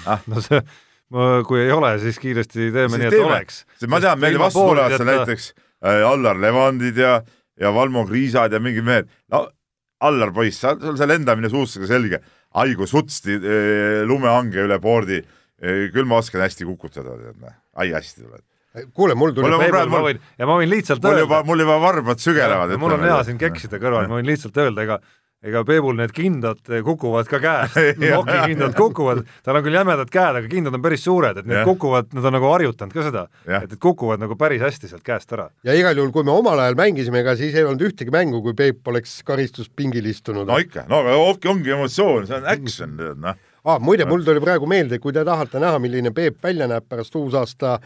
ah?? 0.09 0.23
no 0.31 0.43
see, 0.45 0.61
kui 1.49 1.63
ei 1.63 1.73
ole, 1.75 1.95
siis 2.03 2.19
kiiresti 2.23 2.71
teeme 2.75 2.97
siis 2.97 3.05
nii, 3.05 3.13
et 3.13 3.27
oleks. 3.27 3.63
ma 3.91 4.01
tean, 4.05 4.21
meile 4.23 4.41
vastu 4.43 4.65
tulevad 4.71 4.97
seal 4.97 5.09
näiteks 5.09 5.53
äh, 5.55 6.03
Allar 6.09 6.41
Levandid 6.41 6.99
ja, 7.01 7.19
ja 7.61 7.73
Valmo 7.75 8.05
Kriisad 8.09 8.55
ja 8.55 8.63
mingid 8.63 8.87
mehed. 8.87 9.09
no 9.33 9.47
Allar 10.05 10.31
poiss, 10.35 10.63
sul 10.63 10.99
see 10.99 11.11
lendamine 11.11 11.51
suustega 11.51 11.89
selge, 11.91 12.23
ai 12.59 12.77
kui 12.79 12.91
sutsti 12.91 13.39
äh, 13.39 14.05
lumehange 14.07 14.63
üle 14.67 14.79
boordi, 14.83 15.23
küll 15.59 16.07
ma 16.07 16.21
oskan 16.23 16.45
hästi 16.45 16.63
kukutada, 16.69 17.17
tead 17.19 17.41
näe, 17.43 17.57
ai 17.83 17.91
hästi 17.97 18.23
tuled 18.23 18.45
kuule, 18.95 19.15
mul 19.19 19.33
tuli 19.35 19.51
mul, 19.51 19.65
praegu, 19.73 19.91
ma 19.91 20.01
võin, 20.05 20.21
ja 20.39 20.47
ma 20.49 20.57
võin 20.61 20.71
lihtsalt 20.71 21.03
mul 21.03 21.15
öelda. 21.15 21.25
juba, 21.25 21.39
mul 21.49 21.63
juba 21.65 21.79
varbad 21.83 22.21
sügelevad. 22.23 22.75
mul 22.81 22.95
on 22.99 23.07
hea 23.07 23.17
siin 23.27 23.41
keksida 23.41 23.81
kõrval, 23.83 24.09
ma 24.11 24.19
võin 24.21 24.29
lihtsalt 24.29 24.61
öelda, 24.61 24.85
ega 24.85 24.99
ega 25.45 25.63
Peebul 25.67 25.95
need 25.99 26.11
kindad 26.15 26.61
kukuvad 26.85 27.29
ka 27.31 27.39
käest, 27.43 27.77
nokikindad 28.03 28.75
kukuvad, 28.75 29.21
tal 29.47 29.59
on 29.61 29.65
küll 29.67 29.79
jämedad 29.79 30.11
käed, 30.11 30.39
aga 30.41 30.51
kindad 30.51 30.75
on 30.75 30.83
päris 30.83 31.05
suured, 31.07 31.39
et 31.39 31.47
need 31.47 31.61
ja. 31.61 31.67
kukuvad, 31.69 32.11
nad 32.17 32.27
on 32.27 32.35
nagu 32.35 32.49
harjutanud 32.51 32.97
ka 32.97 33.05
seda, 33.07 33.25
et 33.47 33.69
need 33.69 33.79
kukuvad 33.83 34.23
nagu 34.25 34.35
päris 34.41 34.65
hästi 34.65 34.91
sealt 34.91 35.05
käest 35.07 35.33
ära. 35.37 35.47
ja 35.67 35.77
igal 35.79 35.99
juhul, 35.99 36.11
kui 36.15 36.27
me 36.27 36.35
omal 36.35 36.59
ajal 36.65 36.79
mängisime, 36.81 37.23
ega 37.23 37.37
siis 37.39 37.55
ei 37.55 37.67
olnud 37.69 37.87
ühtegi 37.87 38.15
mängu, 38.15 38.43
kui 38.43 38.57
Peep 38.59 38.91
oleks 38.91 39.21
karistuspingil 39.29 40.11
istunud. 40.11 40.49
no 40.49 40.59
ikka, 40.59 40.89
no 40.91 41.05
aga 41.05 41.15
ongi, 41.23 41.53
ongi 41.55 41.77
emotsioon, 41.77 42.27
see 42.27 42.41
on 42.41 42.51
action, 42.57 42.99
tead 42.99 43.23
noh. 43.23 43.39
Ah,. 43.69 43.79
muide, 43.83 44.07
mul 44.11 44.27
tuli 44.27 44.43
praegu 44.43 44.67
meelde, 44.71 44.99
kui 45.03 45.15
te 45.15 45.23
tahate 45.27 45.63
näha, 45.63 45.79
milline 45.83 46.11
Peep 46.17 46.43
välja 46.43 46.67
näeb 46.71 46.89
pärast 46.91 47.15
uusaasta 47.19 47.79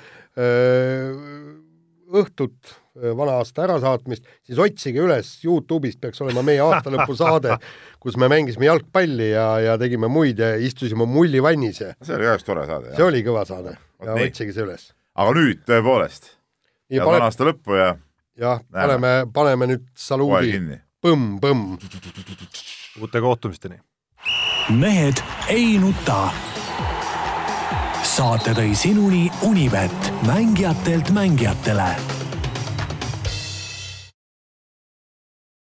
õhtut, 2.13 2.79
vana 2.95 3.39
aasta 3.41 3.65
ärasaatmist, 3.65 4.27
siis 4.45 4.59
otsige 4.61 5.01
üles, 5.05 5.31
Youtube'ist 5.45 6.01
peaks 6.03 6.21
olema 6.25 6.45
meie 6.45 6.61
aastalõpusaade, 6.65 7.57
kus 8.03 8.19
me 8.21 8.29
mängisime 8.33 8.69
jalgpalli 8.69 9.31
ja, 9.31 9.47
ja 9.65 9.77
tegime 9.81 10.11
muid 10.13 10.43
ja 10.43 10.53
istusime 10.61 11.07
mullivannis 11.09 11.81
ja 11.81 11.93
see 12.05 12.17
oli 12.19 12.29
ka 12.29 12.37
üks 12.37 12.49
tore 12.49 12.67
saade. 12.69 12.95
see 12.99 13.07
oli 13.07 13.25
kõva 13.27 13.47
saade 13.49 13.77
ja 13.79 14.17
nii. 14.19 14.29
otsige 14.29 14.57
see 14.57 14.67
üles. 14.67 14.91
aga 15.17 15.37
nüüd 15.39 15.65
tõepoolest, 15.69 16.35
head 16.93 17.07
vana 17.09 17.31
aasta 17.31 17.49
lõppu 17.49 17.81
ja 17.81 17.89
jah, 18.45 18.61
paneme, 18.73 19.15
paneme 19.33 19.73
nüüd 19.73 19.89
saluudi 19.97 20.61
põmm-põmm. 21.03 21.79
uute 23.01 23.25
kohtumisteni 23.25 23.81
mehed 24.71 25.23
ei 25.49 25.79
nuta. 25.81 26.29
saate 28.03 28.53
tõi 28.53 28.75
sinuni 28.77 29.31
Unibet, 29.49 30.13
mängijatelt 30.27 31.11
mängijatele 31.17 32.22